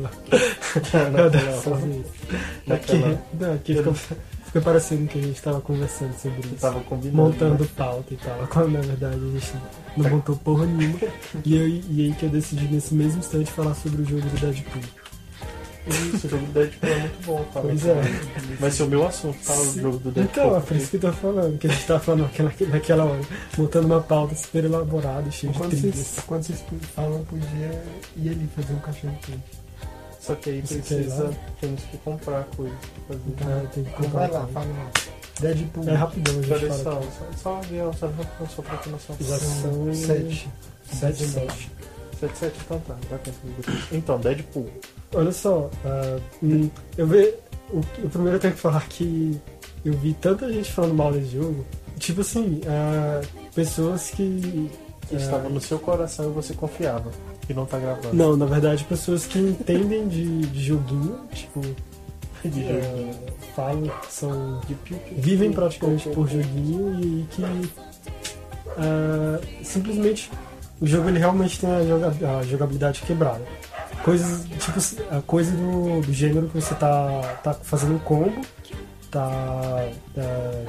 fazer 1.62 1.88
isso. 1.90 2.12
Aqui, 2.70 2.96
naquela- 2.96 3.84
não, 3.84 3.94
fica 4.52 4.60
parecendo 4.60 5.08
que 5.08 5.18
a 5.18 5.22
gente 5.22 5.40
tava 5.40 5.60
conversando 5.60 6.14
sobre 6.18 6.40
isso. 6.40 6.60
tava 6.60 6.80
combinando. 6.80 7.16
Montando 7.16 7.64
né? 7.64 7.70
pauta 7.76 8.14
e 8.14 8.16
tal. 8.18 8.46
Quando 8.48 8.72
na 8.72 8.80
verdade 8.80 9.16
a 9.16 9.18
gente 9.38 9.52
não 9.96 10.10
montou 10.10 10.36
porra 10.36 10.66
nenhuma. 10.66 10.98
E, 11.44 11.56
eu, 11.56 11.66
e 11.66 12.06
aí 12.06 12.12
que 12.12 12.26
eu 12.26 12.30
decidi 12.30 12.66
nesse 12.66 12.94
mesmo 12.94 13.18
instante 13.20 13.50
falar 13.50 13.74
sobre 13.74 14.02
o 14.02 14.04
jogo 14.04 14.22
do 14.22 14.40
Deadpool. 14.40 14.82
Isso, 15.84 16.26
o 16.28 16.30
jogo 16.30 16.46
do 16.46 16.52
Deadpool 16.52 16.90
é 16.90 16.98
muito 17.00 17.26
bom, 17.26 17.44
cara. 17.52 17.66
Pois 17.66 17.86
é. 17.86 18.00
Vai 18.60 18.70
ser 18.70 18.82
o 18.84 18.86
meu 18.86 19.06
assunto, 19.06 19.38
tá? 19.44 19.52
O 19.54 19.80
jogo 19.80 19.98
do 19.98 20.10
Deadpool. 20.12 20.44
Então, 20.44 20.56
é 20.56 20.60
por 20.60 20.76
isso 20.76 20.90
que 20.90 20.96
eu 20.96 21.00
tô 21.00 21.12
falando, 21.12 21.58
que 21.58 21.66
a 21.66 21.70
gente 21.70 21.86
tava 21.86 22.00
falando 22.00 22.20
naquela, 22.22 22.52
naquela 22.68 23.04
hora, 23.04 23.20
montando 23.58 23.86
uma 23.86 24.00
pauta 24.00 24.34
super 24.36 24.64
elaborada, 24.64 25.28
cheia 25.30 25.52
de 25.52 25.58
trilhas. 25.58 25.96
vocês, 25.96 26.24
quando 26.26 26.42
vocês 26.44 26.64
falam, 26.94 27.24
podia 27.24 27.82
ir 28.16 28.28
ali 28.28 28.48
fazer 28.54 28.74
um 28.74 28.78
cachorro 28.78 29.18
quente. 29.22 29.61
Só 30.22 30.36
que 30.36 30.50
aí 30.50 30.60
Você 30.60 30.76
precisa, 30.76 31.30
temos 31.60 31.82
que 31.82 31.98
comprar 31.98 32.44
coisa 32.56 32.72
pra 33.08 33.16
fazer. 33.16 33.34
Ah, 33.42 33.68
tem 33.74 33.82
que 33.84 33.90
Então 33.90 34.02
comprar. 34.04 34.20
vai 34.20 34.30
lá, 34.30 34.46
fala 34.46 34.66
lá. 34.66 34.90
Deadpool. 35.40 35.88
É 35.88 35.94
rapidão, 35.94 36.32
a 36.34 36.42
gente 36.42 36.48
Peraí, 36.48 36.68
fala. 36.68 36.82
só, 36.84 37.02
só, 37.02 37.36
só 37.42 37.60
ver, 37.62 37.82
só, 37.98 38.08
só, 38.38 38.46
só 38.46 38.62
pra 38.62 38.76
ter 38.76 38.90
noção. 38.90 39.16
Já 39.20 39.38
são 39.38 39.94
Sete. 39.94 40.48
Sete, 40.92 41.24
sete. 41.26 41.70
7, 42.20 42.38
7, 42.38 42.56
então 42.64 42.78
tá, 42.86 42.94
depois. 43.10 43.84
Então, 43.90 44.20
Deadpool. 44.20 44.68
Olha 45.12 45.32
só, 45.32 45.68
hum, 46.40 46.70
eu 46.96 47.06
vi. 47.08 47.34
O, 47.72 47.78
o 47.80 48.08
primeiro 48.10 48.36
eu 48.36 48.40
tenho 48.40 48.54
que 48.54 48.60
falar 48.60 48.86
que 48.88 49.40
eu 49.84 49.92
vi 49.94 50.14
tanta 50.14 50.52
gente 50.52 50.70
falando 50.70 50.94
mal 50.94 51.12
desse 51.12 51.32
jogo. 51.32 51.66
Tipo 51.98 52.20
assim, 52.20 52.60
ah, 52.68 53.20
pessoas 53.56 54.10
que. 54.10 54.70
Que 55.08 55.16
ah, 55.16 55.18
estava 55.18 55.48
no 55.48 55.60
seu 55.60 55.80
coração 55.80 56.30
e 56.30 56.32
você 56.32 56.54
confiava. 56.54 57.10
Que 57.52 57.58
não 57.58 57.66
tá 57.66 57.78
gravando. 57.78 58.14
Não, 58.14 58.36
na 58.36 58.46
verdade, 58.46 58.82
pessoas 58.84 59.26
que 59.26 59.38
entendem 59.38 60.08
de, 60.08 60.40
de 60.46 60.62
joguinho, 60.64 61.18
tipo, 61.34 61.60
De 62.44 62.62
joguinho. 62.62 63.14
falam 63.54 63.82
que 64.00 64.12
são. 64.12 64.60
Vivem 65.16 65.52
praticamente 65.52 66.08
por 66.10 66.28
joguinho 66.28 66.98
e 67.00 67.26
que 67.30 67.70
ah, 68.78 69.38
simplesmente 69.62 70.30
o 70.80 70.86
jogo 70.86 71.08
ele 71.08 71.18
realmente 71.18 71.60
tem 71.60 71.70
a, 71.70 71.84
joga- 71.84 72.38
a 72.38 72.42
jogabilidade 72.42 73.02
quebrada. 73.02 73.42
Coisas 74.04 74.44
tipo 74.58 74.80
a 75.16 75.20
coisa 75.22 75.52
do, 75.52 76.00
do 76.00 76.12
gênero 76.12 76.48
que 76.48 76.60
você 76.60 76.74
tá, 76.74 77.38
tá 77.44 77.54
fazendo 77.54 77.94
um 77.94 77.98
combo, 78.00 78.40
tá. 79.10 79.86
é, 80.16 80.64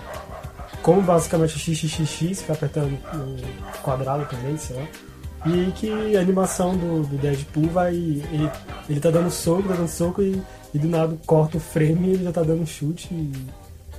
como 0.84 1.02
basicamente 1.02 1.58
XXX, 1.58 2.42
fica 2.42 2.54
apertando 2.54 2.92
no 3.14 3.38
quadrado 3.82 4.26
também, 4.26 4.58
sei 4.58 4.76
lá. 4.76 4.86
E 5.46 5.52
aí 5.54 5.72
que 5.76 6.16
a 6.18 6.22
animação 6.22 6.76
do, 6.78 7.04
do 7.04 7.18
Deadpool 7.18 7.68
vai. 7.70 7.94
Ele, 7.96 8.50
ele 8.90 9.00
tá 9.00 9.10
dando 9.12 9.30
soco, 9.30 9.68
tá 9.68 9.76
dando 9.76 9.88
soco 9.90 10.22
e, 10.22 10.42
e 10.74 10.80
do 10.80 10.88
nada 10.88 11.18
corta 11.26 11.58
o 11.58 11.60
frame 11.60 12.10
e 12.10 12.14
ele 12.14 12.24
já 12.24 12.32
tá 12.32 12.44
dando 12.44 12.66
chute 12.66 13.14
e. 13.14 13.32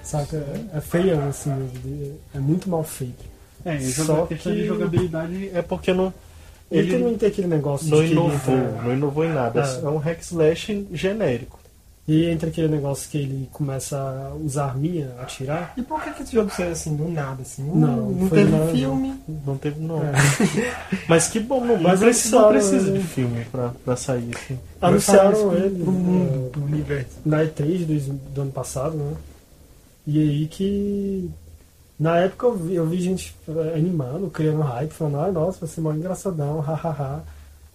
Saca? 0.03 0.37
É, 0.37 0.78
é 0.78 0.81
feião, 0.81 1.28
assim, 1.28 1.50
mesmo. 1.50 2.19
É 2.34 2.39
muito 2.39 2.69
mal 2.69 2.83
feito. 2.84 3.25
É, 3.65 3.78
Só 3.81 4.25
a 4.25 4.27
questão 4.27 4.53
que- 4.53 4.61
de 4.61 4.67
jogabilidade 4.67 5.50
é 5.55 5.62
porque 5.62 5.92
não. 5.92 6.12
Ele, 6.70 6.89
Ele 6.89 6.98
também 6.98 7.19
tem 7.19 7.28
aquele 7.28 7.47
negócio 7.47 7.89
não 7.89 8.05
de 8.05 8.12
inovou, 8.12 8.55
entra- 8.56 8.83
não 8.83 8.92
inovou 8.92 9.25
em 9.25 9.32
nada. 9.32 9.61
É. 9.62 9.84
É 9.84 9.88
um 9.88 9.99
hack 9.99 10.21
slash 10.22 10.87
genérico. 10.93 11.59
E 12.06 12.26
entra 12.26 12.50
aquele 12.50 12.69
negócio 12.69 13.09
que 13.09 13.16
ele 13.16 13.48
começa 13.50 13.97
a 13.97 14.34
usar 14.34 14.66
arminha, 14.66 15.10
atirar. 15.20 15.72
E 15.75 15.81
por 15.81 16.03
que, 16.03 16.10
que 16.12 16.22
esse 16.22 16.34
jogo 16.34 16.50
saiu 16.50 16.72
assim, 16.72 16.94
do 16.94 17.09
nada, 17.09 17.41
assim? 17.41 17.62
Não, 17.65 18.10
não 18.10 18.28
foi 18.28 18.41
teve 18.41 18.50
nada, 18.50 18.72
filme. 18.72 19.15
Não 19.47 19.56
teve 19.56 19.81
não. 19.81 20.03
É. 20.03 20.12
Mas 21.09 21.28
que 21.28 21.41
bom, 21.41 21.64
não, 21.64 21.78
Mas 21.81 22.00
não 22.00 22.09
precisa, 22.09 22.41
não 22.43 22.48
precisa 22.50 22.91
né? 22.91 22.98
de 22.98 23.04
filme 23.04 23.44
pra, 23.47 23.72
pra 23.82 23.97
sair 23.97 24.28
assim. 24.37 24.59
Anunciaram 24.82 25.54
ele 25.54 25.82
pro 25.82 25.93
mundo, 25.93 26.47
é, 26.47 26.48
pro 26.50 26.62
universo. 26.64 27.09
na 27.25 27.38
E3 27.43 27.87
do, 27.87 28.12
do 28.34 28.41
ano 28.43 28.53
passado, 28.53 28.97
né? 28.98 29.14
E 30.06 30.19
aí 30.20 30.47
que. 30.47 31.31
Na 31.98 32.19
época 32.19 32.47
eu 32.48 32.56
vi, 32.56 32.75
eu 32.75 32.87
vi 32.87 33.00
gente 33.00 33.34
eh, 33.48 33.75
animando, 33.78 34.28
criando 34.28 34.60
hype, 34.60 34.91
falando, 34.91 35.20
ai 35.20 35.31
nossa, 35.32 35.60
vai 35.60 35.69
ser 35.70 35.81
mó 35.81 35.93
engraçadão, 35.93 36.60
hahaha. 36.60 37.22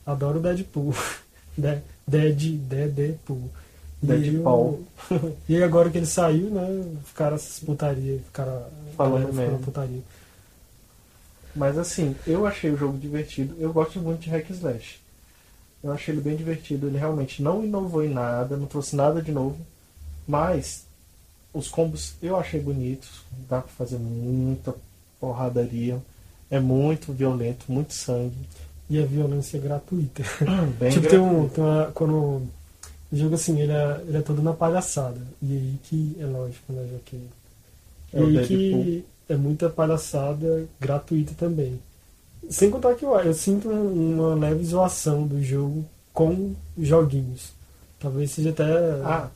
Adoro 0.05 0.37
o 0.37 0.41
Deadpool. 0.41 0.93
De- 1.57 1.81
Dead, 2.07 2.57
Deadpool. 2.59 3.49
E 4.01 4.05
Deadpool. 4.05 4.83
eu- 5.11 5.37
E 5.47 5.55
aí 5.55 5.63
agora 5.63 5.89
que 5.89 5.97
ele 5.97 6.05
saiu, 6.05 6.49
né? 6.49 6.83
Ficaram 7.05 7.35
essas 7.35 7.59
putaria, 7.59 8.19
ficaram 8.25 8.63
Falando 8.95 9.33
merda. 9.33 9.57
putaria. 9.57 10.01
Mas 11.55 11.77
assim, 11.77 12.15
eu 12.27 12.45
achei 12.45 12.69
o 12.71 12.77
jogo 12.77 12.97
divertido. 12.97 13.55
Eu 13.59 13.73
gosto 13.73 13.99
muito 13.99 14.21
de 14.21 14.29
hack 14.29 14.49
slash. 14.51 14.99
Eu 15.83 15.91
achei 15.91 16.13
ele 16.13 16.21
bem 16.21 16.35
divertido. 16.35 16.87
Ele 16.87 16.97
realmente 16.97 17.41
não 17.41 17.63
inovou 17.63 18.03
em 18.03 18.09
nada, 18.13 18.55
não 18.55 18.67
trouxe 18.67 18.95
nada 18.95 19.21
de 19.21 19.31
novo. 19.31 19.57
Mas 20.27 20.85
os 21.53 21.67
combos 21.67 22.13
eu 22.21 22.37
achei 22.37 22.59
bonitos. 22.61 23.21
Dá 23.49 23.61
pra 23.61 23.71
fazer 23.71 23.97
muita 23.97 24.73
porradaria. 25.19 25.97
É 26.51 26.59
muito 26.59 27.11
violento, 27.13 27.65
muito 27.69 27.93
sangue. 27.93 28.35
E 28.89 29.01
a 29.01 29.05
violência 29.05 29.57
é 29.57 29.59
gratuita. 29.59 30.23
Bem 30.79 30.91
tipo, 30.91 31.07
tem 31.07 31.19
um, 31.19 31.47
tem 31.49 31.63
uma, 31.63 31.91
quando 31.93 32.43
o 33.11 33.15
jogo 33.17 33.35
assim, 33.35 33.59
ele 33.59 33.71
é, 33.71 34.01
ele 34.07 34.17
é 34.17 34.21
todo 34.21 34.41
na 34.41 34.53
palhaçada. 34.53 35.19
E 35.41 35.51
aí 35.51 35.75
que 35.83 36.15
é 36.19 36.25
lógico, 36.25 36.71
né, 36.73 36.87
já 36.91 36.97
que. 37.05 37.19
É 38.13 38.21
E 38.23 38.37
aí 38.39 38.47
que 38.47 39.05
é 39.27 39.35
muita 39.35 39.69
palhaçada 39.69 40.65
gratuita 40.79 41.33
também. 41.37 41.79
Sem 42.49 42.69
contar 42.71 42.95
que 42.95 43.03
eu, 43.05 43.13
eu 43.19 43.33
sinto 43.33 43.69
um- 43.69 44.13
uma 44.19 44.33
leve 44.35 44.63
zoação 44.63 45.27
do 45.27 45.43
jogo 45.43 45.85
com 46.13 46.53
joguinhos. 46.77 47.51
Talvez 47.99 48.31
seja 48.31 48.49
até. 48.51 48.63
Ah, 49.03 49.27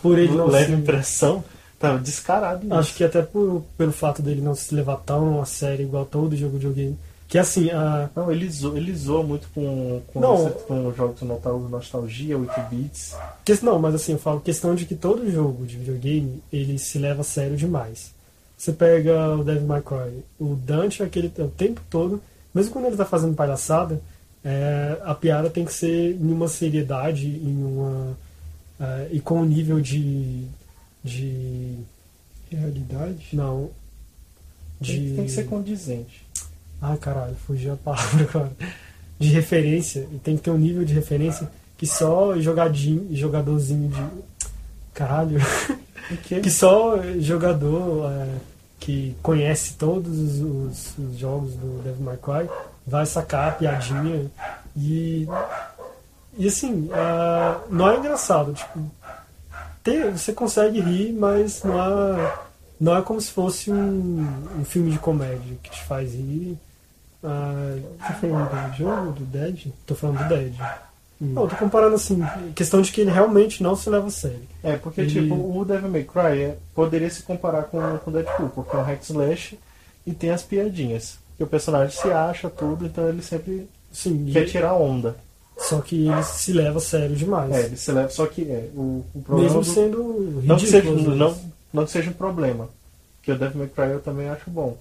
Por 0.00 0.18
ele 0.18 0.32
não 0.36 0.46
leve 0.46 0.72
ser- 0.72 0.78
impressão. 0.78 1.44
Tá 1.78 1.96
descarado 1.96 2.64
isso. 2.64 2.74
Acho 2.74 2.94
que 2.94 3.04
até 3.04 3.22
por, 3.22 3.62
pelo 3.76 3.92
fato 3.92 4.20
dele 4.22 4.40
não 4.40 4.54
se 4.54 4.74
levar 4.74 4.96
tão 4.96 5.40
a 5.40 5.44
sério 5.44 5.84
igual 5.84 6.04
todo 6.06 6.36
jogo 6.36 6.58
de 6.58 6.66
videogame. 6.66 6.98
Que 7.28 7.36
assim, 7.38 7.68
a, 7.70 8.08
Não, 8.16 8.32
ele 8.32 8.48
zoa, 8.50 8.76
ele 8.78 8.94
zoa 8.96 9.22
muito 9.22 9.48
com, 9.54 10.00
com, 10.12 10.18
Não. 10.20 10.48
esse- 10.48 10.58
com 10.64 10.92
jogos 10.94 11.20
de 11.20 11.26
nostalgia, 11.70 12.38
8 12.38 12.60
bits. 12.70 13.14
Que- 13.44 13.62
Não, 13.62 13.78
mas 13.78 13.94
assim, 13.94 14.12
eu 14.12 14.18
falo 14.18 14.40
questão 14.40 14.74
de 14.74 14.86
que 14.86 14.94
todo 14.94 15.30
jogo 15.30 15.66
de 15.66 15.76
videogame 15.76 16.42
ele 16.50 16.78
se 16.78 16.98
leva 16.98 17.20
a 17.20 17.24
sério 17.24 17.54
demais. 17.56 18.12
Você 18.56 18.72
pega 18.72 19.36
o 19.36 19.44
Devil 19.44 19.66
May 19.66 19.82
Cry, 19.82 20.24
o 20.40 20.54
Dante 20.56 21.02
é 21.02 21.06
aquele 21.06 21.30
o 21.38 21.48
tempo 21.48 21.80
todo, 21.90 22.20
mesmo 22.54 22.72
quando 22.72 22.86
ele 22.86 22.96
tá 22.96 23.04
fazendo 23.04 23.34
palhaçada, 23.36 24.00
é, 24.42 24.98
a 25.04 25.14
piada 25.14 25.50
tem 25.50 25.64
que 25.66 25.72
ser 25.72 26.14
em 26.14 26.32
uma 26.32 26.48
seriedade, 26.48 27.26
em 27.28 27.62
uma 27.62 28.16
é, 28.80 29.08
e 29.12 29.20
com 29.20 29.40
um 29.40 29.44
nível 29.44 29.80
de 29.80 30.44
de 31.04 31.74
Realidade. 32.50 33.28
não 33.34 33.70
Tem, 34.82 35.08
de 35.10 35.14
tem 35.16 35.24
que 35.26 35.30
ser 35.30 35.44
condizente. 35.46 36.24
Ai, 36.80 36.96
caralho, 36.96 37.34
fugiu 37.46 37.72
a 37.72 37.76
palavra 37.76 38.24
agora. 38.28 38.52
De 39.18 39.28
referência. 39.30 40.06
E 40.12 40.18
tem 40.18 40.36
que 40.36 40.42
ter 40.42 40.50
um 40.50 40.58
nível 40.58 40.84
de 40.84 40.94
referência 40.94 41.50
que 41.76 41.86
só 41.86 42.38
jogadinho, 42.38 43.08
jogadorzinho 43.16 43.88
de. 43.88 44.02
Caralho. 44.94 45.38
Que 46.42 46.50
só 46.50 46.96
jogador 47.20 48.10
é, 48.10 48.28
que 48.80 49.14
conhece 49.22 49.74
todos 49.74 50.18
os, 50.18 50.40
os- 50.40 50.98
os 50.98 51.18
jogos 51.18 51.52
do 51.54 51.82
Devil 51.82 52.02
May 52.04 52.16
Cry 52.16 52.48
vai 52.86 53.04
sacar 53.04 53.48
a 53.48 53.52
piadinha. 53.52 54.30
E. 54.76 55.28
E 56.36 56.46
assim, 56.48 56.88
ah, 56.94 57.60
não 57.68 57.90
é 57.90 57.96
engraçado. 57.98 58.52
Tipo, 58.54 58.90
tem- 59.82 60.10
você 60.12 60.32
consegue 60.32 60.80
rir, 60.80 61.12
mas 61.12 61.62
não 61.64 61.78
é, 61.82 62.34
não 62.80 62.96
é 62.96 63.02
como 63.02 63.20
se 63.20 63.30
fosse 63.32 63.70
um, 63.72 64.26
um 64.60 64.64
filme 64.64 64.90
de 64.92 64.98
comédia 64.98 65.56
que 65.62 65.70
te 65.70 65.82
faz 65.84 66.14
rir. 66.14 66.56
Ah, 67.30 67.76
Você 68.00 68.12
falando 68.28 68.70
do 68.70 68.76
jogo, 68.76 69.12
do 69.12 69.24
Dead? 69.26 69.66
tô 69.86 69.94
falando 69.94 70.18
do 70.18 70.28
Dead. 70.28 70.54
Hum. 71.20 71.32
Não, 71.34 71.42
eu 71.42 71.48
tô 71.48 71.56
comparando 71.56 71.96
assim, 71.96 72.22
questão 72.54 72.80
de 72.80 72.92
que 72.92 73.00
ele 73.00 73.10
realmente 73.10 73.62
não 73.62 73.74
se 73.74 73.90
leva 73.90 74.06
a 74.06 74.10
sério. 74.10 74.40
É, 74.62 74.76
porque 74.76 75.00
Ele- 75.00 75.10
tipo, 75.10 75.34
o 75.34 75.64
Devil 75.64 75.90
May 75.90 76.04
Cry 76.04 76.42
é- 76.42 76.56
poderia 76.74 77.10
se 77.10 77.22
comparar 77.22 77.64
com 77.64 77.78
o 77.78 78.10
Deadpool, 78.10 78.48
porque 78.50 78.76
é 78.76 78.78
um 78.78 78.82
hack 78.84 79.02
slash 79.02 79.58
e 80.06 80.12
tem 80.12 80.30
as 80.30 80.42
piadinhas. 80.42 81.18
Que 81.36 81.42
o 81.42 81.46
personagem 81.46 81.96
se 81.96 82.08
acha 82.10 82.48
tudo, 82.48 82.86
então 82.86 83.08
ele 83.08 83.22
sempre 83.22 83.68
Sim, 83.92 84.30
quer 84.32 84.44
tirar 84.46 84.74
onda. 84.74 85.16
só 85.56 85.80
que 85.80 86.06
ele 86.08 86.22
se 86.22 86.52
leva 86.52 86.78
a 86.78 86.80
sério 86.80 87.14
demais. 87.16 87.52
É, 87.52 87.60
ele 87.66 87.76
se 87.76 87.90
leva, 87.92 88.08
só 88.10 88.26
que 88.26 88.42
é, 88.42 88.68
o, 88.74 89.04
o 89.14 89.20
problema 89.22 89.48
Mesmo 89.48 89.60
do- 89.62 89.74
sendo 89.74 90.18
ridículo. 90.40 90.42
não, 90.46 90.56
que 90.56 90.66
seja, 90.66 90.90
não, 90.92 91.36
não 91.72 91.84
que 91.84 91.90
seja 91.90 92.10
um 92.10 92.14
problema. 92.14 92.68
Porque 93.16 93.32
o 93.32 93.38
Devil 93.38 93.58
May 93.58 93.68
Cry 93.68 93.92
eu 93.94 94.00
também 94.00 94.28
acho 94.28 94.48
bom. 94.50 94.76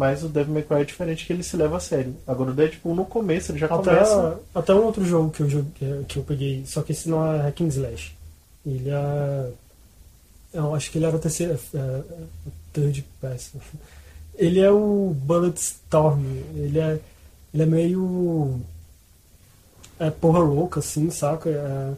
Mas 0.00 0.24
o 0.24 0.28
Devil 0.28 0.54
May 0.54 0.62
Cry 0.62 0.76
é 0.80 0.84
diferente 0.84 1.26
que 1.26 1.32
ele 1.34 1.42
se 1.42 1.56
leva 1.58 1.76
a 1.76 1.80
sério. 1.80 2.16
Agora 2.26 2.52
o 2.52 2.54
Deadpool 2.54 2.94
no 2.94 3.04
começo 3.04 3.52
ele 3.52 3.58
já 3.58 3.66
Até, 3.66 3.76
começa. 3.76 4.40
até 4.54 4.72
um 4.74 4.84
outro 4.84 5.04
jogo 5.04 5.28
que 5.30 5.42
eu, 5.42 5.50
joguei, 5.50 6.04
que 6.08 6.16
eu 6.16 6.22
peguei, 6.22 6.62
só 6.64 6.80
que 6.80 6.92
esse 6.92 7.06
não 7.06 7.22
é 7.34 7.42
Hack 7.42 7.60
and 7.60 7.66
Slash. 7.68 8.16
Ele 8.64 8.88
é. 8.88 9.50
Eu 10.54 10.74
acho 10.74 10.90
que 10.90 10.96
ele 10.96 11.04
era 11.04 11.14
o 11.14 11.18
terceiro. 11.18 11.52
É, 11.74 11.76
é, 11.78 12.02
third 12.72 13.04
person. 13.20 13.58
Ele 14.36 14.58
é 14.60 14.70
o 14.70 15.14
Bulletstorm. 15.22 16.24
Ele 16.56 16.78
é, 16.78 16.98
ele 17.52 17.62
é 17.62 17.66
meio. 17.66 18.58
é 19.98 20.10
porra 20.10 20.38
louca, 20.38 20.80
assim, 20.80 21.10
saca? 21.10 21.50
É, 21.50 21.92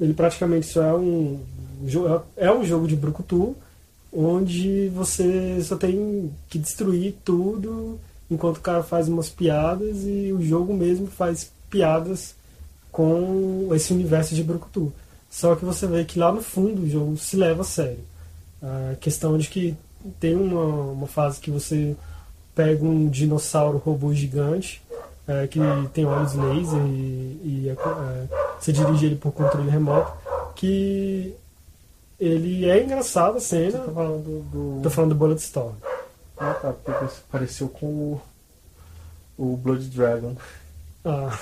ele 0.00 0.14
praticamente 0.14 0.66
só 0.66 0.82
é 0.84 0.94
um. 0.94 1.40
jo- 1.82 2.22
É 2.36 2.50
um 2.52 2.64
jogo 2.64 2.86
de 2.86 2.94
Brucutu, 2.96 3.56
onde 4.12 4.88
você 4.88 5.62
só 5.62 5.76
tem 5.76 6.30
que 6.48 6.58
destruir 6.58 7.14
tudo 7.24 7.98
enquanto 8.30 8.58
o 8.58 8.60
cara 8.62 8.82
faz 8.82 9.08
umas 9.08 9.28
piadas 9.28 10.04
e 10.04 10.32
o 10.32 10.42
jogo 10.42 10.74
mesmo 10.74 11.06
faz 11.06 11.50
piadas 11.68 12.34
com 12.90 13.68
esse 13.72 13.92
universo 13.92 14.34
de 14.34 14.42
Brucutu. 14.42 14.92
Só 15.28 15.54
que 15.54 15.64
você 15.64 15.86
vê 15.86 16.04
que 16.04 16.18
lá 16.18 16.32
no 16.32 16.42
fundo 16.42 16.82
o 16.82 16.88
jogo 16.88 17.16
se 17.16 17.36
leva 17.36 17.62
a 17.62 17.64
sério. 17.64 18.04
A 18.62 18.96
questão 18.96 19.38
de 19.38 19.48
que 19.48 19.76
tem 20.18 20.34
uma, 20.34 20.92
uma 20.92 21.06
fase 21.06 21.40
que 21.40 21.50
você 21.50 21.96
pega 22.54 22.84
um 22.84 23.08
dinossauro 23.08 23.78
robô 23.78 24.12
gigante 24.12 24.82
é, 25.26 25.46
que 25.46 25.60
tem 25.92 26.04
olhos 26.04 26.34
laser 26.34 26.80
e, 26.86 27.40
e 27.44 27.68
é, 27.68 27.72
é, 27.72 28.26
você 28.58 28.72
dirige 28.72 29.06
ele 29.06 29.16
por 29.16 29.32
controle 29.32 29.70
remoto 29.70 30.12
que 30.56 31.34
ele 32.20 32.68
é 32.68 32.82
engraçado 32.82 33.36
a 33.36 33.40
Você 33.40 33.70
cena 33.70 33.78
tá 33.84 33.92
falando 33.92 34.42
do. 34.50 34.80
tô 34.82 34.90
falando 34.90 35.10
do 35.10 35.16
Bulletstorm 35.16 35.74
Ah 36.36 36.54
tá, 36.54 36.72
porque 36.72 37.06
pareceu 37.30 37.68
com 37.68 37.86
o. 37.86 38.20
O 39.38 39.56
Blood 39.56 39.86
Dragon. 39.88 40.34
ah, 41.04 41.38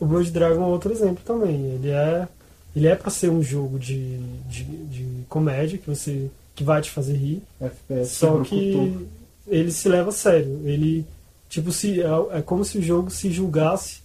o 0.00 0.04
Blood 0.06 0.30
Dragon 0.32 0.62
é 0.62 0.66
outro 0.66 0.90
exemplo 0.92 1.22
também 1.24 1.66
ele 1.74 1.90
é 1.90 2.26
ele 2.74 2.86
é 2.88 2.94
para 2.96 3.10
ser 3.10 3.30
um 3.30 3.42
jogo 3.42 3.78
de, 3.78 4.18
de, 4.48 4.64
de 4.64 5.24
comédia 5.28 5.78
que 5.78 5.86
você 5.88 6.28
que 6.56 6.64
vai 6.64 6.80
te 6.82 6.90
fazer 6.90 7.14
rir 7.14 7.42
FPS 7.60 8.10
Só 8.16 8.40
que 8.42 9.06
ele 9.46 9.70
se 9.70 9.88
leva 9.88 10.10
a 10.10 10.12
sério. 10.12 10.60
Ele, 10.64 11.06
tipo, 11.48 11.70
se, 11.72 12.02
é, 12.02 12.06
é 12.38 12.42
como 12.42 12.64
se 12.64 12.78
o 12.78 12.82
jogo 12.82 13.10
se 13.10 13.30
julgasse 13.30 14.00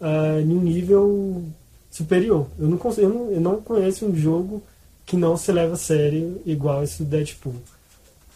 é, 0.00 0.40
em 0.40 0.48
um 0.56 0.60
nível 0.62 1.44
superior. 1.90 2.46
Eu 2.58 2.66
não, 2.66 2.76
cons- 2.78 2.98
eu, 2.98 3.08
não, 3.10 3.30
eu 3.30 3.40
não 3.40 3.60
conheço 3.60 4.06
um 4.06 4.16
jogo 4.16 4.62
que 5.08 5.16
não 5.16 5.36
se 5.38 5.50
leva 5.50 5.72
a 5.72 5.76
sério 5.78 6.40
igual 6.44 6.82
esse 6.84 7.02
do 7.02 7.08
Deadpool. 7.08 7.54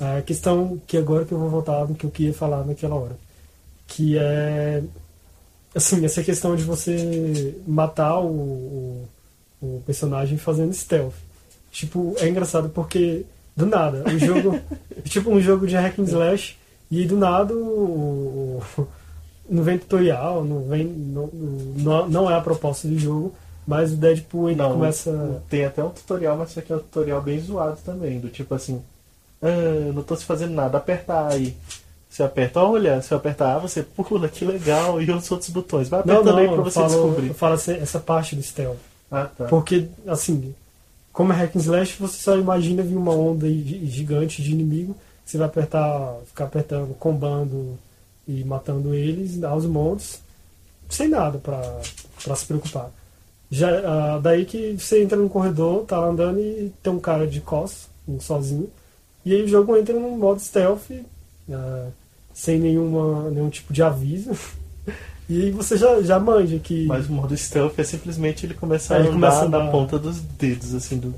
A 0.00 0.22
questão 0.22 0.80
que 0.86 0.96
agora 0.96 1.24
que 1.26 1.32
eu 1.32 1.38
vou 1.38 1.50
voltar 1.50 1.86
no 1.86 1.94
que 1.94 2.04
eu 2.06 2.10
queria 2.10 2.32
falar 2.32 2.64
naquela 2.64 2.94
hora. 2.96 3.16
Que 3.86 4.16
é, 4.18 4.82
assim, 5.74 6.02
essa 6.04 6.22
questão 6.22 6.56
de 6.56 6.64
você 6.64 7.54
matar 7.66 8.18
o, 8.20 8.26
o, 8.26 9.08
o 9.60 9.82
personagem 9.86 10.38
fazendo 10.38 10.72
stealth. 10.72 11.12
Tipo, 11.70 12.14
é 12.18 12.26
engraçado 12.28 12.70
porque 12.70 13.24
do 13.54 13.66
nada, 13.66 14.02
o 14.10 14.18
jogo, 14.18 14.58
tipo 15.04 15.30
um 15.30 15.40
jogo 15.40 15.66
de 15.66 15.76
hack 15.76 15.98
and 15.98 16.04
slash 16.04 16.56
e 16.90 17.04
do 17.04 17.18
nada 17.18 17.52
o, 17.54 18.62
o- 18.78 18.86
não 19.48 19.62
vem 19.62 19.76
tutorial, 19.78 20.42
não 20.42 20.62
vem 20.62 20.84
não, 20.86 21.28
não, 21.76 22.08
não 22.08 22.30
é 22.30 22.34
a 22.34 22.40
proposta 22.40 22.88
do 22.88 22.98
jogo, 22.98 23.34
mas 23.66 23.92
o 23.92 23.96
Deadpool 23.96 24.50
ele 24.50 24.58
Não, 24.58 24.72
começa 24.72 25.42
Tem 25.48 25.64
até 25.64 25.82
um 25.82 25.90
tutorial, 25.90 26.36
mas 26.36 26.50
isso 26.50 26.58
aqui 26.58 26.72
é 26.72 26.76
um 26.76 26.80
tutorial 26.80 27.20
bem 27.22 27.38
zoado 27.40 27.78
também. 27.84 28.18
Do 28.20 28.28
tipo 28.28 28.54
assim, 28.54 28.82
ah, 29.42 29.92
não 29.94 30.02
tô 30.02 30.16
se 30.16 30.24
fazendo 30.24 30.52
nada, 30.54 30.78
apertar 30.78 31.32
aí. 31.32 31.56
Você 32.08 32.22
aperta, 32.22 32.60
olha, 32.60 33.00
se 33.00 33.12
eu 33.14 33.16
apertar 33.18 33.56
A, 33.56 33.58
você 33.58 33.82
pula, 33.82 34.28
que 34.28 34.44
legal, 34.44 35.00
e 35.00 35.10
os 35.10 35.30
outros 35.30 35.48
botões. 35.48 35.88
Vai 35.88 36.02
não, 36.04 36.16
apertando 36.20 36.34
não, 36.34 36.38
aí 36.42 36.46
pra 36.48 36.56
eu 36.56 36.64
você 36.64 36.74
falo, 36.80 36.88
descobrir. 36.88 37.28
eu 37.28 37.34
falo 37.34 37.54
essa, 37.54 37.72
essa 37.72 37.98
parte 38.00 38.36
do 38.36 38.42
stealth. 38.42 38.76
Ah, 39.10 39.28
tá. 39.34 39.46
Porque, 39.46 39.86
assim, 40.06 40.54
como 41.10 41.32
é 41.32 41.36
hack 41.36 41.56
and 41.56 41.60
slash, 41.60 41.96
você 41.98 42.18
só 42.18 42.36
imagina 42.36 42.82
vir 42.82 42.96
uma 42.96 43.12
onda 43.14 43.48
gi- 43.48 43.86
gigante 43.86 44.42
de 44.42 44.50
inimigo, 44.50 44.94
você 45.24 45.38
vai 45.38 45.46
apertar, 45.46 46.16
ficar 46.26 46.44
apertando, 46.44 46.94
combando 46.98 47.78
e 48.28 48.44
matando 48.44 48.94
eles 48.94 49.42
aos 49.42 49.64
montes, 49.64 50.20
sem 50.90 51.08
nada 51.08 51.38
pra, 51.38 51.80
pra 52.22 52.36
se 52.36 52.44
preocupar. 52.44 52.90
Já, 53.54 53.68
ah, 54.14 54.18
daí 54.18 54.46
que 54.46 54.76
você 54.78 55.02
entra 55.02 55.16
no 55.18 55.28
corredor, 55.28 55.84
tá 55.84 56.00
lá 56.00 56.06
andando 56.08 56.40
e 56.40 56.72
tem 56.82 56.90
um 56.90 56.98
cara 56.98 57.26
de 57.26 57.38
costas, 57.42 57.86
um 58.08 58.18
sozinho, 58.18 58.70
e 59.26 59.34
aí 59.34 59.42
o 59.42 59.46
jogo 59.48 59.76
entra 59.76 59.94
num 59.94 60.16
modo 60.16 60.40
stealth, 60.40 60.90
ah, 61.52 61.88
sem 62.32 62.58
nenhuma, 62.58 63.28
nenhum 63.30 63.50
tipo 63.50 63.72
de 63.72 63.82
aviso. 63.82 64.30
E 65.30 65.44
aí 65.44 65.50
você 65.52 65.78
já, 65.78 66.02
já 66.02 66.18
manja 66.18 66.58
que. 66.58 66.84
Mas 66.84 67.08
o 67.08 67.12
modo 67.12 67.34
stealth 67.34 67.78
é 67.78 67.84
simplesmente 67.84 68.44
ele 68.44 68.52
começar 68.54 68.96
É, 68.96 68.98
a 68.98 69.00
ele 69.00 69.08
andar 69.10 69.14
começa 69.30 69.44
a 69.44 69.48
na 69.48 69.58
andar. 69.58 69.70
ponta 69.70 69.98
dos 69.98 70.20
dedos, 70.20 70.74
assim, 70.74 70.98
do... 70.98 71.14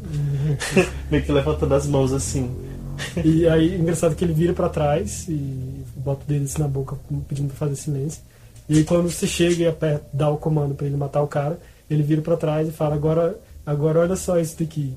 meio 1.11 1.25
que 1.25 1.33
levantando 1.33 1.75
as 1.75 1.87
mãos 1.87 2.13
assim. 2.13 2.55
E 3.25 3.49
aí, 3.49 3.75
engraçado 3.75 4.15
que 4.15 4.23
ele 4.23 4.35
vira 4.35 4.53
pra 4.53 4.69
trás 4.69 5.27
e 5.27 5.83
bota 5.97 6.23
o 6.23 6.29
dedo 6.29 6.45
assim 6.45 6.61
na 6.61 6.69
boca, 6.69 6.97
pedindo 7.27 7.49
pra 7.49 7.57
fazer 7.57 7.77
silêncio. 7.77 8.23
E 8.69 8.77
aí, 8.77 8.85
quando 8.85 9.11
você 9.11 9.27
chega 9.27 9.63
e 9.65 9.67
aperta, 9.67 10.05
dá 10.13 10.29
o 10.29 10.37
comando 10.37 10.75
pra 10.75 10.87
ele 10.87 10.97
matar 10.97 11.23
o 11.23 11.27
cara, 11.27 11.59
ele 11.89 12.03
vira 12.03 12.23
pra 12.23 12.37
trás 12.37 12.69
e 12.69 12.73
fala: 12.73 12.95
Agora, 12.95 13.39
agora 13.65 14.01
olha 14.01 14.17
só 14.17 14.39
isso 14.39 14.59
daqui. 14.59 14.93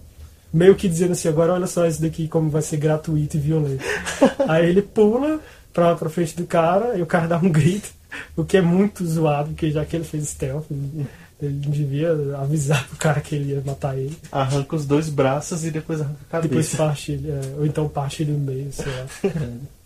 Meio 0.53 0.75
que 0.75 0.87
dizendo 0.87 1.11
assim: 1.13 1.27
Agora 1.27 1.53
olha 1.53 1.67
só 1.67 1.85
isso 1.85 2.01
daqui, 2.01 2.27
como 2.27 2.49
vai 2.49 2.61
ser 2.61 2.77
gratuito 2.77 3.37
e 3.37 3.39
violento. 3.39 3.83
aí 4.47 4.67
ele 4.67 4.81
pula 4.81 5.39
pra, 5.73 5.95
pra 5.95 6.09
frente 6.09 6.35
do 6.35 6.45
cara 6.45 6.97
e 6.97 7.01
o 7.01 7.05
cara 7.05 7.27
dá 7.29 7.37
um 7.37 7.49
grito, 7.49 7.89
o 8.35 8.43
que 8.43 8.57
é 8.57 8.61
muito 8.61 9.05
zoado, 9.05 9.49
porque 9.49 9.69
já 9.71 9.85
que 9.85 9.95
ele 9.95 10.05
fez 10.05 10.29
stealth, 10.29 10.65
ele, 10.71 11.07
ele 11.41 11.53
devia 11.53 12.11
avisar 12.37 12.87
pro 12.87 12.97
cara 12.97 13.21
que 13.21 13.35
ele 13.35 13.53
ia 13.53 13.61
matar 13.65 13.97
ele. 13.97 14.17
Arranca 14.31 14.75
os 14.75 14.85
dois 14.85 15.09
braços 15.09 15.65
e 15.65 15.71
depois 15.71 16.01
arranca 16.01 16.19
a 16.27 16.31
cabeça. 16.31 16.47
Depois 16.49 16.75
parte 16.75 17.11
ele, 17.11 17.29
é, 17.29 17.41
ou 17.57 17.65
então 17.65 17.87
parte 17.87 18.23
ele 18.23 18.31
no 18.31 18.39
meio, 18.39 18.71
sei 18.71 18.85
lá. 18.85 19.05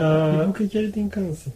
Ah, 0.00 0.42
E 0.44 0.46
por 0.46 0.58
que, 0.58 0.68
que 0.68 0.78
ele 0.78 0.92
tem 0.92 1.08
câncer? 1.08 1.52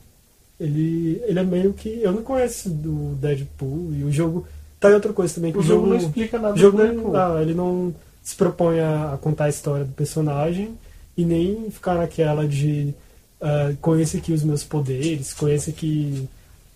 ele, 0.58 1.22
ele 1.26 1.38
é 1.38 1.43
meio 1.43 1.72
que. 1.72 2.00
Eu 2.02 2.12
não 2.12 2.22
conheço 2.22 2.70
do 2.70 3.14
Deadpool 3.16 3.93
e 3.94 4.05
o 4.05 4.12
jogo. 4.12 4.46
Tá 4.82 4.94
outra 4.94 5.12
coisa 5.12 5.34
também, 5.34 5.52
que 5.52 5.58
O 5.58 5.62
jogo 5.62 5.87
não 5.87 5.96
explica 5.96 6.38
nada 6.38 6.55
o 6.55 6.58
jogo 6.58 6.76
não, 6.79 7.17
ah, 7.17 7.40
ele 7.40 7.55
não 7.55 7.94
se 8.23 8.34
propõe 8.34 8.81
a, 8.81 9.14
a 9.14 9.17
contar 9.17 9.44
a 9.44 9.49
história 9.49 9.84
do 9.84 9.93
personagem 9.93 10.76
e 11.17 11.25
nem 11.25 11.70
ficar 11.70 11.94
naquela 11.94 12.46
de 12.46 12.93
ah, 13.41 13.72
conheça 13.81 14.17
aqui 14.19 14.32
os 14.32 14.43
meus 14.43 14.65
poderes, 14.65 15.32
conheça 15.32 15.70
aqui 15.70 16.29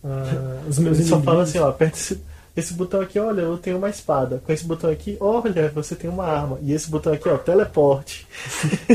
ah, 0.04 0.60
os 0.68 0.78
meus 0.78 0.98
Ele 0.98 1.08
só 1.08 1.16
inimigos. 1.16 1.25
fala 1.25 1.42
assim, 1.42 1.58
ó, 1.58 1.68
aperta 1.68 1.96
esse, 1.96 2.20
esse 2.56 2.72
botão 2.72 3.00
aqui, 3.00 3.18
olha, 3.18 3.42
eu 3.42 3.58
tenho 3.58 3.76
uma 3.76 3.90
espada. 3.90 4.42
Com 4.46 4.52
esse 4.52 4.64
botão 4.64 4.90
aqui, 4.90 5.16
olha, 5.20 5.70
você 5.75 5.94
tem 5.94 6.08
uma 6.08 6.25
arma. 6.25 6.58
E 6.62 6.72
esse 6.72 6.88
botão 6.90 7.12
aqui, 7.12 7.28
ó, 7.28 7.36
teleporte. 7.36 8.26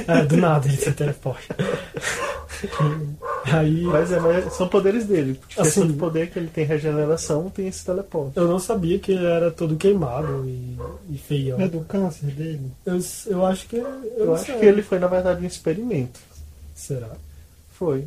É, 0.08 0.25
do 0.25 0.38
nada 0.38 0.68
ele 0.68 0.77
se 0.77 0.91
teleporta. 0.94 1.56
aí 3.46 3.84
Mas, 3.84 4.12
é, 4.12 4.20
mas 4.20 4.53
são 4.53 4.68
poderes 4.68 5.06
dele. 5.06 5.39
Tipo, 5.48 5.62
Assim- 5.62 5.84
assim, 5.84 5.94
poder 5.94 6.30
que 6.30 6.39
ele 6.39 6.48
tem 6.48 6.65
regeneração, 6.65 7.50
tem 7.50 7.68
esse 7.68 7.84
teleporte. 7.86 8.38
eu 8.38 8.48
não 8.48 8.60
sabia 8.60 9.00
que 9.00 9.12
ele 9.12 9.25
era 9.25 9.51
todo 9.51 9.75
queimado 9.75 10.46
e, 10.48 10.77
e 11.10 11.18
feio. 11.18 11.60
É 11.62 11.68
do 11.68 11.82
câncer 11.82 12.27
dele? 12.32 12.72
Eu, 12.86 13.00
eu 13.27 13.46
acho 13.46 13.68
que. 13.68 13.75
Eu, 13.77 13.88
Eu 14.18 14.34
acho 14.36 14.46
sei. 14.46 14.56
que 14.60 14.65
ele 14.65 14.82
foi, 14.82 15.00
na 15.00 15.08
verdade, 15.08 15.44
um 15.44 15.48
experimento. 15.48 16.20
Será? 16.75 17.10
Foi. 17.74 18.06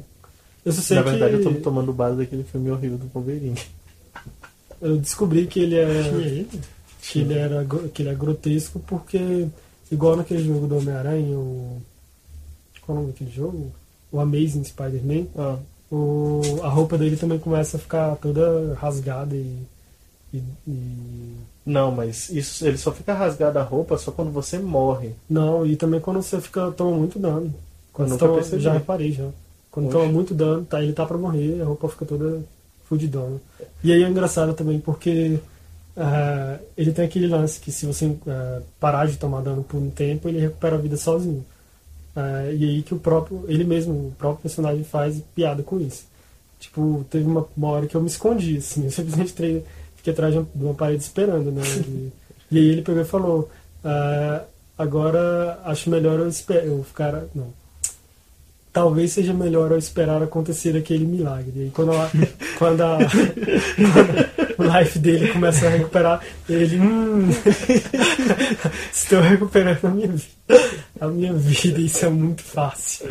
Eu 0.64 0.72
só 0.72 0.80
sei 0.80 0.96
na 0.96 1.02
verdade, 1.02 1.38
que 1.38 1.46
eu 1.46 1.54
tô 1.54 1.60
tomando 1.60 1.92
base 1.92 2.16
daquele 2.16 2.44
filme 2.44 2.70
horrível 2.70 2.96
do 2.98 3.06
Wolverine. 3.12 3.58
Eu 4.84 4.96
descobri 4.98 5.46
que 5.46 5.58
ele 5.60 5.76
é 5.76 6.44
que 7.02 7.18
ele 7.20 7.34
era 7.34 7.64
que 7.92 8.02
ele 8.02 8.08
é 8.10 8.14
grotesco 8.14 8.78
porque 8.80 9.46
igual 9.90 10.16
naquele 10.16 10.44
jogo 10.44 10.66
do 10.66 10.78
Homem-Aranha, 10.78 11.36
o 11.36 11.80
qual 12.84 12.96
é 12.98 13.00
o 13.00 13.02
nome 13.02 13.12
daquele 13.12 13.30
jogo? 13.30 13.72
O 14.12 14.20
Amazing 14.20 14.64
Spider-Man, 14.64 15.26
Ah, 15.36 15.56
o, 15.90 16.40
a 16.62 16.68
roupa 16.68 16.96
dele 16.98 17.16
também 17.16 17.38
começa 17.38 17.76
a 17.76 17.80
ficar 17.80 18.14
toda 18.16 18.74
rasgada 18.74 19.34
e, 19.34 19.56
e, 20.32 20.42
e- 20.68 21.36
não, 21.66 21.90
mas 21.90 22.28
isso, 22.28 22.66
ele 22.66 22.76
só 22.76 22.92
fica 22.92 23.14
rasgado 23.14 23.58
a 23.58 23.62
roupa 23.62 23.96
só 23.96 24.12
quando 24.12 24.30
você 24.30 24.58
morre. 24.58 25.10
não, 25.30 25.64
e 25.66 25.76
também 25.76 25.98
quando 26.00 26.20
você 26.22 26.38
fica 26.40 26.70
toma 26.72 26.96
muito 26.96 27.18
dano. 27.18 27.52
Quando 27.92 28.12
Eu 28.12 28.18
toma, 28.18 28.42
já 28.42 28.72
reparei 28.74 29.12
já. 29.12 29.28
Quando 29.70 29.86
Oxe. 29.86 29.96
toma 29.96 30.12
muito 30.12 30.34
dano, 30.34 30.64
tá, 30.64 30.82
ele 30.82 30.92
tá 30.92 31.06
pra 31.06 31.16
morrer, 31.16 31.62
a 31.62 31.64
roupa 31.64 31.88
fica 31.88 32.04
toda 32.04 32.42
fudidona. 32.84 33.40
E 33.82 33.92
aí 33.92 34.02
é 34.02 34.08
engraçado 34.08 34.54
também 34.54 34.80
porque 34.80 35.38
ah, 35.96 36.58
ele 36.76 36.92
tem 36.92 37.04
aquele 37.04 37.26
lance 37.26 37.60
que 37.60 37.70
se 37.70 37.86
você 37.86 38.16
ah, 38.26 38.60
parar 38.80 39.06
de 39.06 39.16
tomar 39.16 39.42
dano 39.42 39.62
por 39.62 39.78
um 39.78 39.90
tempo, 39.90 40.28
ele 40.28 40.40
recupera 40.40 40.76
a 40.76 40.80
vida 40.80 40.96
sozinho. 40.96 41.44
Ah, 42.16 42.50
e 42.52 42.64
aí 42.64 42.82
que 42.82 42.94
o 42.94 42.98
próprio, 42.98 43.44
ele 43.48 43.64
mesmo, 43.64 43.92
o 44.08 44.14
próprio 44.18 44.42
personagem 44.42 44.84
faz 44.84 45.22
piada 45.34 45.62
com 45.62 45.80
isso. 45.80 46.04
Tipo, 46.58 47.04
teve 47.10 47.26
uma, 47.26 47.46
uma 47.56 47.68
hora 47.68 47.86
que 47.86 47.94
eu 47.94 48.00
me 48.00 48.08
escondi, 48.08 48.56
assim, 48.56 48.84
eu 48.84 48.90
simplesmente 48.90 49.32
fiquei 49.96 50.12
atrás 50.12 50.32
de 50.32 50.38
uma, 50.38 50.48
de 50.54 50.64
uma 50.64 50.74
parede 50.74 51.02
esperando, 51.02 51.50
né? 51.50 51.62
E, 51.86 52.12
e 52.50 52.58
aí 52.58 52.68
ele 52.68 52.82
pegou 52.82 53.02
e 53.02 53.04
falou, 53.04 53.50
agora 54.76 55.60
acho 55.64 55.90
melhor 55.90 56.18
eu, 56.20 56.28
esper 56.28 56.64
eu 56.64 56.82
ficar. 56.84 57.24
Não. 57.34 57.52
Talvez 58.74 59.12
seja 59.12 59.32
melhor 59.32 59.70
eu 59.70 59.78
esperar 59.78 60.20
acontecer 60.22 60.76
aquele 60.76 61.06
milagre. 61.06 61.52
E 61.54 61.60
aí 61.62 61.70
quando, 61.70 61.92
a, 61.92 62.10
quando, 62.58 62.80
a, 62.82 62.98
quando 62.98 64.68
o 64.68 64.78
life 64.78 64.98
dele 64.98 65.28
começa 65.32 65.66
a 65.66 65.70
recuperar, 65.70 66.20
ele. 66.48 66.78
Hum, 66.80 67.28
estou 68.92 69.20
recuperando 69.20 69.84
a 69.84 69.90
minha 69.90 70.08
vida. 70.08 70.34
A 71.00 71.06
minha 71.08 71.32
vida, 71.32 71.80
isso 71.80 72.04
é 72.04 72.08
muito 72.10 72.42
fácil. 72.42 73.06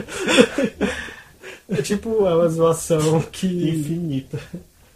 É 1.69 1.81
tipo, 1.81 2.25
é 2.27 2.35
uma 2.35 2.49
zoação 2.49 3.21
que. 3.31 3.47
Infinita. 3.69 4.39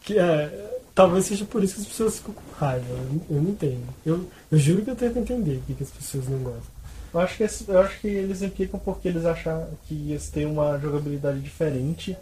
que 0.02 0.20
é, 0.20 0.52
talvez 0.94 1.26
seja 1.26 1.46
por 1.46 1.64
isso 1.64 1.76
que 1.76 1.82
as 1.82 1.88
pessoas 1.88 2.18
ficam 2.18 2.34
com 2.34 2.42
raiva. 2.60 2.86
Eu, 2.90 2.98
não- 2.98 3.22
eu 3.38 3.42
não 3.44 3.50
entendo. 3.52 3.84
Eu, 4.06 4.28
eu 4.52 4.58
juro 4.58 4.82
que 4.82 4.90
eu 4.92 4.96
tento 4.96 5.18
entender 5.20 5.60
por 5.60 5.68
que 5.68 5.74
que 5.76 5.84
as 5.84 5.92
pessoas 5.92 6.28
não 6.28 6.40
gostam. 6.40 6.77
Eu 7.14 7.20
acho 7.20 7.38
que, 7.38 7.44
esse- 7.44 7.66
eu 7.68 7.80
acho 7.80 8.00
que 8.00 8.08
eles 8.08 8.42
implicam 8.42 8.80
porque 8.80 9.08
eles 9.08 9.26
acham 9.26 9.68
que 9.88 9.94
ia 9.94 10.20
ter 10.32 10.46
uma 10.46 10.78
jogabilidade 10.78 11.40
diferente 11.40 12.16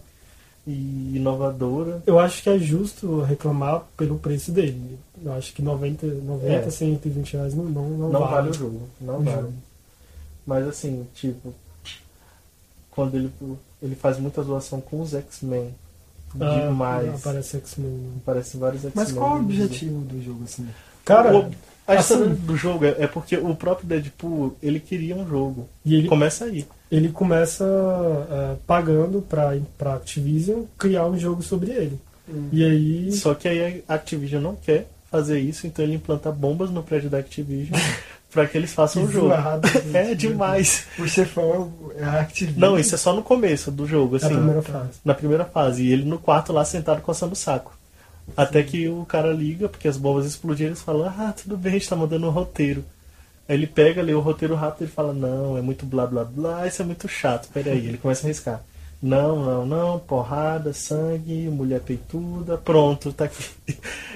e 0.67 1.13
inovadora. 1.15 2.01
Eu 2.07 2.17
acho 2.19 2.41
que 2.41 2.49
é 2.49 2.57
justo 2.57 3.21
reclamar 3.21 3.83
pelo 3.97 4.17
preço 4.17 4.51
dele. 4.51 4.97
Eu 5.23 5.33
acho 5.33 5.53
que 5.53 5.61
90, 5.61 6.05
90 6.07 6.67
É. 6.67 6.69
120 6.69 7.33
reais 7.33 7.53
não, 7.53 7.65
não, 7.65 7.89
não, 7.89 8.09
Não, 8.09 8.19
vale, 8.21 8.33
vale 8.33 8.49
o 8.49 8.53
jogo. 8.53 8.81
Não 9.01 9.19
o 9.19 9.23
vale. 9.23 9.37
jogo. 9.41 9.53
Mas 10.45 10.67
assim, 10.67 11.05
tipo, 11.15 11.53
quando 12.91 13.15
ele, 13.15 13.31
ele 13.81 13.95
faz 13.95 14.17
muita 14.17 14.41
zoação 14.43 14.79
com 14.81 15.01
os 15.01 15.13
X-Men. 15.13 15.73
Ah, 16.39 16.67
Demais. 16.67 17.13
Aparece 17.15 17.57
X-Men. 17.57 18.13
Aparecem 18.21 18.59
vários 18.59 18.83
X-Men. 18.85 19.05
Mas 19.05 19.11
qual 19.13 19.35
o 19.37 19.39
objetivo 19.39 19.99
do 20.01 20.21
jogo, 20.23 20.43
assim? 20.43 20.67
Cara, 21.03 21.35
O- 21.37 21.51
a 21.87 21.95
história 21.95 22.25
assim- 22.25 22.33
do 22.35 22.55
jogo 22.55 22.85
é 22.85 22.95
é 22.99 23.07
porque 23.07 23.37
o 23.37 23.55
próprio 23.55 23.87
Deadpool, 23.87 24.55
ele 24.61 24.79
queria 24.79 25.15
um 25.15 25.27
jogo. 25.27 25.67
e 25.85 25.95
ele, 25.95 26.07
Começa 26.07 26.45
aí. 26.45 26.65
ele 26.91 27.09
começa 27.09 27.63
ah, 27.65 28.55
pagando 28.65 29.21
pra, 29.21 29.55
pra 29.77 29.95
Activision 29.95 30.63
criar 30.77 31.05
um 31.07 31.17
jogo 31.17 31.41
sobre 31.43 31.71
ele. 31.71 31.99
E 32.51 32.63
aí. 32.65 33.11
Só 33.11 33.33
que 33.35 33.47
aí 33.47 33.83
a 33.87 33.93
Activision 33.93 34.41
não 34.41 34.55
quer 34.55 34.87
fazer 35.11 35.39
isso, 35.39 35.67
então 35.67 35.85
ele 35.85 35.93
implanta 35.95 36.31
bombas 36.31 36.71
no 36.71 36.81
prédio 36.81 37.09
da 37.09 37.19
Activision 37.19 37.79
pra 38.33 38.47
que 38.47 38.57
eles 38.57 38.73
façam 38.73 39.03
o 39.03 39.07
Que 39.07 39.13
jogo. 39.13 39.27
zoado, 39.27 39.67
gente. 39.69 39.95
É 39.95 40.15
demais. 40.15 40.87
O 40.97 41.07
chefão 41.07 41.71
é 41.95 42.03
a 42.03 42.21
Activision. 42.21 42.59
Não, 42.59 42.79
isso 42.79 42.95
é 42.95 42.97
só 42.97 43.13
no 43.13 43.21
começo 43.21 43.69
do 43.71 43.85
jogo, 43.85 44.15
É 44.15 44.17
assim. 44.17 44.25
a 44.33 44.37
primeira 44.37 44.61
fase. 44.63 44.89
na 45.05 45.13
primeira 45.13 45.45
fase. 45.45 45.83
E 45.83 45.91
ele 45.93 46.03
no 46.03 46.17
quarto 46.17 46.51
lá 46.51 46.65
sentado 46.65 47.01
coçando 47.01 47.33
o 47.33 47.35
saco. 47.35 47.74
Até 48.35 48.63
que 48.63 48.87
o 48.89 49.05
cara 49.05 49.31
liga, 49.31 49.69
porque 49.69 49.87
as 49.87 49.97
bombas 49.97 50.25
explodiram, 50.25 50.69
eles 50.69 50.81
falam, 50.81 51.07
ah, 51.07 51.33
tudo 51.33 51.57
bem, 51.57 51.73
a 51.73 51.77
gente 51.77 51.89
tá 51.89 51.95
mandando 51.95 52.27
um 52.27 52.31
roteiro. 52.31 52.83
Aí 53.47 53.55
ele 53.55 53.67
pega, 53.67 54.01
lê 54.01 54.13
o 54.13 54.19
roteiro 54.19 54.55
rápido 54.55 54.87
e 54.87 54.91
fala, 54.91 55.13
não, 55.13 55.57
é 55.57 55.61
muito 55.61 55.85
blá 55.85 56.07
blá 56.07 56.23
blá, 56.23 56.67
isso 56.67 56.81
é 56.81 56.85
muito 56.85 57.07
chato, 57.07 57.49
peraí. 57.53 57.85
Ele 57.85 57.97
começa 57.97 58.25
a 58.25 58.29
riscar. 58.29 58.63
Não, 59.01 59.45
não, 59.45 59.65
não, 59.65 59.99
porrada, 59.99 60.73
sangue, 60.73 61.47
mulher 61.49 61.79
peituda, 61.81 62.57
pronto, 62.57 63.13
tá 63.13 63.25
aqui. 63.25 63.45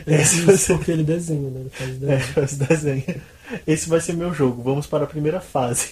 Esse 0.08 0.42
vai 0.42 0.58
ser, 0.58 0.78
porque 0.78 0.92
ele 0.92 1.04
desenha, 1.04 1.50
né? 1.50 1.62
Ele 1.62 1.70
faz 1.70 1.90
é, 1.90 1.98
desenho. 2.00 2.34
faz 2.34 2.58
desenho. 2.58 3.22
Esse 3.68 3.90
vai 3.90 4.02
ser 4.02 4.14
meu 4.14 4.34
jogo, 4.34 4.64
vamos 4.64 4.88
para 4.88 5.04
a 5.04 5.08
primeira 5.08 5.40
fase. 5.40 5.92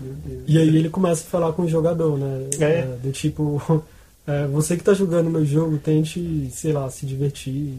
Meu 0.00 0.12
Deus. 0.12 0.42
E 0.48 0.58
aí 0.58 0.68
ele 0.68 0.90
começa 0.90 1.22
a 1.22 1.30
falar 1.30 1.52
com 1.52 1.62
o 1.62 1.68
jogador, 1.68 2.18
né? 2.18 2.48
É. 2.58 2.82
do 2.82 3.12
tipo, 3.12 3.84
é, 4.26 4.46
você 4.46 4.76
que 4.76 4.84
tá 4.84 4.94
jogando 4.94 5.30
meu 5.30 5.44
jogo, 5.44 5.78
tente, 5.78 6.48
sei 6.52 6.72
lá, 6.72 6.88
se 6.90 7.04
divertir. 7.06 7.74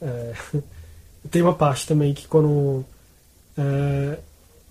É, 0.00 0.32
tem 1.30 1.42
uma 1.42 1.54
parte 1.54 1.86
também 1.86 2.14
que 2.14 2.26
quando 2.26 2.84
é, 3.56 4.18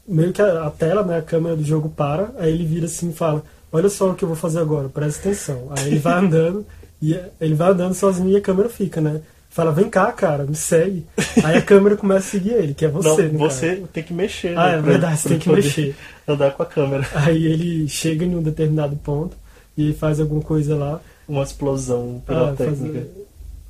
meio 0.08 0.34
que 0.34 0.42
a, 0.42 0.66
a 0.66 0.72
tela, 0.72 1.04
né, 1.04 1.18
a 1.20 1.22
câmera 1.22 1.56
do 1.56 1.64
jogo 1.64 1.90
para, 1.90 2.32
aí 2.40 2.52
ele 2.52 2.66
vira 2.66 2.86
assim 2.88 3.10
e 3.10 3.14
fala, 3.14 3.44
olha 3.72 3.90
só 3.90 4.10
o 4.10 4.16
que 4.16 4.24
eu 4.24 4.28
vou 4.30 4.38
fazer 4.38 4.60
agora, 4.60 4.90
presta 4.90 5.20
atenção. 5.22 5.68
Aí 5.78 5.88
ele 5.88 6.00
vai 6.00 6.20
andando, 6.20 6.66
e 7.02 7.20
ele 7.40 7.54
vai 7.54 7.70
andando 7.70 7.94
sozinho 7.94 8.30
e 8.30 8.38
a 8.38 8.42
câmera 8.42 8.70
fica, 8.70 9.00
né? 9.00 9.22
Fala, 9.50 9.72
vem 9.72 9.90
cá, 9.90 10.12
cara, 10.12 10.44
me 10.44 10.56
segue. 10.56 11.06
Aí 11.44 11.58
a 11.58 11.62
câmera 11.62 11.96
começa 11.96 12.28
a 12.28 12.32
seguir 12.32 12.54
ele, 12.54 12.74
que 12.76 12.86
é 12.86 12.90
você, 12.90 13.08
não, 13.08 13.18
né, 13.18 13.30
cara? 13.30 13.50
você 13.50 13.84
tem 13.92 14.04
que 14.04 14.14
mexer. 14.14 14.58
Ah, 14.58 14.68
né, 14.68 14.70
é 14.78 14.82
pra- 14.82 14.92
verdade, 14.92 15.18
você 15.20 15.30
tem 15.30 15.40
que 15.40 15.50
mexer. 15.50 15.96
Andar 16.28 16.52
com 16.52 16.62
a 16.64 16.66
câmera. 16.66 17.08
Aí 17.16 17.46
ele 17.46 17.88
chega 17.88 18.24
em 18.24 18.36
um 18.36 18.42
determinado 18.42 18.96
ponto 18.98 19.36
e 19.78 19.94
faz 19.94 20.20
alguma 20.20 20.42
coisa 20.42 20.76
lá. 20.76 21.02
Uma 21.28 21.44
explosão 21.44 22.22
ah, 22.28 22.54
faz- 22.58 22.80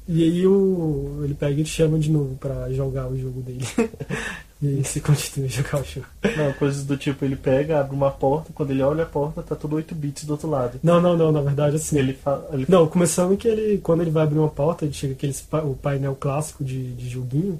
e 0.08 0.24
aí 0.24 0.48
o, 0.48 1.22
ele 1.24 1.34
pega 1.34 1.60
e 1.60 1.66
chama 1.66 2.00
de 2.00 2.10
novo 2.10 2.36
pra 2.36 2.72
jogar 2.72 3.08
o 3.08 3.18
jogo 3.18 3.42
dele. 3.42 3.66
e 4.62 4.68
aí 4.68 4.84
você 4.84 5.02
continua 5.02 5.48
a 5.48 5.50
jogar 5.50 5.82
o 5.82 5.84
jogo. 5.84 6.08
Não, 6.38 6.54
coisas 6.54 6.86
do 6.86 6.96
tipo, 6.96 7.26
ele 7.26 7.36
pega, 7.36 7.82
abre 7.82 7.94
uma 7.94 8.10
porta, 8.10 8.52
quando 8.54 8.72
ele 8.72 8.82
olha 8.82 9.04
a 9.04 9.08
porta, 9.08 9.44
tá 9.44 9.54
tudo 9.54 9.76
8 9.76 9.94
bits 9.94 10.24
do 10.24 10.32
outro 10.32 10.50
lado. 10.50 10.80
Não, 10.82 11.02
não, 11.02 11.18
não, 11.18 11.32
na 11.34 11.42
verdade 11.42 11.76
assim. 11.76 11.98
Ele. 11.98 12.18
Ele... 12.54 12.66
Não, 12.70 12.88
começando 12.88 13.36
que 13.36 13.50
ele, 13.50 13.80
quando 13.80 14.02
ele 14.02 14.12
vai 14.12 14.24
abrir 14.24 14.40
uma 14.40 14.48
porta, 14.48 14.86
ele 14.86 14.94
chega 14.94 15.12
aquele 15.12 15.36
o 15.66 15.76
painel 15.76 16.16
clássico 16.16 16.64
de, 16.64 16.94
de 16.94 17.10
joguinho, 17.10 17.60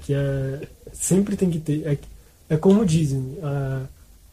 que 0.00 0.14
é 0.14 0.68
sempre 0.92 1.36
tem 1.36 1.50
que 1.50 1.58
ter. 1.58 1.84
É, 1.84 1.98
é 2.54 2.56
como 2.56 2.86
dizem, 2.86 3.38
é, 3.42 3.80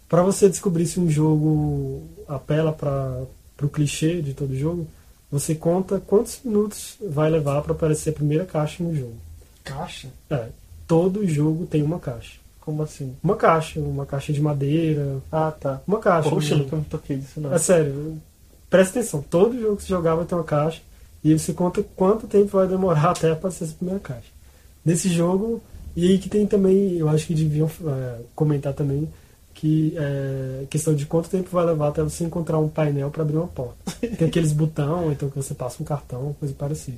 para 0.07 0.22
você 0.22 0.48
descobrir 0.48 0.86
se 0.86 1.00
um 1.00 1.10
jogo 1.10 2.03
apela 2.27 2.72
para 2.72 3.24
o 3.63 3.69
clichê 3.69 4.21
de 4.21 4.33
todo 4.33 4.55
jogo, 4.57 4.88
você 5.31 5.53
conta 5.55 6.01
quantos 6.05 6.39
minutos 6.43 6.95
vai 7.09 7.29
levar 7.29 7.62
para 7.62 7.74
aparecer 7.74 8.09
a 8.09 8.13
primeira 8.13 8.45
caixa 8.45 8.83
no 8.83 8.95
jogo. 8.95 9.15
Caixa? 9.63 10.09
É, 10.29 10.47
todo 10.88 11.25
jogo 11.27 11.65
tem 11.65 11.81
uma 11.83 12.00
caixa. 12.00 12.38
Como 12.62 12.81
assim? 12.81 13.15
Uma 13.24 13.35
caixa, 13.35 13.79
uma 13.79 14.05
caixa 14.05 14.33
de 14.33 14.41
madeira, 14.41 15.17
Ah, 15.31 15.51
tá. 15.51 15.81
uma 15.88 16.00
caixa. 16.00 16.29
Poxa, 16.29 16.55
né? 16.55 16.63
nunca 16.63 16.75
me 16.77 16.83
toquei 16.85 17.17
disso, 17.17 17.39
não. 17.39 17.53
É 17.53 17.59
sério, 17.59 18.19
presta 18.69 19.00
atenção, 19.00 19.21
todo 19.29 19.59
jogo 19.59 19.77
que 19.77 19.83
você 19.83 19.89
jogar 19.89 20.15
vai 20.15 20.25
ter 20.25 20.35
uma 20.35 20.43
caixa 20.43 20.81
e 21.24 21.38
você 21.38 21.53
conta 21.53 21.83
quanto 21.95 22.27
tempo 22.27 22.57
vai 22.57 22.67
demorar 22.67 23.12
até 23.12 23.31
aparecer 23.31 23.65
essa 23.65 23.74
primeira 23.74 24.00
caixa. 24.00 24.29
Nesse 24.83 25.09
jogo, 25.09 25.62
e 25.95 26.07
aí 26.07 26.17
que 26.17 26.29
tem 26.29 26.45
também, 26.45 26.97
eu 26.97 27.07
acho 27.09 27.25
que 27.27 27.33
deviam 27.33 27.69
é, 27.88 28.19
comentar 28.35 28.74
também, 28.74 29.07
que 29.65 29.95
é 29.98 30.65
questão 30.69 30.93
de 30.93 31.07
quanto 31.07 31.27
tempo 31.27 31.50
vai 31.50 31.65
levar 31.65 31.88
até 31.88 32.03
você 32.03 32.24
encontrar 32.24 32.60
um 32.60 32.69
painel 32.69 33.10
para 33.10 33.24
abrir 33.24 33.38
uma 33.38 33.48
porta. 33.48 33.75
Tem 34.00 34.27
aqueles 34.27 34.53
botão, 34.53 35.12
então 35.12 35.27
que 35.27 35.36
você 35.36 35.55
passa 35.55 35.81
um 35.81 35.86
cartão, 35.86 36.36
coisa 36.39 36.53
parecida. 36.53 36.98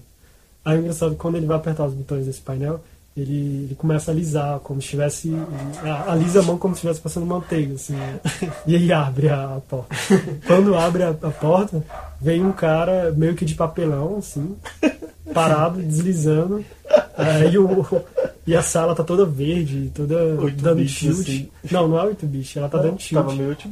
Aí 0.65 0.77
o 0.77 0.81
engraçado, 0.81 1.15
quando 1.15 1.37
ele 1.37 1.45
vai 1.45 1.55
apertar 1.55 1.85
os 1.85 1.93
botões 1.93 2.25
desse 2.25 2.41
painel, 2.41 2.81
ele, 3.17 3.65
ele 3.65 3.75
começa 3.75 4.11
a 4.11 4.13
alisar, 4.13 4.59
como 4.59 4.79
se 4.81 4.85
estivesse. 4.85 5.33
a- 5.83 6.11
Alisa 6.11 6.39
a 6.39 6.43
mão 6.43 6.57
como 6.57 6.73
se 6.75 6.79
estivesse 6.79 7.01
passando 7.01 7.25
manteiga, 7.25 7.73
assim. 7.75 7.93
né? 7.93 8.19
E 8.67 8.75
aí 8.75 8.91
abre 8.91 9.29
a, 9.29 9.59
porta. 9.67 9.95
Quando 10.45 10.75
abre 10.75 11.03
a, 11.03 11.09
a 11.09 11.31
porta, 11.31 11.83
vem 12.21 12.43
um 12.45 12.51
cara 12.51 13.11
meio 13.15 13.33
que 13.35 13.43
de 13.45 13.55
papelão, 13.55 14.17
assim, 14.17 14.55
parado, 15.33 15.81
deslizando. 15.81 16.63
Aí 17.17 17.57
o, 17.57 17.85
e 18.45 18.55
a 18.55 18.61
sala 18.61 18.93
tá 18.95 19.03
toda 19.03 19.25
verde, 19.25 19.91
toda 19.93 20.15
dando 20.51 20.85
tilt. 20.85 21.19
assim. 21.19 21.49
Não, 21.71 21.87
não 21.87 21.99
é 21.99 22.03
8 22.03 22.25
bits, 22.25 22.55
ela 22.57 22.69
tá 22.69 22.77
dando 22.77 22.97
tilt. 22.97 23.21
Tava 23.21 23.33
meio 23.35 23.49
8 23.49 23.67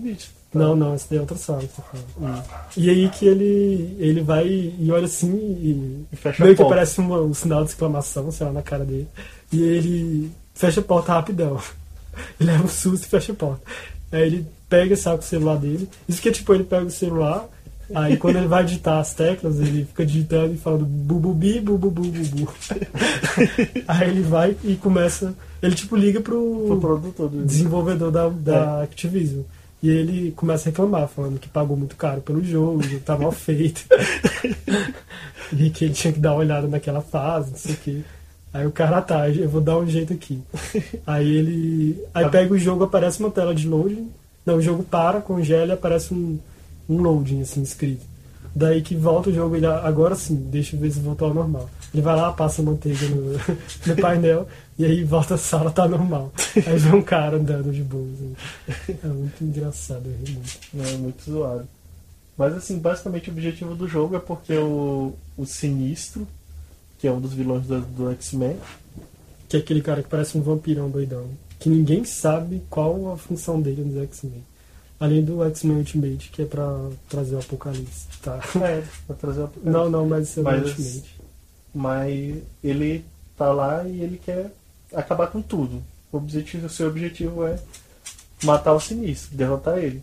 bits. 0.55 0.67
Não, 0.67 0.75
não, 0.75 0.93
essa 0.93 1.07
daí 1.09 1.17
é 1.17 1.21
outra 1.21 1.37
sala 1.37 1.59
que 1.61 1.67
você 1.67 1.81
fala. 2.17 2.45
E 2.77 2.89
aí 2.89 3.09
que 3.09 3.25
ele, 3.25 3.95
ele 3.99 4.21
vai 4.21 4.47
e 4.47 4.87
olha 4.91 5.05
assim 5.05 5.31
e 5.35 6.05
E 6.11 6.15
fecha 6.15 6.43
meio 6.43 6.53
a 6.53 6.57
que 6.57 6.63
aparece 6.63 6.99
uma- 6.99 7.21
um 7.21 7.33
sinal 7.33 7.63
de 7.63 7.69
exclamação, 7.71 8.31
sei 8.31 8.47
lá, 8.47 8.53
na 8.53 8.61
cara 8.61 8.83
dele. 8.85 9.07
E 9.51 9.61
ele 9.61 10.31
fecha 10.53 10.79
a 10.79 10.83
porta 10.83 11.13
rapidão. 11.13 11.59
Ele 12.39 12.49
leva 12.49 12.63
um 12.63 12.67
susto 12.69 13.05
e 13.05 13.09
fecha 13.09 13.33
a 13.33 13.35
porta. 13.35 13.61
Aí 14.09 14.21
ele 14.21 14.47
pega, 14.69 14.95
saca 14.95 15.19
o 15.19 15.21
celular 15.21 15.57
dele. 15.57 15.89
Isso 16.07 16.21
que 16.21 16.29
é 16.29 16.31
tipo, 16.31 16.53
ele 16.53 16.63
pega 16.63 16.85
o 16.85 16.89
celular, 16.89 17.45
aí 17.93 18.15
quando 18.15 18.37
ele 18.37 18.47
vai 18.47 18.63
digitar 18.63 18.99
as 18.99 19.13
teclas, 19.13 19.59
ele 19.59 19.83
fica 19.83 20.05
digitando 20.05 20.53
e 20.53 20.57
falando 20.57 20.85
bububi, 20.85 21.59
bububu, 21.59 22.03
bubu. 22.03 22.53
Aí 23.87 24.09
ele 24.09 24.21
vai 24.21 24.55
e 24.63 24.75
começa. 24.75 25.33
Ele 25.61 25.75
tipo 25.75 25.95
liga 25.95 26.21
Pro 26.21 26.77
pro 26.79 27.29
desenvolvedor 27.45 28.11
da, 28.11 28.29
da 28.29 28.79
É. 28.79 28.83
Activision. 28.83 29.41
E 29.83 29.89
ele 29.89 30.31
começa 30.31 30.67
a 30.67 30.71
reclamar, 30.71 31.07
falando 31.07 31.39
que 31.39 31.47
pagou 31.47 31.77
muito 31.77 31.95
caro 31.95 32.21
pelo 32.21 32.43
jogo, 32.43 32.81
jogo 32.81 33.03
tá 33.03 33.17
mal 33.17 33.31
feito. 33.31 33.85
e 35.53 35.69
que 35.69 35.85
ele 35.85 35.93
tinha 35.93 36.13
que 36.13 36.19
dar 36.19 36.31
uma 36.31 36.39
olhada 36.39 36.67
naquela 36.67 37.01
fase, 37.01 37.51
não 37.51 37.57
sei 37.57 37.73
o 37.73 37.77
quê. 37.77 38.01
Aí 38.53 38.65
o 38.65 38.71
cara, 38.71 39.01
tá, 39.01 39.29
eu 39.29 39.49
vou 39.49 39.59
dar 39.59 39.77
um 39.77 39.85
jeito 39.85 40.13
aqui. 40.13 40.41
Aí 41.05 41.29
ele. 41.29 42.03
Aí 42.13 42.29
pega 42.29 42.53
o 42.53 42.57
jogo, 42.57 42.85
aparece 42.85 43.19
uma 43.19 43.29
tela 43.29 43.53
de 43.53 43.67
loading. 43.67 44.09
Não, 44.45 44.55
o 44.55 44.61
jogo 44.61 44.81
para, 44.83 45.19
congela 45.19 45.71
e 45.71 45.73
aparece 45.73 46.13
um, 46.13 46.39
um 46.87 47.01
loading 47.01 47.41
assim 47.41 47.61
escrito. 47.61 48.14
Daí 48.55 48.81
que 48.81 48.95
volta 48.95 49.29
o 49.29 49.33
jogo, 49.33 49.57
ele 49.57 49.65
agora 49.65 50.15
sim, 50.15 50.33
deixa 50.33 50.77
eu 50.77 50.79
ver 50.79 50.89
se 50.89 50.99
voltou 51.01 51.27
ao 51.27 51.33
normal. 51.33 51.69
Ele 51.93 52.01
vai 52.01 52.15
lá, 52.15 52.31
passa 52.31 52.63
manteiga 52.63 53.05
no, 53.09 53.33
no 53.85 54.01
painel 54.01 54.47
e 54.79 54.85
aí 54.85 55.03
volta 55.03 55.35
a 55.35 55.37
sala, 55.37 55.71
tá 55.71 55.85
normal. 55.85 56.31
Aí 56.65 56.77
vê 56.77 56.95
um 56.95 57.01
cara 57.01 57.35
andando 57.35 57.73
de 57.73 57.83
boa. 57.83 58.07
assim. 58.13 58.35
É 59.03 59.07
muito 59.07 59.43
engraçado, 59.43 60.03
eu 60.05 60.33
muito. 60.33 60.59
Não, 60.73 60.85
é 60.85 60.97
muito 60.97 61.29
zoado. 61.29 61.67
Mas 62.37 62.53
assim, 62.53 62.79
basicamente 62.79 63.29
o 63.29 63.33
objetivo 63.33 63.75
do 63.75 63.89
jogo 63.89 64.15
é 64.15 64.19
porque 64.19 64.53
o, 64.53 65.13
o 65.37 65.45
Sinistro, 65.45 66.25
que 66.97 67.09
é 67.09 67.11
um 67.11 67.19
dos 67.19 67.33
vilões 67.33 67.65
do, 67.65 67.81
do 67.81 68.11
X-Men, 68.11 68.57
Que 69.49 69.57
é 69.57 69.59
aquele 69.59 69.81
cara 69.81 70.01
que 70.01 70.09
parece 70.09 70.37
um 70.37 70.41
vampirão 70.41 70.89
doidão. 70.89 71.25
Que 71.59 71.69
ninguém 71.69 72.05
sabe 72.05 72.61
qual 72.69 73.11
a 73.11 73.17
função 73.17 73.61
dele 73.61 73.83
nos 73.83 74.01
X-Men. 74.03 74.43
Além 74.99 75.23
do 75.23 75.43
X-Men 75.43 75.77
Ultimate, 75.77 76.29
que 76.29 76.41
é 76.43 76.45
pra 76.45 76.89
trazer 77.09 77.35
o 77.35 77.39
apocalipse. 77.39 78.07
Tá. 78.21 78.39
é, 78.63 78.83
pra 79.07 79.15
trazer 79.15 79.41
o 79.41 79.49
Não, 79.63 79.89
não, 79.89 80.07
mas 80.07 80.29
isso 80.29 80.39
é 80.39 80.41
o 80.41 80.45
Mas- 80.45 80.63
Ultimate. 80.69 81.15
Mas 81.73 82.37
ele 82.63 83.03
tá 83.37 83.51
lá 83.51 83.83
e 83.83 84.01
ele 84.01 84.17
quer 84.23 84.51
acabar 84.93 85.27
com 85.27 85.41
tudo. 85.41 85.83
O, 86.11 86.17
objetivo, 86.17 86.67
o 86.67 86.69
seu 86.69 86.87
objetivo 86.87 87.45
é 87.45 87.59
matar 88.43 88.73
o 88.73 88.79
Sinistro, 88.79 89.35
derrotar 89.35 89.77
ele. 89.79 90.01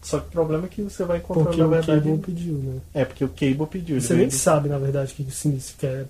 Só 0.00 0.18
que 0.18 0.28
o 0.28 0.30
problema 0.30 0.64
é 0.64 0.68
que 0.68 0.82
você 0.82 1.04
vai 1.04 1.18
encontrar, 1.18 1.44
Porque 1.44 1.60
na 1.60 1.66
o 1.66 1.70
verdade. 1.70 2.00
Cable 2.00 2.18
pediu, 2.22 2.54
né? 2.54 2.80
É, 2.94 3.04
porque 3.04 3.24
o 3.24 3.28
Cable 3.28 3.66
pediu. 3.70 4.00
Você 4.00 4.14
nem 4.14 4.28
veio- 4.28 4.40
sabe, 4.40 4.68
na 4.68 4.78
verdade, 4.78 5.12
o 5.12 5.14
que 5.16 5.22
o 5.22 5.30
Sinistro 5.30 5.76
quer. 5.78 6.06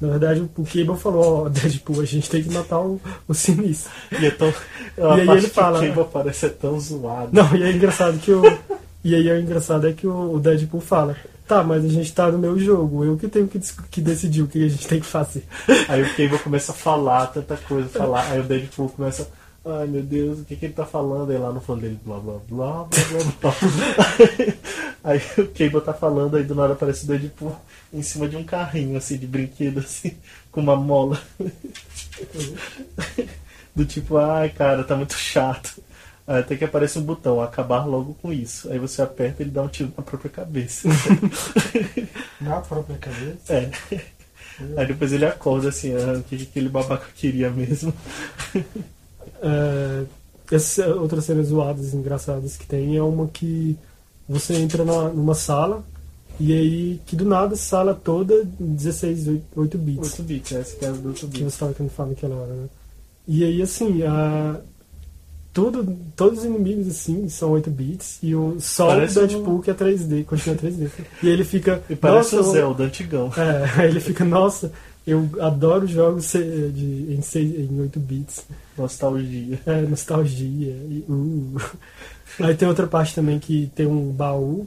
Na 0.00 0.08
verdade, 0.08 0.40
o 0.56 0.64
Cable 0.64 0.96
falou, 0.98 1.44
ó, 1.44 1.48
Deadpool, 1.50 2.00
a 2.00 2.04
gente 2.04 2.28
tem 2.28 2.42
que 2.42 2.52
matar 2.52 2.80
o, 2.80 3.00
o 3.28 3.34
sinistro. 3.34 3.90
E, 4.20 4.26
é 4.26 4.30
tão, 4.30 4.48
E 4.98 5.20
aí 5.20 5.28
ele 5.28 5.48
fala- 5.48 5.78
o 5.78 5.88
Cable 5.88 6.08
parece 6.12 6.48
tão 6.50 6.78
zoado. 6.78 7.28
Não, 7.32 7.54
e 7.56 7.62
é 7.62 7.70
engraçado 7.72 8.18
que 8.18 8.30
o. 8.32 8.42
E 9.02 9.14
aí 9.14 9.28
é 9.28 9.38
engraçado 9.40 9.86
é 9.86 9.92
que 9.92 10.06
o 10.06 10.32
o 10.34 10.40
Deadpool 10.40 10.80
fala, 10.80 11.14
tá, 11.46 11.62
mas 11.62 11.84
a 11.84 11.88
gente 11.88 12.12
tá 12.12 12.30
no 12.32 12.38
meu 12.38 12.58
jogo, 12.58 13.04
eu 13.04 13.16
que 13.18 13.28
tenho 13.28 13.46
que, 13.46 13.60
que 13.90 14.00
decidir 14.00 14.42
o 14.42 14.46
que 14.48 14.64
a 14.64 14.68
gente 14.68 14.86
tem 14.88 14.98
que 15.00 15.06
fazer. 15.06 15.44
Aí 15.88 16.02
o 16.02 16.08
Cable 16.16 16.38
começa 16.38 16.72
a 16.72 16.74
falar 16.74 17.26
tanta 17.26 17.56
coisa, 17.56 17.88
falar. 17.88 18.30
Aí 18.30 18.40
o 18.40 18.44
Deadpool 18.44 18.88
começa. 18.88 19.28
Ai 19.66 19.86
meu 19.86 20.02
Deus, 20.02 20.40
o 20.40 20.44
que, 20.44 20.56
que 20.56 20.66
ele 20.66 20.74
tá 20.74 20.84
falando? 20.84 21.30
Aí 21.30 21.38
lá 21.38 21.50
no 21.50 21.60
fundo 21.60 21.80
dele, 21.80 21.98
blá 22.04 22.18
blá 22.18 22.34
blá 22.48 22.84
blá 22.84 22.98
blá 23.10 23.32
blá. 23.40 23.54
aí 25.02 25.18
o 25.38 25.48
Cable 25.48 25.80
tá 25.80 25.94
falando, 25.94 26.36
aí 26.36 26.44
do 26.44 26.54
nada 26.54 26.74
aparece 26.74 27.04
o 27.04 27.08
Deadpool 27.08 27.56
em 27.90 28.02
cima 28.02 28.28
de 28.28 28.36
um 28.36 28.44
carrinho 28.44 28.98
assim 28.98 29.16
de 29.16 29.26
brinquedo, 29.26 29.78
assim, 29.78 30.16
com 30.52 30.60
uma 30.60 30.76
mola. 30.76 31.18
Do 33.74 33.86
tipo, 33.86 34.18
ai 34.18 34.50
cara, 34.50 34.84
tá 34.84 34.94
muito 34.96 35.14
chato. 35.14 35.82
Aí 36.26 36.40
até 36.40 36.56
que 36.56 36.64
aparece 36.64 36.98
um 36.98 37.02
botão, 37.02 37.40
acabar 37.40 37.86
logo 37.86 38.14
com 38.20 38.32
isso. 38.32 38.70
Aí 38.70 38.78
você 38.78 39.00
aperta 39.00 39.42
e 39.42 39.44
ele 39.44 39.50
dá 39.50 39.62
um 39.62 39.68
tiro 39.68 39.92
na 39.96 40.02
própria 40.02 40.30
cabeça. 40.30 40.88
Na 42.40 42.60
própria 42.60 42.98
cabeça. 42.98 43.52
É. 43.52 43.70
Aí 44.76 44.86
depois 44.86 45.12
ele 45.12 45.26
acorda 45.26 45.68
assim, 45.68 45.92
ah, 45.94 46.18
o 46.18 46.22
que, 46.22 46.36
que 46.36 46.42
aquele 46.44 46.68
babaca 46.68 47.06
queria 47.14 47.50
mesmo. 47.50 47.92
É, 49.42 50.04
essas 50.50 50.86
outras 50.96 51.24
cenas 51.24 51.48
zoadas, 51.48 51.94
engraçadas 51.94 52.56
que 52.56 52.66
tem, 52.66 52.96
é 52.96 53.02
uma 53.02 53.26
que 53.28 53.76
você 54.28 54.54
entra 54.54 54.84
na- 54.84 55.08
numa 55.08 55.34
sala 55.34 55.82
e 56.38 56.52
aí 56.52 57.00
que 57.06 57.16
do 57.16 57.24
nada 57.24 57.54
a 57.54 57.56
sala 57.56 57.94
toda 57.94 58.44
16, 58.58 59.28
8, 59.28 59.42
8 59.56 59.78
bits. 59.78 60.12
8 60.12 60.22
bits, 60.22 60.52
essa 60.52 60.76
que 60.76 60.84
é 60.84 60.90
do 60.92 61.08
8 61.08 61.20
que 61.20 61.26
bits. 61.26 61.40
você 61.40 61.46
estava 61.46 61.72
querendo 61.74 61.90
falar 61.92 62.08
naquela 62.10 62.36
hora, 62.36 62.52
né? 62.52 62.66
E 63.26 63.42
aí, 63.44 63.62
assim, 63.62 64.02
a... 64.02 64.56
Tudo, 65.52 65.96
todos 66.16 66.40
os 66.40 66.44
inimigos, 66.44 66.88
assim, 66.88 67.28
são 67.28 67.52
8 67.52 67.70
bits, 67.70 68.18
e 68.24 68.34
o, 68.34 68.56
só 68.58 68.88
Parece 68.88 69.20
o 69.20 69.26
Deadpool 69.26 69.54
um- 69.58 69.60
que 69.60 69.70
é 69.70 69.74
3D, 69.74 70.24
continua 70.24 70.56
3D. 70.58 70.90
E 71.22 71.28
ele 71.28 71.44
fica. 71.44 71.80
E 71.88 71.94
parece 71.94 72.34
nossa, 72.34 72.48
o 72.48 72.52
Zelda 72.52 72.84
antigão. 72.84 73.30
É, 73.78 73.86
ele 73.86 74.00
fica, 74.00 74.24
nossa, 74.24 74.72
eu 75.06 75.28
adoro 75.40 75.86
jogos 75.86 76.26
se- 76.26 76.70
de, 76.74 77.14
em, 77.14 77.20
6, 77.22 77.70
em 77.70 77.80
8 77.80 77.98
bits. 78.00 78.44
Nostalgia. 78.76 79.58
É, 79.66 79.80
nostalgia. 79.82 80.70
E, 80.72 81.04
uh. 81.08 81.60
Aí 82.40 82.54
tem 82.56 82.66
outra 82.66 82.86
parte 82.86 83.14
também 83.14 83.38
que 83.38 83.70
tem 83.76 83.86
um 83.86 84.10
baú, 84.10 84.66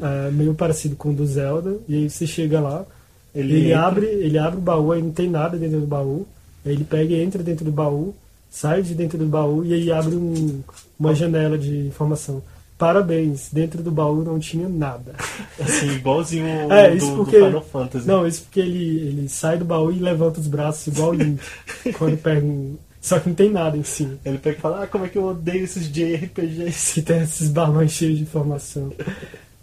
é, 0.00 0.30
meio 0.32 0.54
parecido 0.54 0.96
com 0.96 1.10
o 1.10 1.14
do 1.14 1.26
Zelda, 1.26 1.76
e 1.86 1.96
aí 1.96 2.08
você 2.08 2.26
chega 2.26 2.60
lá, 2.60 2.86
Ele, 3.34 3.52
ele, 3.52 3.72
abre, 3.74 4.06
ele 4.06 4.38
abre 4.38 4.58
o 4.58 4.62
baú, 4.62 4.90
aí 4.90 5.02
não 5.02 5.10
tem 5.10 5.28
nada 5.28 5.58
dentro 5.58 5.80
do 5.80 5.86
baú. 5.86 6.26
Aí 6.64 6.72
ele 6.72 6.84
pega 6.84 7.12
e 7.12 7.20
entra 7.22 7.42
dentro 7.42 7.62
do 7.62 7.70
baú, 7.70 8.14
sai 8.48 8.80
de 8.80 8.94
dentro 8.94 9.18
do 9.18 9.26
baú 9.26 9.62
e 9.64 9.74
aí 9.74 9.92
abre 9.92 10.14
um- 10.16 10.62
uma 10.98 11.14
janela 11.14 11.58
de 11.58 11.88
informação. 11.88 12.40
Parabéns, 12.84 13.48
dentro 13.50 13.82
do 13.82 13.90
baú 13.90 14.22
não 14.22 14.38
tinha 14.38 14.68
nada. 14.68 15.14
Assim, 15.58 15.92
igualzinho 15.94 16.44
o 16.68 16.72
É, 16.72 16.90
do, 16.90 16.96
isso 16.98 17.10
do 17.12 17.16
porque- 17.16 17.38
Final 17.42 17.62
Fantasy. 17.62 18.06
Não, 18.06 18.26
isso 18.26 18.42
porque 18.42 18.60
ele, 18.60 19.08
ele 19.08 19.28
sai 19.30 19.56
do 19.56 19.64
baú 19.64 19.90
e 19.90 19.98
levanta 19.98 20.38
os 20.38 20.46
braços 20.46 20.88
igual 20.88 21.10
o 21.10 21.14
Link. 21.14 21.40
quando 21.98 22.18
pega 22.18 22.44
um... 22.44 22.76
Só 23.00 23.18
que 23.18 23.28
não 23.30 23.34
tem 23.34 23.50
nada 23.50 23.74
em 23.76 23.82
cima. 23.82 24.18
Ele 24.24 24.36
pega 24.36 24.58
e 24.58 24.60
fala, 24.60 24.82
ah, 24.82 24.86
como 24.86 25.06
é 25.06 25.08
que 25.08 25.16
eu 25.16 25.24
odeio 25.24 25.64
esses 25.64 25.90
JRPGs. 25.90 26.92
Que 26.94 27.02
tem 27.02 27.22
esses 27.22 27.48
balões 27.48 27.92
cheios 27.92 28.16
de 28.18 28.22
informação. 28.24 28.92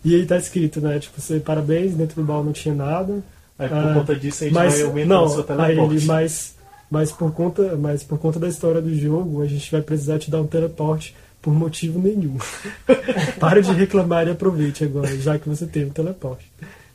E 0.04 0.15
aí 0.15 0.26
tá 0.26 0.38
escrito, 0.38 0.82
né? 0.82 0.98
Tipo, 0.98 1.22
você, 1.22 1.39
parabéns, 1.39 1.93
dentro 1.93 2.15
do 2.15 2.26
baú 2.26 2.43
não 2.43 2.52
tinha 2.54 2.74
nada. 2.74 3.24
Aí 3.60 3.67
por 3.69 3.78
Ah, 3.78 3.93
conta 3.93 4.15
disso 4.15 4.43
a 4.43 4.48
gente 4.48 4.54
mas 4.56 4.74
vai 4.74 4.82
aumentando 4.84 5.10
não, 5.10 5.26
o 5.26 5.30
seu 5.30 5.43
teleporte. 5.43 5.96
ele, 5.96 6.06
mas, 6.06 6.56
mas 6.89 7.12
por 7.12 7.32
conta, 7.32 7.76
mas 7.78 8.04
por 8.04 8.17
conta 8.17 8.39
da 8.39 8.48
história 8.48 8.82
do 8.82 8.93
jogo, 8.96 9.41
a 9.43 9.46
gente 9.48 9.72
vai 9.72 9.82
precisar 9.84 10.17
te 10.17 10.32
dar 10.32 10.41
um 10.41 10.48
teleporte 10.48 11.15
por 11.41 11.54
motivo 11.54 11.99
nenhum. 11.99 12.38
Para 13.39 13.62
de 13.62 13.71
reclamar 13.73 14.27
e 14.27 14.32
aproveite 14.32 14.84
agora, 14.84 15.15
já 15.19 15.38
que 15.39 15.49
você 15.49 15.65
tem 15.65 15.86
um 15.86 15.89
teleporte. 15.89 16.49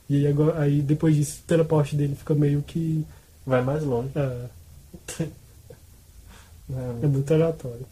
E 0.09 0.15
aí, 0.17 0.27
agora, 0.27 0.61
aí 0.61 0.81
depois 0.81 1.15
disso, 1.15 1.41
o 1.43 1.47
teleporte 1.47 1.95
dele 1.95 2.15
fica 2.15 2.33
meio 2.33 2.61
que 2.61 3.05
Vai 3.45 3.61
mais 3.61 3.83
longe. 3.83 4.09
é, 4.15 4.47
É, 6.69 7.03
é 7.03 7.07
muito 7.07 7.33
aleatório. 7.33 7.85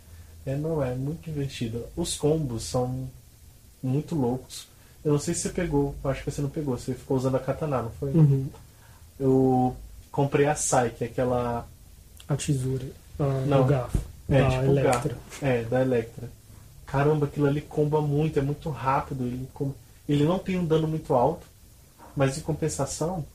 É, 0.45 0.55
não 0.55 0.81
é, 0.83 0.93
muito 0.95 1.23
divertido. 1.23 1.83
Os 1.95 2.15
combos 2.15 2.63
são 2.63 3.07
muito 3.81 4.15
loucos. 4.15 4.67
Eu 5.03 5.13
não 5.13 5.19
sei 5.19 5.33
se 5.33 5.41
você 5.41 5.49
pegou, 5.49 5.95
acho 6.03 6.23
que 6.23 6.31
você 6.31 6.41
não 6.41 6.49
pegou, 6.49 6.77
você 6.77 6.93
ficou 6.93 7.17
usando 7.17 7.35
a 7.35 7.39
katana, 7.39 7.81
não 7.83 7.91
foi? 7.91 8.11
Uhum. 8.11 8.47
Eu 9.19 9.75
comprei 10.11 10.45
a 10.47 10.55
Sai, 10.55 10.89
que 10.89 11.03
é 11.03 11.07
aquela. 11.07 11.67
A 12.27 12.35
tesoura, 12.35 12.85
a, 13.19 13.23
Não. 13.45 13.61
o 13.61 13.65
garfo, 13.65 13.97
É, 14.29 14.41
a 14.41 14.49
tipo 14.49 14.61
o 14.63 14.65
Electra. 14.71 14.91
garfo. 14.93 15.45
É, 15.45 15.63
da 15.63 15.81
Electra. 15.81 16.27
Caramba, 16.86 17.26
aquilo 17.26 17.48
ali 17.48 17.62
comba 17.62 18.02
muito, 18.02 18.39
é 18.39 18.41
muito 18.41 18.69
rápido. 18.69 19.24
Ele, 19.24 19.48
ele 20.08 20.24
não 20.24 20.39
tem 20.39 20.58
um 20.58 20.65
dano 20.65 20.88
muito 20.88 21.13
alto, 21.13 21.45
mas 22.15 22.38
em 22.38 22.41
compensação, 22.41 23.26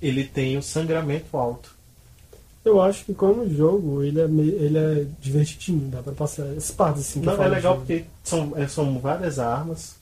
ele 0.00 0.24
tem 0.24 0.56
o 0.56 0.62
sangramento 0.62 1.36
alto. 1.36 1.74
Eu 2.64 2.80
acho 2.80 3.04
que 3.04 3.14
como 3.14 3.48
jogo, 3.48 4.04
ele 4.04 4.20
é, 4.20 4.28
meio, 4.28 4.54
ele 4.54 4.78
é 4.78 5.06
divertidinho, 5.20 5.88
dá 5.88 6.02
pra 6.02 6.12
passar. 6.12 6.44
As 6.56 6.70
partes 6.70 7.02
assim 7.02 7.20
que 7.20 7.26
Não, 7.26 7.42
é 7.42 7.48
legal 7.48 7.76
porque 7.76 8.04
são, 8.22 8.56
é, 8.56 8.68
são 8.68 8.98
várias 9.00 9.38
armas. 9.38 9.96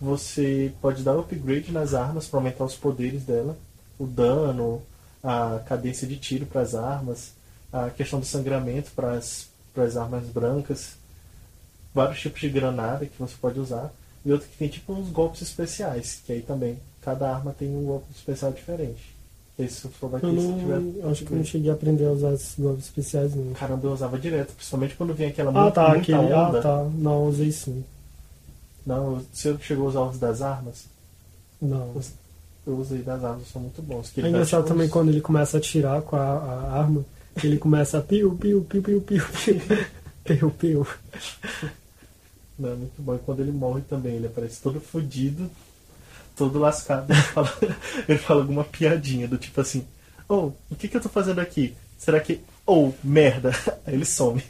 Você 0.00 0.72
pode 0.80 1.02
dar 1.02 1.18
upgrade 1.18 1.72
nas 1.72 1.94
armas 1.94 2.26
para 2.26 2.38
aumentar 2.38 2.64
os 2.64 2.76
poderes 2.76 3.22
dela, 3.22 3.56
o 3.98 4.06
dano, 4.06 4.82
a 5.22 5.60
cadência 5.66 6.06
de 6.06 6.16
tiro 6.16 6.46
para 6.46 6.60
as 6.60 6.74
armas, 6.74 7.32
a 7.72 7.90
questão 7.90 8.20
do 8.20 8.26
sangramento 8.26 8.90
para 8.94 9.12
as 9.12 9.96
armas 9.96 10.24
brancas, 10.26 10.96
vários 11.94 12.20
tipos 12.20 12.40
de 12.40 12.48
granada 12.48 13.06
que 13.06 13.12
você 13.18 13.34
pode 13.40 13.58
usar, 13.60 13.92
e 14.26 14.32
outro 14.32 14.48
que 14.48 14.56
tem 14.58 14.68
tipo 14.68 14.92
uns 14.92 15.08
golpes 15.10 15.42
especiais, 15.42 16.20
que 16.26 16.32
aí 16.32 16.42
também 16.42 16.78
cada 17.02 17.30
arma 17.32 17.54
tem 17.56 17.68
um 17.68 17.84
golpe 17.84 18.06
especial 18.14 18.50
diferente. 18.52 19.14
Esse 19.58 19.82
se 19.82 19.88
for 19.88 20.10
daqui, 20.10 20.26
Eu 20.26 20.32
se 20.40 20.46
não, 20.48 20.58
tiver. 20.58 21.08
acho 21.10 21.24
que 21.24 21.30
eu 21.32 21.36
não 21.38 21.44
cheguei 21.44 21.70
a 21.70 21.74
aprender 21.74 22.06
a 22.06 22.10
usar 22.10 22.32
esses 22.32 22.58
golpes 22.58 22.86
especiais, 22.86 23.34
não. 23.36 23.52
Caramba, 23.52 23.86
eu 23.86 23.92
usava 23.92 24.18
direto, 24.18 24.52
principalmente 24.54 24.96
quando 24.96 25.14
vinha 25.14 25.28
aquela 25.28 25.50
Ah, 25.50 25.70
tá, 25.70 25.88
muita 25.90 26.00
aquele. 26.02 26.18
onda. 26.32 26.58
Ah, 26.58 26.62
tá. 26.62 26.84
Não, 26.94 27.26
usei 27.26 27.52
sim. 27.52 27.84
Não, 28.84 29.22
você 29.32 29.56
chegou 29.60 29.86
a 29.86 29.88
usar 29.90 30.00
os 30.02 30.18
das 30.18 30.42
armas? 30.42 30.86
Não. 31.62 31.94
Eu 32.66 32.76
usei 32.78 32.98
das 33.02 33.22
armas, 33.22 33.46
são 33.52 33.62
muito 33.62 33.80
bons. 33.80 34.10
É 34.16 34.22
engraçado 34.28 34.62
tipo, 34.62 34.68
também 34.72 34.86
uns- 34.86 34.92
quando 34.92 35.10
ele 35.10 35.20
começa 35.20 35.56
a 35.56 35.60
atirar 35.60 36.02
com 36.02 36.16
a, 36.16 36.20
a 36.22 36.72
arma, 36.80 37.04
ele 37.42 37.58
começa 37.58 37.98
a 37.98 38.00
piu, 38.02 38.34
piu, 38.34 38.64
piu, 38.68 38.82
piu, 38.82 39.00
piu, 39.02 39.22
piu, 39.24 39.60
piu, 40.24 40.50
piu. 40.50 40.86
Não, 42.58 42.72
é 42.72 42.74
muito 42.74 43.02
bom. 43.02 43.14
E 43.14 43.18
quando 43.18 43.40
ele 43.40 43.52
morre 43.52 43.82
também, 43.82 44.14
ele 44.14 44.26
aparece 44.26 44.60
todo 44.62 44.80
fodido, 44.80 45.50
todo 46.36 46.58
lascado. 46.58 47.12
Ele 47.12 47.22
fala, 47.22 47.52
ele 48.08 48.18
fala 48.18 48.40
alguma 48.40 48.64
piadinha 48.64 49.26
do 49.26 49.38
tipo 49.38 49.60
assim: 49.60 49.84
Oh, 50.28 50.52
o 50.70 50.76
que, 50.78 50.88
que 50.88 50.96
eu 50.96 51.00
tô 51.00 51.08
fazendo 51.08 51.40
aqui? 51.40 51.74
Será 51.98 52.20
que. 52.20 52.40
Oh, 52.66 52.92
merda! 53.02 53.50
Aí 53.86 53.94
ele 53.94 54.04
some. 54.04 54.42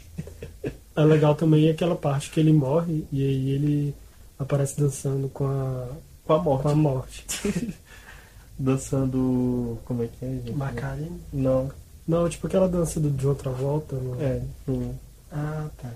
É 0.95 1.03
legal 1.03 1.35
também 1.35 1.69
aquela 1.69 1.95
parte 1.95 2.29
que 2.31 2.39
ele 2.39 2.53
morre 2.53 3.05
e 3.11 3.21
aí 3.21 3.49
ele 3.49 3.95
aparece 4.39 4.79
dançando 4.79 5.27
com 5.27 5.45
a, 5.45 5.89
Com 6.23 6.33
a 6.33 6.41
morte. 6.41 6.63
com 6.63 6.69
a 6.69 6.75
morte. 6.75 7.25
Dançando. 8.57 9.77
Como 9.83 10.03
é 10.03 10.07
que 10.07 10.23
é, 10.23 10.29
gente? 10.29 10.53
Macarin. 10.53 11.19
Não. 11.33 11.69
Não, 12.07 12.29
tipo 12.29 12.47
aquela 12.47 12.69
dança 12.69 13.01
do 13.01 13.09
de 13.09 13.27
outra 13.27 13.49
volta 13.49 13.97
no, 13.97 14.21
É. 14.21 14.41
No... 14.65 14.97
Ah, 15.29 15.67
tá. 15.75 15.91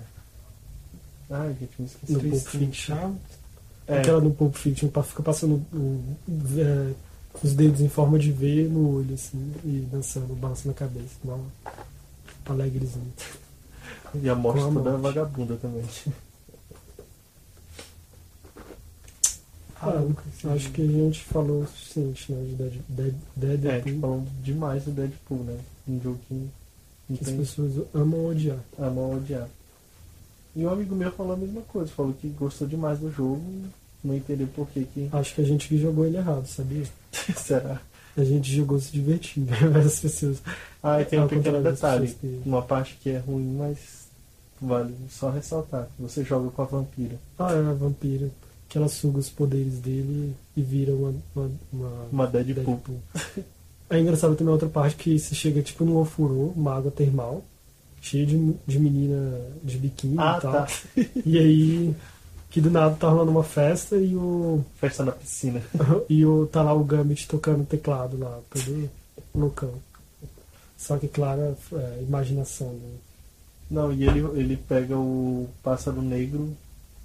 Ai, 1.30 1.56
gente, 1.60 1.70
me 1.78 1.86
esqueci. 1.86 2.12
no 2.12 2.20
Pulp 2.20 2.46
Fiction. 2.48 3.14
É. 3.86 3.98
Aquela 3.98 4.20
do 4.20 4.30
Pulp 4.30 4.54
Fiction, 4.54 4.88
fica 5.02 5.22
passando 5.22 5.64
é, 6.58 6.92
os 7.42 7.54
dedos 7.54 7.80
em 7.80 7.88
forma 7.88 8.18
de 8.18 8.30
V 8.32 8.68
no 8.68 8.96
olho, 8.98 9.14
assim, 9.14 9.52
e 9.64 9.86
dançando, 9.90 10.34
balançando 10.34 10.70
a 10.70 10.74
cabeça, 10.74 11.14
um 11.24 11.38
alegrezinho. 12.46 13.12
E 14.22 14.28
a 14.28 14.34
morte 14.34 14.60
Com 14.62 14.70
a 14.70 14.72
toda 14.74 14.90
morte. 14.90 15.02
vagabunda 15.02 15.56
também. 15.56 15.84
Ah, 19.82 20.04
sei. 20.38 20.50
acho 20.52 20.70
que 20.72 20.82
a 20.82 20.86
gente 20.86 21.24
falou 21.24 21.62
o 21.62 21.66
suficiente, 21.66 22.32
né, 22.32 22.44
de 22.44 22.54
Dead, 22.88 23.14
Dead, 23.34 23.52
É, 23.52 23.56
Deadpool, 23.56 23.82
tipo, 23.92 24.00
falando 24.00 24.42
demais 24.42 24.84
do 24.84 24.90
Deadpool, 24.90 25.38
né? 25.44 25.58
Um 25.88 26.00
jogo 26.02 26.18
que 26.28 26.50
que 27.16 27.24
as 27.24 27.30
pessoas 27.30 27.72
amam 27.94 28.26
odiar. 28.26 28.58
amam 28.78 29.16
odiar. 29.16 29.48
E 30.56 30.64
um 30.66 30.70
amigo 30.70 30.94
meu 30.94 31.12
falou 31.12 31.32
a 31.34 31.36
mesma 31.36 31.60
coisa, 31.62 31.90
falou 31.92 32.12
que 32.12 32.28
gostou 32.28 32.66
demais 32.66 32.98
do 32.98 33.10
jogo, 33.10 33.42
não 34.02 34.14
entendeu 34.16 34.48
por 34.48 34.66
que 34.68 34.84
que. 34.84 35.08
Acho 35.12 35.34
que 35.34 35.40
a 35.40 35.44
gente 35.44 35.68
que 35.68 35.78
jogou 35.78 36.06
ele 36.06 36.16
errado, 36.16 36.46
sabia? 36.46 36.84
Será? 37.36 37.80
A 38.16 38.24
gente 38.24 38.52
jogou 38.52 38.78
se 38.80 38.90
divertindo, 38.92 39.52
várias 39.72 40.00
pessoas. 40.00 40.38
Ah, 40.82 41.00
e 41.00 41.04
tem 41.04 41.20
um 41.20 41.28
pequeno 41.28 41.62
detalhe. 41.62 42.08
que- 42.08 42.40
Uma 42.44 42.62
parte 42.62 42.98
que 43.00 43.10
é 43.10 43.18
ruim, 43.18 43.56
mas 43.56 43.78
vale 44.60 44.94
só 45.10 45.30
ressaltar. 45.30 45.88
Você 45.98 46.24
joga 46.24 46.50
com 46.50 46.62
a 46.62 46.64
vampira. 46.64 47.16
Ah, 47.38 47.52
é 47.52 47.58
a 47.58 47.72
vampira, 47.72 48.28
que 48.68 48.76
ela 48.76 48.88
suga 48.88 49.18
os 49.20 49.30
poderes 49.30 49.78
dele 49.78 50.34
e 50.56 50.60
vira 50.62 50.92
uma, 50.92 51.14
uma, 51.34 51.50
uma 51.72 51.90
Uma 52.12 52.26
Deadpool. 52.26 52.80
É 53.88 53.98
engraçado 54.00 54.34
também 54.36 54.52
outra 54.52 54.68
parte 54.68 54.96
que 54.96 55.18
se 55.18 55.34
chega 55.34 55.62
tipo 55.62 55.84
num 55.84 55.96
ofurô, 55.96 56.52
uma 56.56 56.74
água 56.76 56.90
termal, 56.90 57.42
cheia 58.00 58.24
de, 58.26 58.54
de 58.66 58.78
menina 58.78 59.40
de 59.62 59.78
biquíni 59.78 60.16
Ah, 60.18 60.36
e 60.38 60.40
tal. 60.42 60.52
tá. 60.52 60.66
E 61.26 61.38
aí, 61.38 61.94
que 62.50 62.60
do 62.60 62.70
nada 62.70 62.94
tá 62.96 63.08
rolando 63.08 63.30
uma 63.30 63.44
festa 63.44 63.96
e 63.96 64.14
o. 64.16 64.64
Festa 64.76 65.04
na 65.04 65.12
piscina. 65.12 65.62
e 66.08 66.24
o, 66.24 66.46
tá 66.46 66.62
lá 66.62 66.72
o 66.72 66.82
Gambit 66.84 67.28
tocando 67.28 67.64
teclado 67.64 68.18
lá, 68.18 68.38
todo 68.50 68.90
loucão. 69.34 69.74
Só 70.76 70.96
que, 70.96 71.06
claro, 71.08 71.56
é 71.74 72.02
imaginação. 72.02 72.68
Né? 72.72 72.90
Não, 73.70 73.92
e 73.92 74.02
ele, 74.04 74.20
ele 74.40 74.56
pega 74.56 74.96
o 74.96 75.46
pássaro 75.62 76.00
negro 76.02 76.56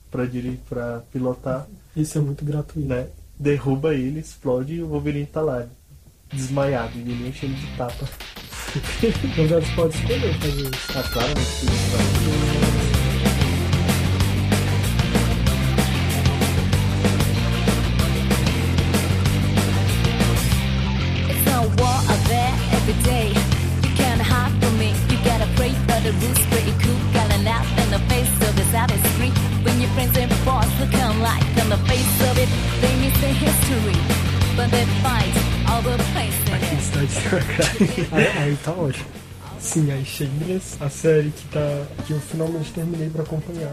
pra, 0.10 0.26
dirigir, 0.26 0.60
pra 0.70 1.04
pilotar, 1.12 1.68
Isso 1.96 2.18
é 2.18 2.22
muito 2.22 2.44
gratuito. 2.46 2.88
né? 2.88 3.08
Derruba 3.38 3.94
ele, 3.94 4.22
explode 4.22 4.76
e 4.76 4.82
o 4.82 4.88
Wolverine 4.88 5.26
tá 5.26 5.42
lá, 5.42 5.68
desmaiado. 6.34 6.98
E 6.98 7.02
ele 7.02 7.28
enche 7.28 7.46
ele 7.46 7.56
de 7.56 7.68
tapa. 7.78 8.08
Então 9.24 9.48
já 9.48 9.62
pode 9.76 9.96
escolher 9.96 10.34
fazer 10.40 10.62
isso. 10.62 10.92
Ah, 10.96 11.04
claramente 11.04 11.50
que 11.60 12.75
tá 38.66 38.72
ótimo. 38.72 39.06
Sim, 39.60 39.92
aí 39.92 40.04
Shameless, 40.04 40.78
a 40.82 40.90
série 40.90 41.30
que, 41.32 41.48
tá, 41.48 41.86
que 42.06 42.12
eu 42.14 42.20
finalmente 42.20 42.72
terminei 42.72 43.10
pra 43.10 43.24
acompanhar. 43.24 43.72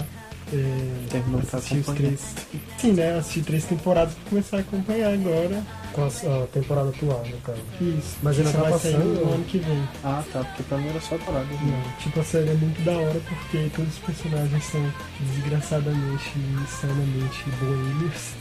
É, 0.55 1.09
Terminou 1.09 1.40
pra 1.40 1.59
os 1.59 1.64
acompanhar. 1.66 1.96
três. 1.96 2.35
Sim, 2.76 2.92
né? 2.92 3.16
Assisti 3.18 3.40
três 3.42 3.64
temporadas 3.64 4.12
pra 4.14 4.28
começar 4.28 4.57
a 4.59 4.61
acompanhar 4.61 5.12
agora. 5.14 5.62
Com 5.92 6.02
a, 6.02 6.07
a 6.07 6.46
temporada 6.48 6.90
atual, 6.90 7.24
no 7.26 7.37
caso. 7.38 7.59
Isso. 7.81 8.16
Mas 8.22 8.38
ainda 8.38 8.52
tá 8.52 8.59
vai 8.59 8.78
sair 8.78 8.92
passando, 8.92 9.14
no 9.20 9.26
né? 9.26 9.35
ano 9.35 9.44
que 9.44 9.59
vem. 9.59 9.88
Ah, 10.05 10.22
tá, 10.31 10.44
porque 10.44 10.62
pra 10.64 10.78
mim 10.78 10.88
era 10.88 11.00
só 11.00 11.16
parada. 11.18 11.46
Não, 11.46 11.98
tipo, 11.98 12.20
a 12.20 12.24
série 12.24 12.50
é 12.50 12.55
muito 12.55 12.83
da 12.85 12.92
hora 12.92 13.20
porque 13.28 13.70
todos 13.74 13.92
os 13.94 13.98
personagens 14.00 14.64
são 14.64 14.92
desgraçadamente, 15.20 16.31
insanamente 16.62 17.44
boêmios 17.61 18.33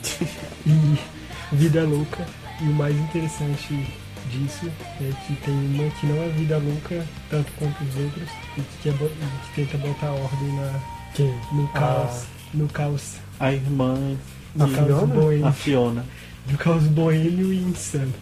e 0.67 1.55
vida 1.55 1.83
louca. 1.83 2.25
E 2.61 2.63
o 2.65 2.73
mais 2.73 2.95
interessante 2.97 3.87
disso 4.29 4.69
é 5.01 5.11
que 5.27 5.35
tem 5.43 5.53
uma 5.53 5.89
que 5.91 6.05
não 6.07 6.21
é 6.23 6.29
vida 6.29 6.57
louca 6.57 7.03
tanto 7.29 7.51
quanto 7.57 7.83
os 7.83 7.95
outros 7.95 8.29
e 8.57 8.61
que, 8.81 8.89
e 8.89 8.93
que 8.93 9.65
tenta 9.65 9.77
botar 9.77 10.11
ordem 10.11 10.53
na, 10.55 10.79
Quem? 11.13 11.33
no 11.53 11.67
caos. 11.69 12.23
No 12.53 12.67
caos. 12.67 13.15
A 13.39 13.53
irmã, 13.53 13.95
A 14.59 14.65
No 14.65 14.71
caos 14.73 14.87
Fiona? 14.87 15.05
boêmio. 15.15 15.47
a 15.47 15.51
Fiona. 15.51 16.05
No 16.49 16.57
caos 16.57 16.83
boêmio 16.83 17.53
e 17.53 17.57
insano. 17.63 18.13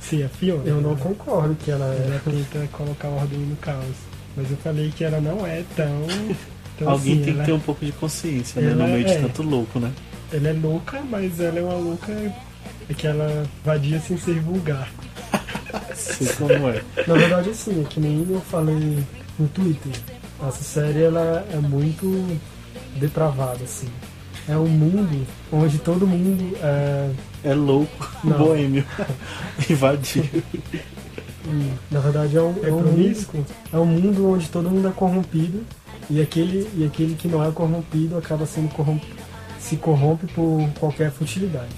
Sim, 0.00 0.22
a 0.22 0.28
Fiona. 0.28 0.62
Eu 0.64 0.80
não 0.80 0.96
concordo 0.96 1.54
que 1.56 1.70
ela 1.70 1.84
Ela 1.86 2.14
é. 2.16 2.20
tenta 2.24 2.66
colocar 2.72 3.08
ordem 3.08 3.38
no 3.38 3.56
caos. 3.56 3.96
Mas 4.36 4.50
eu 4.50 4.56
falei 4.58 4.90
que 4.90 5.04
ela 5.04 5.20
não 5.20 5.46
é 5.46 5.62
tão. 5.76 6.06
tão 6.78 6.88
Alguém 6.88 7.14
assim, 7.14 7.22
tem 7.24 7.32
ela, 7.34 7.40
que 7.42 7.46
ter 7.46 7.52
um 7.52 7.60
pouco 7.60 7.84
de 7.84 7.92
consciência, 7.92 8.60
né? 8.60 8.72
ela 8.72 8.86
No 8.86 8.92
meio 8.92 9.04
de 9.04 9.12
é. 9.12 9.20
tanto 9.20 9.42
louco, 9.42 9.78
né? 9.78 9.92
ela 10.32 10.48
é 10.48 10.52
louca, 10.52 11.00
mas 11.08 11.38
ela 11.38 11.58
é 11.58 11.62
uma 11.62 11.74
louca 11.74 12.12
é 12.12 12.94
que 12.94 13.06
ela 13.06 13.44
vadia 13.64 14.00
sem 14.00 14.16
ser 14.18 14.40
vulgar. 14.40 14.88
Sei 16.04 16.26
como 16.28 16.68
é. 16.68 16.82
Na 17.06 17.14
verdade, 17.14 17.50
assim, 17.50 17.80
é 17.80 17.84
que 17.84 18.00
nem 18.00 18.26
eu 18.28 18.40
falei 18.40 18.98
no 19.38 19.48
Twitter. 19.48 19.92
Essa 20.46 20.62
série 20.62 21.02
ela 21.02 21.46
é 21.52 21.56
muito 21.56 22.38
depravada, 22.96 23.64
assim. 23.64 23.88
É 24.48 24.56
um 24.56 24.66
mundo 24.68 25.26
onde 25.50 25.78
todo 25.78 26.06
mundo 26.06 26.56
é. 26.62 27.10
É 27.44 27.54
louco, 27.54 28.10
Não. 28.22 28.36
boêmio. 28.38 28.84
Invadir. 29.70 30.30
Na 31.90 32.00
verdade, 32.00 32.36
é 32.36 32.40
um, 32.42 32.54
É 32.62 32.68
é 32.68 32.72
um 32.72 32.80
mundo, 32.82 33.46
é 33.72 33.78
um 33.78 33.84
mundo 33.86 34.30
onde 34.32 34.48
todo 34.48 34.70
mundo 34.70 34.88
é 34.88 34.90
corrompido 34.92 35.62
e 36.10 36.20
aquele, 36.20 36.68
e 36.76 36.84
aquele 36.84 37.14
que 37.14 37.28
não 37.28 37.44
é 37.44 37.50
corrompido 37.50 38.16
acaba 38.16 38.46
sendo 38.46 38.68
corromp, 38.74 39.02
se 39.60 39.76
corrompe 39.76 40.26
por 40.28 40.66
qualquer 40.80 41.10
futilidade. 41.10 41.68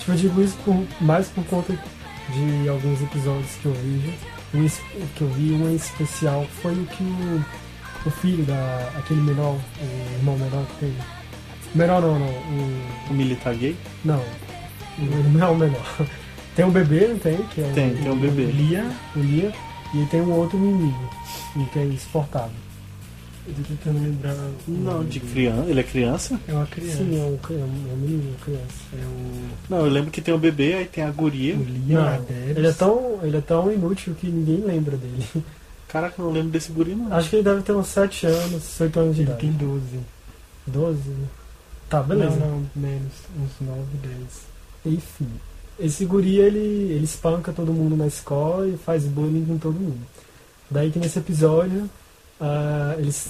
Tipo, 0.00 0.12
eu 0.12 0.16
digo 0.16 0.42
isso 0.42 0.56
por- 0.64 0.84
mais 1.00 1.28
por 1.28 1.44
conta 1.44 1.72
de 2.32 2.68
alguns 2.68 3.00
episódios 3.02 3.50
que 3.62 3.66
eu 3.66 3.72
vi. 3.72 4.12
Um, 4.54 4.68
que 5.14 5.22
eu 5.22 5.28
vi 5.28 5.52
um 5.52 5.70
em 5.70 5.74
especial 5.76 6.46
foi 6.62 6.72
o 6.72 6.86
que 6.86 7.02
o, 7.02 7.44
o 8.06 8.10
filho 8.10 8.44
da. 8.44 8.90
aquele 8.98 9.20
menor, 9.20 9.56
o 9.80 10.14
irmão 10.18 10.36
menor 10.38 10.64
que 10.66 10.86
tem. 10.86 10.94
Menor 11.74 12.00
não, 12.00 12.18
não. 12.18 12.26
O, 12.28 12.82
O 13.10 13.14
militar 13.14 13.54
gay? 13.54 13.76
não. 14.04 14.22
O 14.98 15.02
irmão 15.02 15.54
menor. 15.56 16.06
Tem 16.54 16.64
um 16.64 16.70
bebê, 16.70 17.08
não 17.08 17.18
tem? 17.18 17.36
Que 17.54 17.60
é 17.60 17.64
o- 17.64 17.72
Tem, 17.74 17.94
tem 17.96 18.10
um 18.10 18.18
bebê. 18.18 18.44
o 18.44 18.50
Lia, 18.50 18.90
o 19.14 19.18
Lia, 19.20 19.52
e 19.92 20.06
tem 20.06 20.22
um 20.22 20.32
outro 20.32 20.58
menino, 20.58 21.10
e 21.56 21.64
que 21.66 21.78
é 21.78 21.84
exportado. 21.84 22.50
Eu 23.48 23.54
tô 23.54 23.62
tentando 23.62 24.02
lembrar. 24.02 24.34
Não, 24.66 25.04
de 25.04 25.20
dele. 25.20 25.32
criança. 25.32 25.70
Ele 25.70 25.80
é 25.80 25.82
criança? 25.82 26.40
É 26.48 26.52
uma 26.52 26.66
criança. 26.66 26.96
Sim, 26.98 27.16
é 27.16 27.22
um, 27.22 27.38
é 27.48 27.52
um, 27.52 27.60
é 27.60 27.92
um 27.92 27.96
menino, 27.96 28.28
uma 28.30 28.44
criança. 28.44 28.74
É 28.92 29.04
o. 29.04 29.48
Não, 29.70 29.78
eu 29.86 29.92
lembro 29.92 30.10
que 30.10 30.20
tem 30.20 30.34
o 30.34 30.38
bebê, 30.38 30.74
aí 30.74 30.84
tem 30.86 31.04
a 31.04 31.10
guria. 31.10 31.54
O 31.54 31.62
Liam 31.62 32.00
Não, 32.02 32.08
Adebs. 32.08 32.56
ele 32.56 32.66
é, 32.66 32.72
tão, 32.72 33.20
ele 33.22 33.36
é 33.36 33.40
tão 33.40 33.72
inútil 33.72 34.14
que 34.14 34.26
ninguém 34.26 34.58
lembra 34.64 34.96
dele. 34.96 35.24
Caraca, 35.88 36.20
eu 36.20 36.24
não 36.26 36.32
lembro 36.32 36.50
desse 36.50 36.72
guri, 36.72 36.94
não. 36.96 37.12
Acho 37.14 37.30
que 37.30 37.36
ele 37.36 37.44
deve 37.44 37.62
ter 37.62 37.72
uns 37.72 37.86
7 37.86 38.26
anos, 38.26 38.80
8 38.80 38.98
anos 39.00 39.14
de 39.14 39.22
Ele 39.22 39.30
idade. 39.30 39.40
tem 39.40 39.52
12. 39.52 39.82
12? 40.66 41.00
Tá, 41.88 42.02
beleza. 42.02 42.36
Não, 42.36 42.50
não, 42.50 42.66
menos. 42.74 43.12
Uns 43.38 43.66
9, 43.66 43.80
10. 44.84 44.94
Enfim, 44.96 45.28
esse 45.78 46.04
guri 46.04 46.38
ele, 46.38 46.58
ele 46.58 47.04
espanca 47.04 47.52
todo 47.52 47.72
mundo 47.72 47.96
na 47.96 48.06
escola 48.08 48.66
e 48.68 48.76
faz 48.76 49.04
bullying 49.04 49.44
com 49.44 49.58
todo 49.58 49.74
mundo. 49.78 50.00
Daí 50.70 50.90
que 50.90 50.98
nesse 50.98 51.18
episódio 51.20 51.88
ah, 52.40 52.94
eles, 52.98 53.28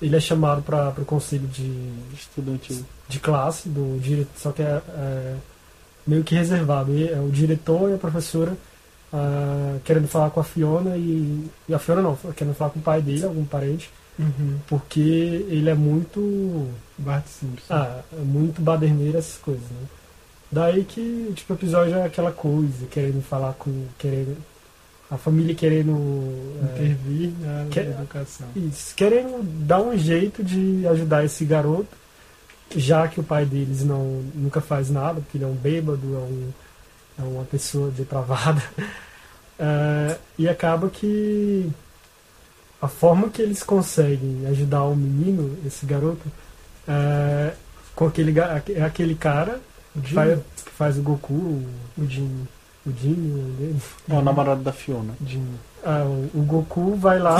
ele 0.00 0.16
é 0.16 0.20
chamado 0.20 0.62
para 0.62 0.90
o 0.98 1.04
conselho 1.04 1.46
de, 1.48 1.92
Estudantil. 2.14 2.84
de 3.08 3.20
classe 3.20 3.68
do 3.68 3.98
diretor, 4.00 4.30
só 4.36 4.52
que 4.52 4.62
é, 4.62 4.80
é 4.88 5.36
meio 6.06 6.24
que 6.24 6.34
reservado. 6.34 6.92
E 6.96 7.08
é 7.08 7.18
o 7.20 7.30
diretor 7.30 7.90
e 7.90 7.94
a 7.94 7.98
professora 7.98 8.56
ah, 9.12 9.76
querendo 9.84 10.08
falar 10.08 10.30
com 10.30 10.40
a 10.40 10.44
Fiona 10.44 10.96
e, 10.96 11.48
e 11.68 11.74
a 11.74 11.78
Fiona 11.78 12.02
não, 12.02 12.16
querendo 12.36 12.54
falar 12.54 12.70
com 12.70 12.78
o 12.78 12.82
pai 12.82 13.00
dele, 13.02 13.24
algum 13.24 13.44
parente, 13.44 13.90
Uhum. 14.18 14.58
porque 14.66 14.98
ele 15.48 15.70
é 15.70 15.74
muito 15.74 16.66
Bart 16.98 17.24
Simpson. 17.28 17.72
ah, 17.72 18.00
é 18.12 18.20
muito 18.20 18.60
baderneiro 18.60 19.16
essas 19.16 19.36
coisas, 19.38 19.62
né? 19.62 19.86
Daí 20.50 20.82
que, 20.82 21.30
tipo, 21.36 21.52
o 21.52 21.56
episódio 21.56 21.94
é 21.94 22.04
aquela 22.04 22.32
coisa, 22.32 22.86
querendo 22.90 23.22
falar 23.22 23.52
com. 23.52 23.84
querendo. 23.98 24.36
A 25.10 25.16
família 25.16 25.54
querendo. 25.54 25.92
é, 26.62 26.82
Intervir 26.82 27.30
na 27.40 27.66
que- 27.70 27.80
educação. 27.80 28.46
isso, 28.56 28.94
querendo 28.94 29.42
dar 29.66 29.80
um 29.80 29.96
jeito 29.96 30.44
de 30.44 30.86
ajudar 30.88 31.24
esse 31.24 31.44
garoto, 31.46 31.88
já 32.76 33.08
que 33.08 33.18
o 33.18 33.22
pai 33.22 33.46
deles 33.46 33.82
não 33.82 34.22
nunca 34.34 34.60
faz 34.60 34.90
nada, 34.90 35.20
porque 35.20 35.38
ele 35.38 35.44
é 35.44 35.48
um 35.48 35.54
bêbado, 35.54 36.14
é, 36.14 36.18
um, 36.18 36.48
é 37.20 37.22
uma 37.22 37.44
pessoa 37.44 37.90
depravada. 37.90 38.62
É, 39.60 40.16
e 40.38 40.48
acaba 40.48 40.88
que 40.88 41.68
a 42.80 42.86
forma 42.86 43.28
que 43.28 43.42
eles 43.42 43.60
conseguem 43.64 44.46
ajudar 44.46 44.84
o 44.84 44.94
menino, 44.94 45.58
esse 45.66 45.84
garoto, 45.84 46.22
é, 46.86 47.54
com 47.96 48.06
aquele, 48.06 48.32
é 48.38 48.82
aquele 48.84 49.16
cara 49.16 49.60
que 50.00 50.14
faz, 50.14 50.38
que 50.64 50.70
faz 50.70 50.96
o 50.96 51.02
Goku, 51.02 51.34
o, 51.98 52.06
Jim. 52.06 52.46
O 52.88 52.94
Jimmy, 53.00 53.28
nome 53.30 53.52
dele. 53.52 53.76
É 54.08 54.14
o 54.14 54.22
namorado 54.22 54.62
da 54.62 54.72
Fiona. 54.72 55.14
Jim. 55.26 55.46
Ah, 55.84 56.04
o 56.04 56.38
o 56.38 56.42
Goku 56.42 56.94
vai 56.96 57.18
lá 57.18 57.38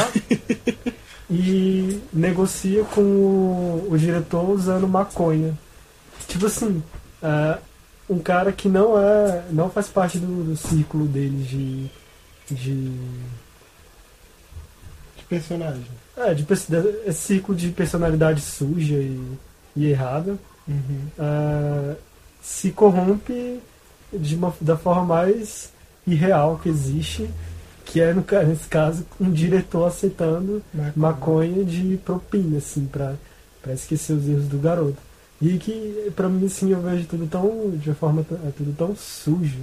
e 1.30 2.00
negocia 2.12 2.84
com 2.84 3.00
o, 3.00 3.88
o 3.90 3.98
diretor 3.98 4.48
usando 4.48 4.86
maconha. 4.88 5.58
Tipo 6.26 6.46
assim, 6.46 6.82
ah, 7.22 7.58
um 8.08 8.18
cara 8.18 8.52
que 8.52 8.68
não 8.68 8.98
é. 8.98 9.44
não 9.50 9.68
faz 9.70 9.88
parte 9.88 10.18
do, 10.18 10.44
do 10.44 10.56
círculo 10.56 11.06
deles 11.06 11.46
de. 11.48 11.90
de. 12.50 12.90
De 15.16 15.24
personagem. 15.28 15.84
É, 16.16 16.34
de, 16.34 16.42
de- 16.42 16.98
esse 17.06 17.20
círculo 17.20 17.56
de 17.56 17.68
personalidade 17.70 18.40
suja 18.40 18.94
e, 18.94 19.20
e 19.76 19.86
errada. 19.86 20.38
Uhum. 20.66 21.00
ah, 21.18 21.94
se 22.42 22.70
corrompe 22.70 23.60
de 24.12 24.34
uma, 24.36 24.54
da 24.60 24.76
forma 24.76 25.04
mais 25.04 25.70
irreal 26.06 26.58
que 26.62 26.68
existe, 26.68 27.28
que 27.84 28.00
é, 28.00 28.12
no, 28.12 28.24
nesse 28.46 28.68
caso, 28.68 29.04
um 29.20 29.30
diretor 29.30 29.86
aceitando 29.86 30.62
maconha 30.94 31.64
de 31.64 31.98
propina, 32.04 32.58
assim, 32.58 32.86
pra, 32.86 33.14
pra 33.62 33.72
esquecer 33.72 34.12
os 34.14 34.28
erros 34.28 34.46
do 34.46 34.58
garoto. 34.58 34.96
E 35.40 35.56
que, 35.58 36.12
pra 36.16 36.28
mim, 36.28 36.46
assim, 36.46 36.70
eu 36.72 36.80
vejo 36.82 37.06
tudo 37.06 37.26
tão, 37.26 37.70
de 37.76 37.88
uma 37.88 37.94
forma, 37.94 38.26
é 38.46 38.50
tudo 38.56 38.74
tão 38.76 38.94
sujo, 38.96 39.58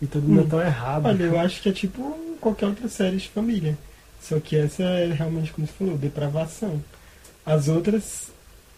E 0.00 0.06
mundo 0.18 0.40
Hum. 0.42 0.48
tão 0.48 0.60
errado. 0.62 1.06
Olha, 1.06 1.24
eu 1.24 1.38
acho 1.38 1.60
que 1.60 1.68
é 1.68 1.72
tipo 1.72 2.16
qualquer 2.40 2.66
outra 2.66 2.88
série 2.88 3.18
de 3.18 3.28
família. 3.28 3.76
Só 4.20 4.40
que 4.40 4.56
essa 4.56 4.82
é 4.82 5.12
realmente, 5.12 5.52
como 5.52 5.66
você 5.66 5.72
falou, 5.74 5.96
depravação. 5.98 6.82
As 7.44 7.68
outras 7.68 8.28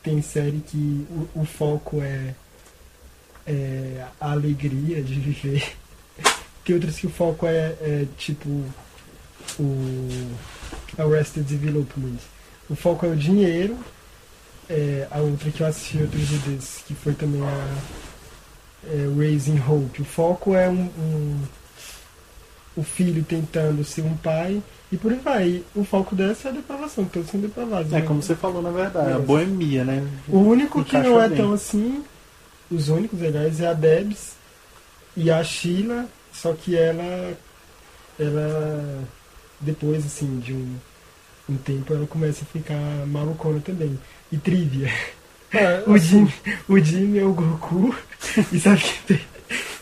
tem 0.02 0.20
série 0.20 0.60
que 0.66 1.06
o, 1.34 1.42
o 1.42 1.44
foco 1.44 2.00
é, 2.02 2.34
é 3.46 4.04
a 4.20 4.32
alegria 4.32 5.02
de 5.02 5.14
viver. 5.14 5.76
Tem 6.64 6.74
outras 6.74 6.98
que 6.98 7.06
o 7.06 7.10
foco 7.10 7.46
é, 7.46 7.74
é 7.80 8.06
tipo 8.16 8.48
o 9.58 10.08
Arrested 10.98 11.44
Development. 11.44 12.18
O 12.70 12.74
foco 12.74 13.06
é 13.06 13.08
o 13.08 13.16
dinheiro. 13.16 13.76
É, 14.70 15.06
a 15.10 15.18
outra 15.18 15.50
que 15.50 15.60
eu 15.60 15.66
assisti 15.66 15.98
outros 15.98 16.26
dias 16.28 16.82
que 16.86 16.94
foi 16.94 17.12
também 17.14 17.42
a 17.42 17.78
é, 18.86 19.08
Raising 19.16 19.60
Hope. 19.60 20.02
O 20.02 20.04
foco 20.04 20.54
é 20.54 20.68
um, 20.68 20.88
um 20.98 21.42
o 22.76 22.82
filho 22.82 23.22
tentando 23.22 23.84
ser 23.84 24.02
um 24.02 24.16
pai 24.16 24.62
e 24.90 24.96
por 24.96 25.12
aí 25.12 25.18
vai. 25.18 25.62
O 25.74 25.84
foco 25.84 26.14
dessa 26.14 26.48
é 26.48 26.50
a 26.50 26.54
depravação, 26.54 27.04
todos 27.04 27.30
são 27.30 27.40
depravados. 27.40 27.92
É 27.92 28.00
né? 28.00 28.06
como 28.06 28.22
você 28.22 28.34
falou, 28.34 28.62
na 28.62 28.70
verdade, 28.70 29.12
a 29.12 29.16
Isso. 29.16 29.22
boemia, 29.22 29.84
né? 29.84 30.06
O 30.28 30.38
único 30.38 30.82
que 30.84 30.96
Encaixa 30.96 31.10
não 31.10 31.20
é 31.20 31.28
bem. 31.28 31.38
tão 31.38 31.52
assim, 31.52 32.02
os 32.70 32.88
únicos, 32.88 33.22
aliás, 33.22 33.60
é 33.60 33.66
a 33.68 33.72
Debs 33.72 34.32
e 35.16 35.30
a 35.30 35.42
Sheila, 35.44 36.06
só 36.32 36.52
que 36.54 36.76
ela, 36.76 37.36
ela 38.18 39.04
depois, 39.60 40.04
assim, 40.06 40.38
de 40.38 40.52
um, 40.52 40.76
um 41.50 41.56
tempo, 41.56 41.92
ela 41.94 42.06
começa 42.06 42.42
a 42.44 42.46
ficar 42.46 42.80
malucona 43.06 43.60
também. 43.60 43.98
E 44.30 44.38
trivia. 44.38 44.90
É, 45.52 45.82
O 45.86 45.98
Jimmy, 45.98 46.32
o 46.68 46.78
Jimmy 46.78 47.18
é 47.18 47.24
o 47.24 47.32
Goku. 47.34 47.94
E 48.52 48.58
sabe 48.58 48.80
quem, 48.80 49.16
tem- 49.16 49.26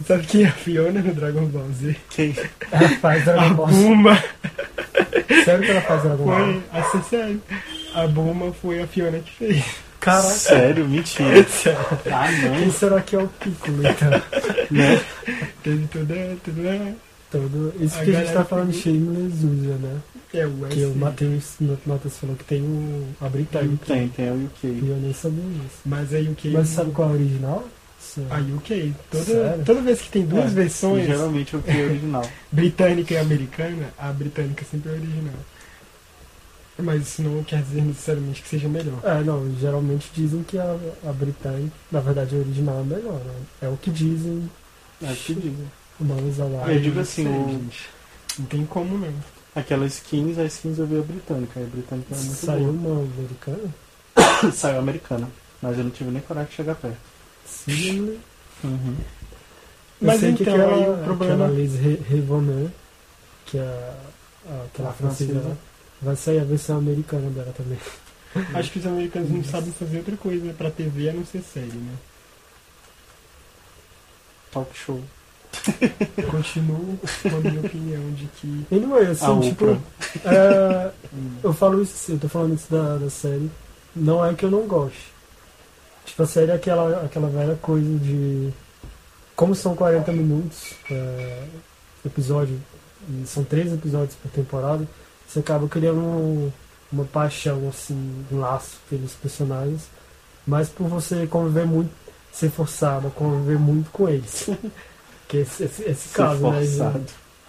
sabe 0.06 0.26
quem 0.26 0.42
é 0.44 0.48
a 0.48 0.52
Fiona 0.52 1.00
no 1.00 1.14
Dragon 1.14 1.46
Ball 1.46 1.68
Z? 1.72 1.94
Quem? 2.10 2.34
ela 2.72 2.88
faz 2.98 3.28
A 3.28 3.32
Dragon 3.32 3.54
Ball. 3.54 3.66
Buma 3.68 4.24
Sério 5.44 5.64
que 5.64 5.70
ela 5.70 5.80
faz 5.82 6.02
Dragon 6.02 6.24
Ball? 6.24 6.36
foi. 6.36 6.62
Assim, 6.80 7.02
sério. 7.08 7.42
A 7.94 8.06
Buma 8.08 8.52
foi 8.52 8.82
a 8.82 8.86
Fiona 8.88 9.18
que 9.20 9.32
fez. 9.32 9.64
Caraca. 10.00 10.28
Sério? 10.28 10.88
Mentira. 10.88 11.44
Sério. 11.48 11.78
Ah, 12.10 12.28
Quem 12.56 12.66
não. 12.66 12.72
será 12.72 13.00
que 13.02 13.16
é 13.16 13.18
o 13.22 13.28
Piccolo, 13.28 13.82
então? 13.86 14.10
Né? 14.70 15.00
Teve 15.62 15.86
toda. 15.88 16.14
toda 16.44 16.94
Todo... 17.30 17.72
Isso 17.80 17.96
A 17.98 18.04
que 18.04 18.16
a 18.16 18.20
gente 18.20 18.32
tá 18.32 18.44
falando 18.44 18.72
de. 18.72 18.78
Shameless 18.80 19.44
usa, 19.46 19.74
né? 19.76 20.00
é 20.34 20.46
o 20.46 20.50
Que 20.68 20.80
o 20.84 20.90
S. 20.90 20.98
Matheus 20.98 21.44
Notas 21.86 22.16
falou 22.18 22.34
que 22.36 22.44
tem 22.44 22.60
o, 22.62 23.06
a 23.20 23.28
britânica. 23.28 23.84
Tem, 23.86 24.08
tem 24.08 24.30
o 24.30 24.36
E 24.42 24.44
UK. 24.46 24.66
eu 24.88 24.96
nem 24.96 25.12
sabia 25.12 25.42
disso. 25.44 25.78
Mas 25.84 26.12
aí 26.14 26.28
o 26.28 26.34
que. 26.34 26.48
Mas 26.50 26.68
sabe 26.68 26.90
qual 26.92 27.08
é 27.08 27.12
a 27.12 27.14
original? 27.14 27.68
Sim. 28.00 28.26
A 28.30 28.38
UK. 28.38 28.94
Toda, 29.10 29.24
Sério? 29.24 29.64
toda 29.64 29.80
vez 29.82 30.00
que 30.00 30.08
tem 30.10 30.24
duas 30.24 30.46
É, 30.46 30.48
versões, 30.48 31.06
Geralmente 31.06 31.54
o 31.54 31.58
UK 31.60 31.70
é 31.70 31.84
original. 31.84 32.22
britânica 32.50 33.14
e 33.14 33.16
americana, 33.18 33.88
a 33.98 34.12
britânica 34.12 34.64
sempre 34.68 34.90
é 34.90 34.94
original. 34.94 35.34
Mas 36.82 37.02
isso 37.02 37.22
não 37.22 37.42
quer 37.44 37.62
dizer 37.62 37.82
necessariamente 37.82 38.42
que 38.42 38.48
seja 38.48 38.68
melhor. 38.68 38.98
É, 39.04 39.22
não, 39.22 39.50
geralmente 39.60 40.10
dizem 40.14 40.42
que 40.42 40.58
a, 40.58 40.76
a 41.06 41.12
britânica, 41.12 41.72
na 41.90 42.00
verdade, 42.00 42.34
a 42.34 42.38
original 42.38 42.80
é 42.80 42.84
melhor, 42.84 43.20
né? 43.24 43.34
É 43.62 43.68
o 43.68 43.76
que 43.76 43.90
dizem 43.90 44.50
É 45.02 45.10
o 45.12 45.16
que 45.16 45.34
dizem. 45.34 45.70
humanos 46.00 46.40
ao 46.40 46.48
Eu 46.68 46.80
digo 46.80 46.96
não 46.96 47.02
assim, 47.02 47.24
sei, 47.24 47.32
o- 47.32 47.48
gente. 47.50 47.88
Não 48.38 48.46
tem 48.46 48.64
como 48.66 48.98
não. 48.98 49.12
Aquelas 49.54 49.94
skins, 49.94 50.38
a 50.38 50.44
skins 50.44 50.78
eu 50.78 50.86
vi 50.86 50.98
a 50.98 51.02
britânica. 51.02 51.58
A 51.60 51.64
britânica 51.64 52.14
é 52.14 52.18
muito 52.18 52.34
Saiu 52.34 52.72
boa. 52.72 52.98
uma 52.98 53.02
americana. 53.02 53.74
Saiu 54.54 54.78
americana. 54.78 55.28
Mas 55.60 55.76
eu 55.76 55.84
não 55.84 55.90
tive 55.90 56.10
nem 56.10 56.22
coragem 56.22 56.50
de 56.50 56.56
chegar 56.56 56.74
perto. 56.76 56.96
Sim, 57.44 58.18
Uhum. 58.62 58.94
Mas 60.00 60.20
sei 60.20 60.34
que 60.34 60.42
então, 60.42 60.54
aquela, 60.54 60.74
aí 60.74 60.90
o 60.90 61.04
problema- 61.04 61.44
aquela 61.44 61.48
Liz 61.58 61.74
Re- 61.74 62.00
Revonet, 62.08 62.70
que 63.46 63.58
é 63.58 63.60
a, 63.62 64.52
a- 64.52 64.64
aquela 64.66 64.90
A 64.90 64.92
francesa, 64.92 65.32
francesa. 65.32 65.58
Vai 66.00 66.16
sair 66.16 66.40
a 66.40 66.44
versão 66.44 66.78
americana 66.78 67.30
dela 67.30 67.52
também. 67.56 67.78
Acho 68.54 68.70
que 68.70 68.78
os 68.78 68.86
americanos 68.86 69.30
não 69.30 69.44
sabem 69.44 69.72
fazer 69.72 69.98
outra 69.98 70.16
coisa 70.16 70.52
pra 70.54 70.70
TV 70.70 71.10
a 71.10 71.12
não 71.12 71.24
ser 71.24 71.42
série, 71.42 71.66
né? 71.66 71.94
Talk 74.52 74.76
show. 74.76 75.00
Continuo 76.30 76.98
com 77.22 77.36
a 77.36 77.40
minha 77.40 77.60
opinião 77.60 78.10
de 78.12 78.26
que. 78.36 78.66
Anyway, 78.70 79.06
assim, 79.06 79.38
A 79.38 79.40
tipo, 79.40 79.64
Oprah. 79.64 79.80
é, 80.24 80.90
eu 81.42 81.52
falo 81.52 81.82
isso, 81.82 81.94
assim, 81.94 82.12
eu 82.12 82.18
tô 82.20 82.28
falando 82.28 82.54
isso 82.54 82.70
da, 82.70 82.96
da 82.98 83.10
série, 83.10 83.50
não 83.94 84.24
é 84.24 84.32
que 84.32 84.44
eu 84.44 84.50
não 84.50 84.66
goste. 84.66 85.12
Tipo, 86.04 86.22
a 86.22 86.26
série 86.26 86.50
é 86.52 86.54
aquela, 86.54 87.04
aquela 87.04 87.28
velha 87.28 87.56
coisa 87.56 87.98
de. 87.98 88.50
Como 89.34 89.54
são 89.54 89.74
40 89.74 90.12
minutos 90.12 90.74
é, 90.90 91.44
episódio, 92.04 92.60
e 93.08 93.26
são 93.26 93.42
três 93.42 93.72
episódios 93.72 94.14
por 94.14 94.30
temporada, 94.30 94.86
você 95.30 95.38
acaba 95.40 95.68
criando 95.68 96.00
um- 96.00 96.50
uma 96.92 97.04
paixão, 97.04 97.68
assim, 97.68 98.24
um 98.32 98.40
laço 98.40 98.78
pelos 98.88 99.12
personagens, 99.14 99.82
mas 100.46 100.68
por 100.68 100.88
você 100.88 101.26
conviver 101.26 101.64
muito, 101.66 101.90
ser 102.32 102.50
forçado 102.50 103.06
a 103.08 103.10
conviver 103.10 103.58
muito 103.58 103.90
com 103.90 104.08
eles. 104.08 104.48
que 105.28 105.36
esse, 105.38 105.62
esse, 105.64 105.82
esse 105.84 106.08
Ser 106.08 106.16
caso, 106.16 106.50
né? 106.50 106.58
forçado. 106.64 107.04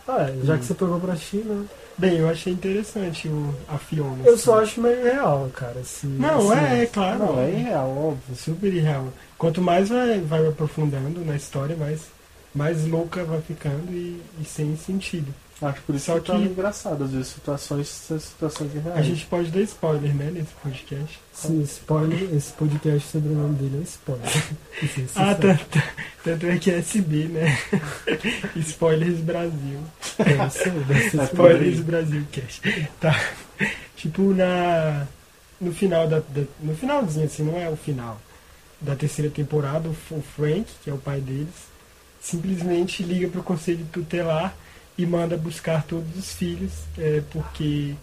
Ah, 0.08 0.22
é, 0.30 0.46
já 0.46 0.58
que 0.58 0.66
você 0.66 0.74
pegou 0.74 1.00
pra 1.00 1.16
China, 1.16 1.66
Bem, 1.98 2.18
eu 2.18 2.30
achei 2.30 2.52
interessante 2.54 3.28
o, 3.28 3.54
a 3.68 3.78
Fiona. 3.78 4.24
eu 4.26 4.34
assim. 4.34 4.44
só 4.44 4.62
acho 4.62 4.82
meio 4.82 5.04
real, 5.04 5.50
cara. 5.54 5.80
Esse, 5.82 6.08
Não, 6.08 6.40
esse- 6.52 6.64
é, 6.64 6.84
é 6.84 6.86
claro. 6.88 7.20
Não, 7.20 7.40
é 7.40 7.50
irreal, 7.52 7.90
óbvio. 7.90 8.36
Super 8.36 8.74
irreal. 8.74 9.08
Quanto 9.38 9.62
mais 9.62 9.90
vai, 9.90 10.20
vai 10.22 10.48
aprofundando 10.48 11.24
na 11.24 11.36
história, 11.36 11.76
mais, 11.76 12.02
mais 12.56 12.88
louca 12.88 13.24
vai 13.24 13.42
ficando 13.42 13.92
e, 13.92 14.20
e 14.40 14.46
sem 14.46 14.76
sentido. 14.78 15.32
Acho 15.62 15.82
por 15.84 15.94
isso 15.96 16.06
Só 16.06 16.20
que, 16.20 16.32
tá 16.32 16.38
engraçado. 16.38 17.04
Às 17.04 17.12
vezes 17.12 17.28
situações 17.28 17.88
são 17.88 18.20
situações 18.20 18.74
irreais. 18.74 18.98
A 19.00 19.02
gente 19.04 19.26
pode 19.28 19.52
dar 19.52 19.62
spoiler, 19.62 20.16
né, 20.16 20.32
nesse 20.32 20.54
podcast. 20.64 21.20
Sim, 21.34 21.62
spoiler, 21.62 22.34
esse 22.36 22.52
podcast 22.54 23.08
sobre 23.10 23.30
o 23.30 23.36
nome 23.36 23.56
dele 23.56 23.78
é 23.80 23.84
spoiler. 23.84 24.26
Ah, 25.16 25.36
tanto, 25.36 25.84
tanto 26.24 26.46
é 26.48 26.58
que 26.58 26.72
é 26.72 26.80
SB, 26.80 27.26
né? 27.26 27.58
Spoilers 28.58 29.20
Brasil. 29.20 29.80
É, 30.20 30.48
isso 30.48 30.64
aí, 30.64 30.84
deve 30.86 31.10
ser 31.10 31.20
É. 31.20 31.24
Spoilers 31.26 31.80
Brasil 31.82 32.24
Cast. 32.32 32.62
Tá. 33.00 33.20
Tipo, 33.96 34.34
na. 34.34 35.06
No 35.60 35.72
final 35.72 36.08
da, 36.08 36.20
da- 36.20 36.44
No 36.60 36.76
finalzinho, 36.76 37.26
assim, 37.28 37.44
não 37.44 37.60
é 37.60 37.70
o 37.70 37.76
final. 37.76 38.20
Da 38.80 38.96
terceira 38.96 39.30
temporada, 39.30 39.88
o 39.90 40.22
Frank, 40.36 40.66
que 40.84 40.90
é 40.90 40.94
o 40.94 40.98
pai 40.98 41.20
deles, 41.22 41.54
simplesmente 42.20 43.04
liga 43.04 43.28
pro 43.28 43.44
conselho 43.44 43.86
tutelar 43.92 44.56
e 45.02 45.06
manda 45.06 45.38
buscar 45.38 45.84
todos 45.84 46.16
os 46.18 46.34
filhos, 46.34 46.72
é, 46.98 47.22
porque. 47.32 47.96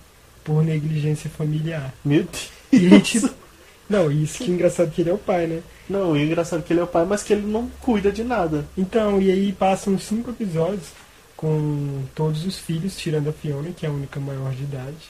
por 0.45 0.63
negligência 0.65 1.31
familiar. 1.31 1.93
Meu 2.05 2.25
Deus. 2.73 3.15
E. 3.15 3.49
Não, 3.89 4.11
isso 4.11 4.45
que 4.45 4.51
é 4.51 4.55
engraçado 4.55 4.91
que 4.91 5.01
ele 5.01 5.11
é 5.11 5.15
o 5.15 5.19
pai, 5.19 5.47
né? 5.47 5.63
Não, 5.89 6.15
e 6.15 6.21
o 6.21 6.27
engraçado 6.27 6.61
é 6.61 6.63
que 6.63 6.73
ele 6.73 6.81
é 6.81 6.83
o 6.83 6.87
pai, 6.87 7.07
mas 7.07 7.23
que 7.23 7.33
ele 7.33 7.47
não 7.47 7.69
cuida 7.81 8.13
de 8.13 8.23
nada. 8.23 8.67
Então, 8.77 9.21
e 9.21 9.31
aí 9.31 9.51
passam 9.53 9.99
cinco 9.99 10.31
episódios 10.31 10.89
com 11.35 12.05
todos 12.15 12.45
os 12.45 12.59
filhos, 12.59 12.99
tirando 12.99 13.31
a 13.31 13.33
Fiona, 13.33 13.71
que 13.71 13.87
é 13.87 13.89
a 13.89 13.93
única 13.93 14.21
maior 14.21 14.53
de 14.53 14.65
idade, 14.65 15.09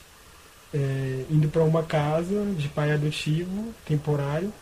é, 0.73 1.25
indo 1.29 1.49
para 1.49 1.63
uma 1.63 1.83
casa 1.83 2.45
de 2.57 2.69
pai 2.69 2.93
adotivo, 2.93 3.73
temporário, 3.85 4.53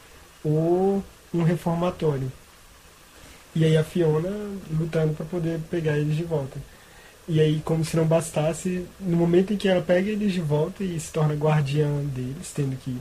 ou 0.44 1.04
um 1.32 1.44
reformatório. 1.44 2.32
E 3.54 3.66
aí 3.66 3.78
a 3.78 3.84
Fiona 3.84 4.30
lutando 4.80 5.14
para 5.14 5.26
poder 5.26 5.60
pegar 5.70 5.98
eles 5.98 6.16
de 6.16 6.24
volta. 6.24 6.58
E 7.28 7.42
aí, 7.42 7.62
como 7.66 7.84
se 7.84 7.98
não 7.98 8.06
bastasse, 8.06 8.86
no 9.02 9.18
momento 9.18 9.52
em 9.52 9.58
que 9.58 9.68
ela 9.68 9.82
pega 9.82 10.10
eles 10.10 10.32
de 10.32 10.40
volta 10.40 10.82
e 10.82 10.98
se 10.98 11.12
torna 11.12 11.34
guardiã 11.34 11.90
deles, 12.06 12.52
tendo 12.56 12.78
que, 12.78 12.98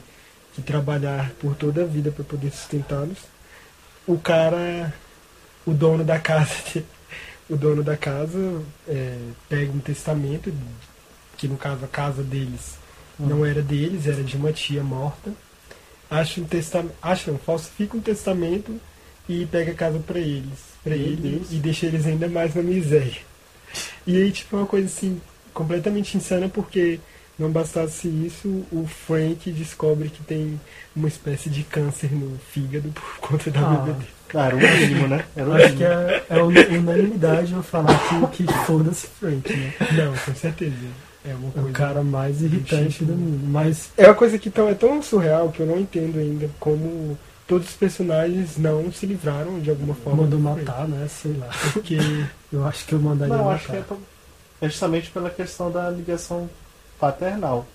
que 0.52 0.62
trabalhar 0.62 1.30
por 1.40 1.54
toda 1.54 1.82
a 1.82 1.86
vida 1.86 2.10
para 2.10 2.24
poder 2.24 2.50
sustentá-los, 2.50 3.18
o 4.04 4.18
cara, 4.18 4.92
o 5.64 5.72
dono 5.72 6.02
da 6.02 6.18
casa, 6.18 6.82
o 7.48 7.56
dono 7.56 7.84
da 7.84 7.96
casa 7.96 8.62
é, 8.88 9.16
pega 9.48 9.70
um 9.70 9.78
testamento, 9.78 10.52
que 11.38 11.46
no 11.46 11.56
caso 11.56 11.84
a 11.84 11.88
casa 11.88 12.22
deles 12.24 12.76
não 13.18 13.46
era 13.46 13.62
deles, 13.62 14.08
era 14.08 14.24
de 14.24 14.36
uma 14.36 14.52
tia 14.52 14.82
morta, 14.82 15.32
acha 16.10 16.40
um 16.40 16.44
testamento, 16.44 16.94
acha, 17.00 17.30
não, 17.30 17.38
falsifica 17.38 17.96
um 17.96 18.00
testamento 18.00 18.80
e 19.28 19.46
pega 19.46 19.70
a 19.70 19.74
casa 19.74 20.00
para 20.00 20.18
eles, 20.18 20.58
para 20.82 20.96
ele 20.96 21.46
e 21.50 21.56
deixa 21.56 21.86
eles 21.86 22.06
ainda 22.06 22.28
mais 22.28 22.54
na 22.56 22.62
miséria. 22.62 23.22
E 24.06 24.16
aí 24.16 24.30
tipo 24.30 24.56
é 24.56 24.60
uma 24.60 24.66
coisa 24.66 24.86
assim 24.86 25.20
completamente 25.52 26.16
insana 26.16 26.48
porque 26.48 27.00
não 27.38 27.50
bastasse 27.50 28.08
isso, 28.08 28.48
o 28.72 28.86
Frank 28.86 29.50
descobre 29.52 30.08
que 30.08 30.22
tem 30.22 30.58
uma 30.94 31.08
espécie 31.08 31.50
de 31.50 31.62
câncer 31.64 32.10
no 32.12 32.38
fígado 32.50 32.88
por 32.90 33.16
conta 33.28 33.50
da 33.50 33.60
Ah. 33.60 33.96
Ah, 34.34 34.46
era 34.46 34.56
o 34.56 34.58
mínimo, 34.58 35.06
né? 35.08 35.24
Era 35.36 35.48
o 35.48 35.52
Acho 35.54 35.64
mínimo. 35.66 35.78
que 35.78 35.84
é, 35.84 36.24
é 36.30 36.42
un- 36.42 36.78
unanimidade 36.80 37.52
eu 37.52 37.62
falar 37.62 37.96
que, 38.32 38.44
que 38.44 38.52
foda-se 38.66 39.06
Frank, 39.20 39.52
né? 39.54 39.72
Não, 39.92 40.12
com 40.16 40.34
certeza. 40.34 40.74
É 41.24 41.32
uma 41.34 41.48
É 41.48 41.52
coisa. 41.52 41.68
o 41.68 41.72
cara 41.72 42.02
mais 42.02 42.42
irritante 42.42 43.04
do 43.04 43.12
mundo. 43.12 43.46
Mas 43.48 43.90
É 43.96 44.06
uma 44.06 44.14
coisa 44.14 44.36
que 44.38 44.50
tão, 44.50 44.68
é 44.68 44.74
tão 44.74 45.00
surreal 45.02 45.50
que 45.50 45.60
eu 45.60 45.66
não 45.66 45.78
entendo 45.78 46.18
ainda 46.18 46.50
como 46.58 47.16
todos 47.46 47.68
os 47.68 47.74
personagens 47.74 48.56
não 48.56 48.90
se 48.92 49.06
livraram 49.06 49.58
de 49.60 49.70
alguma 49.70 49.94
forma. 49.94 50.22
Mandou 50.24 50.38
matar, 50.40 50.86
né? 50.88 51.06
Sei 51.08 51.32
lá. 51.34 51.48
Porque 51.72 51.96
Eu 52.52 52.66
acho 52.66 52.84
que 52.86 52.92
eu 52.94 53.00
mandaria 53.00 53.36
Não, 53.36 53.44
matar. 53.44 53.56
acho 53.56 53.66
que 53.66 53.76
é, 53.76 53.80
pra- 53.82 53.96
é 54.62 54.68
justamente 54.68 55.10
pela 55.10 55.30
questão 55.30 55.70
da 55.70 55.90
ligação 55.90 56.48
paternal. 56.98 57.66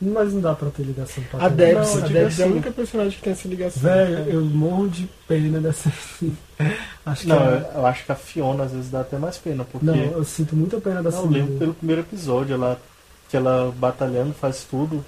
Mas 0.00 0.32
não 0.32 0.40
dá 0.40 0.54
pra 0.54 0.70
ter 0.70 0.84
ligação 0.84 1.24
pra 1.24 1.46
a. 1.46 1.48
Debs, 1.48 1.94
Não, 1.96 2.04
a 2.04 2.06
Debs 2.08 2.38
é 2.38 2.42
a 2.42 2.44
assim. 2.46 2.52
única 2.54 2.70
personagem 2.70 3.12
que 3.18 3.20
tem 3.24 3.32
essa 3.32 3.48
ligação. 3.48 3.82
Velho, 3.82 4.30
eu 4.30 4.40
morro 4.44 4.88
de 4.88 5.08
pena 5.26 5.58
dessa. 5.60 5.90
acho 7.04 7.22
que 7.22 7.26
Não, 7.28 7.36
é- 7.40 7.70
eu, 7.74 7.84
acho 7.86 8.04
que 8.04 8.12
a 8.12 8.14
Fiona 8.14 8.64
às 8.64 8.72
vezes 8.72 8.90
dá 8.90 9.00
até 9.00 9.18
mais 9.18 9.36
pena, 9.38 9.64
porque 9.64 9.84
Não, 9.86 9.96
eu 9.96 10.24
sinto 10.24 10.54
muita 10.54 10.80
pena 10.80 11.02
da 11.02 11.10
Não, 11.10 11.22
eu 11.24 11.26
lembro 11.30 11.58
pelo 11.58 11.74
primeiro 11.74 12.02
episódio, 12.02 12.54
ela, 12.54 12.80
que 13.28 13.36
ela 13.36 13.72
batalhando, 13.76 14.32
faz 14.34 14.64
tudo. 14.70 15.04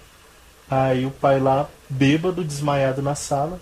Aí 0.69 1.07
o 1.07 1.11
pai 1.13 1.39
lá, 1.39 1.69
bêbado, 1.89 2.43
desmaiado 2.45 3.01
na 3.01 3.15
sala. 3.15 3.61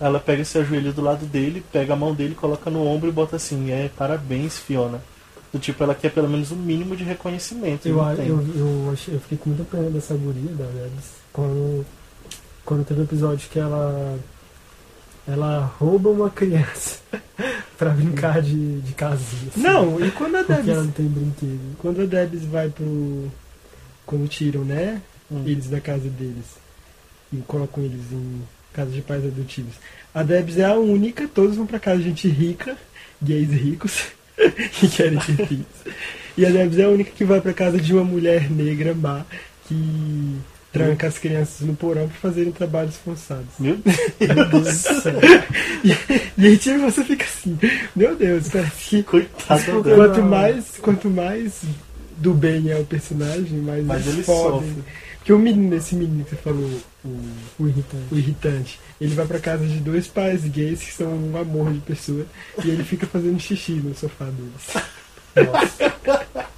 Ela 0.00 0.20
pega 0.20 0.42
esse 0.42 0.56
ajoelho 0.56 0.92
do 0.92 1.02
lado 1.02 1.26
dele, 1.26 1.64
pega 1.72 1.92
a 1.92 1.96
mão 1.96 2.14
dele, 2.14 2.34
coloca 2.34 2.70
no 2.70 2.86
ombro 2.86 3.08
e 3.08 3.12
bota 3.12 3.36
assim, 3.36 3.72
é, 3.72 3.90
parabéns, 3.96 4.56
Fiona. 4.56 5.02
Do 5.52 5.58
tipo, 5.58 5.82
ela 5.82 5.94
quer 5.94 6.10
pelo 6.10 6.28
menos 6.28 6.52
um 6.52 6.56
mínimo 6.56 6.94
de 6.94 7.02
reconhecimento. 7.02 7.88
Eu, 7.88 7.98
eu, 7.98 8.46
eu, 8.54 8.90
achei, 8.92 9.14
eu 9.14 9.20
fiquei 9.20 9.38
com 9.38 9.50
muita 9.50 9.64
pena 9.64 9.90
dessa 9.90 10.14
guria 10.14 10.52
da 10.52 10.66
Debs. 10.66 11.12
Quando, 11.32 11.86
quando 12.64 12.84
teve 12.84 13.00
um 13.00 13.04
episódio 13.04 13.48
que 13.48 13.58
ela. 13.58 14.18
Ela 15.26 15.74
rouba 15.78 16.08
uma 16.08 16.30
criança 16.30 17.00
pra 17.76 17.90
brincar 17.90 18.40
de, 18.40 18.80
de 18.80 18.92
casinha. 18.94 19.50
assim, 19.50 19.60
Não, 19.60 20.02
e 20.02 20.10
quando 20.10 20.36
a 20.36 20.42
Debs 20.42 20.68
ela 20.68 20.82
não 20.84 20.90
tem 20.90 21.06
brinquedo. 21.06 21.76
Quando 21.78 22.02
a 22.02 22.06
Debs 22.06 22.44
vai 22.44 22.68
pro. 22.68 23.30
Quando 24.06 24.28
tiram, 24.28 24.64
né? 24.64 25.02
Hum. 25.30 25.42
Eles 25.44 25.68
da 25.68 25.80
casa 25.80 26.08
deles. 26.08 26.56
E 27.32 27.38
colocam 27.46 27.84
eles 27.84 28.12
em 28.12 28.42
casa 28.78 28.90
de 28.92 29.02
pais 29.02 29.24
adotivos. 29.24 29.74
A 30.14 30.22
Debs 30.22 30.56
é 30.56 30.64
a 30.64 30.74
única, 30.74 31.26
todos 31.26 31.56
vão 31.56 31.66
pra 31.66 31.80
casa 31.80 31.98
de 31.98 32.04
gente 32.04 32.28
rica, 32.28 32.76
gays 33.20 33.50
ricos, 33.50 34.04
que 34.72 34.88
querem 34.96 35.18
ter 35.18 35.46
filhos. 35.46 35.66
E 36.36 36.46
a 36.46 36.50
Debs 36.50 36.78
é 36.78 36.84
a 36.84 36.88
única 36.88 37.10
que 37.10 37.24
vai 37.24 37.40
pra 37.40 37.52
casa 37.52 37.78
de 37.78 37.92
uma 37.92 38.04
mulher 38.04 38.48
negra 38.48 38.94
má 38.94 39.26
que 39.66 40.36
tranca 40.72 41.08
as 41.08 41.18
crianças 41.18 41.66
no 41.66 41.74
porão 41.74 42.08
pra 42.08 42.30
fazerem 42.30 42.52
trabalhos 42.52 42.96
forçados. 42.96 43.48
Meu 43.58 43.76
Deus, 43.82 44.82
do 44.82 45.00
céu. 45.00 45.20
E 46.36 46.46
aí 46.46 46.56
tipo, 46.56 46.78
você 46.78 47.02
fica 47.02 47.24
assim, 47.24 47.58
meu 47.96 48.14
Deus, 48.14 48.48
parece 48.48 48.88
que 48.88 49.02
coitada 49.02 49.64
quanto 49.82 50.22
mais, 50.22 50.64
quanto 50.80 51.10
mais 51.10 51.62
do 52.18 52.34
bem 52.34 52.70
é 52.70 52.76
o 52.76 52.84
personagem, 52.84 53.58
mais 53.60 53.84
Mas 53.84 54.02
eles 54.06 54.14
ele 54.16 54.24
podem. 54.24 54.68
sofre. 54.68 54.84
Porque 55.18 55.32
o 55.32 55.38
menino, 55.38 55.74
esse 55.74 55.94
menino 55.94 56.24
que 56.24 56.30
você 56.30 56.36
falou, 56.36 56.70
o, 57.04 57.20
O 57.58 57.68
irritante. 57.68 58.04
o 58.10 58.16
irritante, 58.18 58.80
ele 59.00 59.14
vai 59.14 59.26
pra 59.26 59.38
casa 59.38 59.66
de 59.66 59.78
dois 59.78 60.06
pais 60.06 60.44
gays 60.44 60.80
que 60.80 60.92
são 60.92 61.08
um 61.12 61.36
amor 61.36 61.72
de 61.72 61.80
pessoa 61.80 62.24
e 62.64 62.68
ele 62.70 62.82
fica 62.84 63.06
fazendo 63.06 63.38
xixi 63.38 63.72
no 63.72 63.94
sofá 63.94 64.24
deles. 64.26 65.52
Nossa. 65.52 66.38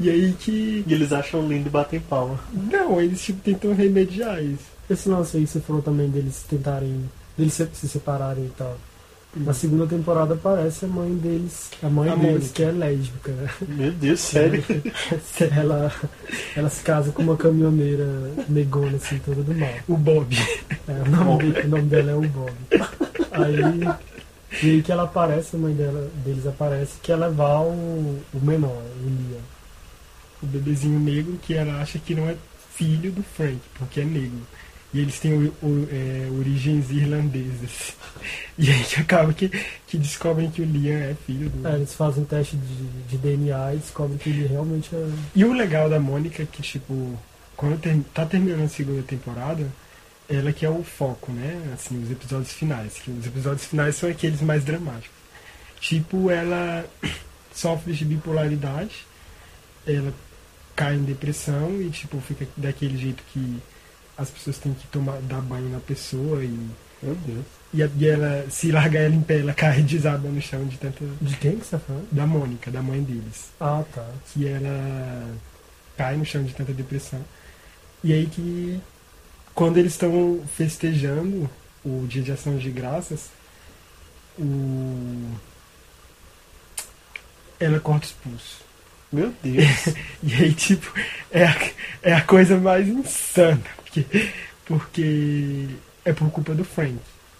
E 0.00 0.10
aí 0.10 0.32
que. 0.38 0.84
E 0.86 0.92
eles 0.94 1.12
acham 1.12 1.46
lindo 1.48 1.68
e 1.68 1.70
batem 1.70 2.00
palma. 2.00 2.38
Não, 2.52 3.00
eles 3.00 3.20
tipo, 3.22 3.40
tentam 3.40 3.74
remediar 3.74 4.42
isso. 4.42 4.64
Esse 4.88 5.08
lance 5.08 5.36
aí 5.36 5.44
que 5.44 5.50
você 5.50 5.60
falou 5.60 5.82
também 5.82 6.08
deles 6.08 6.44
tentarem. 6.48 7.08
deles 7.36 7.52
se, 7.54 7.68
se 7.74 7.88
separarem 7.88 8.44
e 8.44 8.50
tal. 8.56 8.78
Na 9.38 9.54
segunda 9.54 9.86
temporada 9.86 10.34
aparece 10.34 10.84
a 10.84 10.88
mãe 10.88 11.14
deles. 11.16 11.70
A 11.82 11.88
mãe 11.88 12.10
A 12.10 12.14
deles 12.16 12.32
Mônica. 12.32 12.52
que 12.54 12.62
é 12.62 12.70
lésbica, 12.72 13.32
né? 13.32 13.50
Meu 13.68 13.92
Deus, 13.92 14.20
sério. 14.20 14.64
ela, 15.56 15.92
ela 16.56 16.68
se 16.68 16.82
casa 16.82 17.12
com 17.12 17.22
uma 17.22 17.36
caminhoneira 17.36 18.04
negona, 18.48 18.96
assim, 18.96 19.18
toda 19.18 19.42
do 19.42 19.54
mal. 19.54 19.70
O 19.86 19.96
Bob. 19.96 20.36
É, 20.88 20.92
o, 20.92 21.10
nome 21.10 21.38
dele- 21.52 21.66
o 21.66 21.68
nome 21.68 21.82
dela 21.88 22.10
é 22.10 22.14
o 22.14 22.22
Bob. 22.22 22.52
Aí, 23.30 23.88
e 24.62 24.70
aí 24.70 24.82
que 24.82 24.90
ela 24.90 25.04
aparece, 25.04 25.54
a 25.54 25.58
mãe 25.58 25.74
dela, 25.74 26.10
deles 26.24 26.46
aparece, 26.46 26.94
que 27.02 27.12
é 27.12 27.16
levar 27.16 27.60
o, 27.60 27.70
o 28.34 28.40
menor, 28.42 28.82
o 29.04 29.06
Liam. 29.08 29.40
O 30.42 30.46
bebezinho 30.46 30.98
negro 30.98 31.38
que 31.42 31.54
ela 31.54 31.80
acha 31.80 31.98
que 31.98 32.14
não 32.14 32.28
é 32.28 32.34
filho 32.74 33.10
do 33.12 33.22
Frank, 33.22 33.58
porque 33.78 34.00
é 34.00 34.04
negro. 34.04 34.40
E 34.92 35.00
eles 35.00 35.18
têm 35.20 35.32
o- 35.34 35.54
o- 35.62 35.88
é, 35.90 36.28
origens 36.38 36.90
irlandesas. 36.90 37.92
E 38.60 38.72
aí 38.72 38.82
que 38.82 39.00
acaba 39.00 39.32
que, 39.32 39.48
que 39.86 39.96
descobrem 39.96 40.50
que 40.50 40.60
o 40.60 40.64
Liam 40.64 40.98
é 40.98 41.14
filho 41.24 41.48
do. 41.48 41.66
É, 41.68 41.76
eles 41.76 41.94
fazem 41.94 42.24
teste 42.24 42.56
de, 42.56 42.86
de 43.08 43.16
DNA 43.16 43.74
e 43.74 43.76
descobrem 43.78 44.18
que 44.18 44.28
ele 44.30 44.48
realmente 44.48 44.90
é. 44.92 45.08
E 45.36 45.44
o 45.44 45.52
legal 45.52 45.88
da 45.88 46.00
Mônica 46.00 46.42
é 46.42 46.46
que, 46.46 46.60
tipo, 46.60 47.16
quando 47.56 47.78
ter- 47.80 48.02
tá 48.12 48.26
terminando 48.26 48.64
a 48.64 48.68
segunda 48.68 49.00
temporada, 49.02 49.64
ela 50.28 50.52
que 50.52 50.66
é 50.66 50.70
o 50.70 50.82
foco, 50.82 51.30
né? 51.30 51.70
Assim, 51.72 52.02
os 52.02 52.10
episódios 52.10 52.52
finais. 52.52 52.94
Que 52.94 53.12
os 53.12 53.24
episódios 53.26 53.64
finais 53.64 53.94
são 53.94 54.10
aqueles 54.10 54.40
mais 54.40 54.64
dramáticos. 54.64 55.16
Tipo, 55.80 56.28
ela 56.28 56.84
sofre 57.54 57.92
de 57.92 58.04
bipolaridade, 58.04 59.06
ela 59.86 60.12
cai 60.74 60.96
em 60.96 61.04
depressão 61.04 61.80
e, 61.80 61.90
tipo, 61.90 62.20
fica 62.20 62.44
daquele 62.56 62.98
jeito 62.98 63.22
que 63.32 63.58
as 64.18 64.28
pessoas 64.30 64.58
têm 64.58 64.74
que 64.74 64.86
tomar, 64.88 65.18
dar 65.22 65.40
banho 65.40 65.68
na 65.70 65.78
pessoa 65.80 66.42
e, 66.44 66.48
Meu 67.02 67.14
Deus. 67.14 67.44
e, 67.72 67.82
a- 67.82 67.90
e 67.96 68.06
ela, 68.08 68.46
se 68.50 68.72
largar 68.72 69.00
ela 69.02 69.14
em 69.14 69.22
pé, 69.22 69.38
ela 69.40 69.54
cai 69.54 69.80
desaba 69.82 70.28
no 70.28 70.40
chão 70.42 70.64
de 70.66 70.76
tanta. 70.76 71.04
De 71.22 71.36
quem 71.36 71.58
que 71.58 71.64
você 71.64 71.70
tá 71.72 71.78
falando? 71.78 72.08
Da 72.12 72.26
Mônica, 72.26 72.70
da 72.70 72.82
mãe 72.82 73.02
deles 73.02 73.50
Ah, 73.60 73.84
tá. 73.94 74.06
que 74.32 74.46
ela 74.46 75.30
cai 75.96 76.16
no 76.16 76.24
chão 76.24 76.42
de 76.42 76.52
tanta 76.54 76.72
depressão. 76.72 77.24
E 78.02 78.12
aí 78.12 78.26
que 78.26 78.80
quando 79.54 79.76
eles 79.78 79.92
estão 79.92 80.40
festejando 80.56 81.48
o 81.84 82.06
Dia 82.08 82.22
de 82.22 82.32
Ação 82.32 82.56
de 82.58 82.70
Graças, 82.70 83.28
o 84.38 85.30
ela 87.60 87.80
corta 87.80 88.06
os 88.06 88.12
pulsos. 88.12 88.56
Meu 89.12 89.32
Deus. 89.42 89.94
E 90.22 90.34
aí, 90.34 90.52
tipo, 90.54 90.92
é 91.30 91.44
a, 91.46 91.70
é 92.02 92.12
a 92.12 92.20
coisa 92.20 92.56
mais 92.58 92.86
insana. 92.88 93.60
Porque, 93.92 94.30
porque 94.66 95.66
é 96.04 96.12
por 96.12 96.30
culpa 96.30 96.54
do 96.54 96.64
Frank 96.64 96.96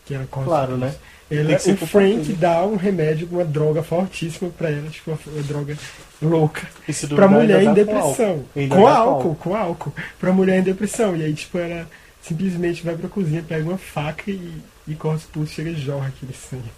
que 0.06 0.14
ela 0.14 0.26
corta 0.30 0.48
Claro, 0.48 0.76
né? 0.78 0.94
Ela, 1.30 1.58
ser 1.58 1.72
o 1.74 1.86
Frank 1.86 2.16
dele. 2.22 2.32
dá 2.40 2.64
um 2.64 2.76
remédio, 2.76 3.28
uma 3.30 3.44
droga 3.44 3.82
fortíssima 3.82 4.48
pra 4.48 4.70
ela, 4.70 4.88
tipo, 4.88 5.10
uma, 5.10 5.42
droga 5.42 5.76
louca 6.22 6.66
pra 7.14 7.28
mulher 7.28 7.62
em 7.62 7.66
com 7.66 7.74
depressão. 7.74 8.30
álcool. 8.56 8.68
Com 8.70 8.86
álcool, 8.86 9.34
com 9.34 9.54
álcool. 9.54 9.92
Pra 10.18 10.32
mulher 10.32 10.58
em 10.60 10.62
depressão. 10.62 11.14
E 11.14 11.22
aí, 11.22 11.34
tipo, 11.34 11.58
ela 11.58 11.86
simplesmente 12.22 12.82
vai 12.82 12.96
pra 12.96 13.10
cozinha, 13.10 13.44
pega 13.46 13.68
uma 13.68 13.76
faca 13.76 14.30
e, 14.30 14.54
e 14.86 14.94
corta 14.94 15.18
os 15.18 15.24
pulsos, 15.24 15.54
chega 15.54 15.68
e 15.68 15.78
jorra 15.78 16.08
aquele 16.08 16.32
sangue. 16.32 16.70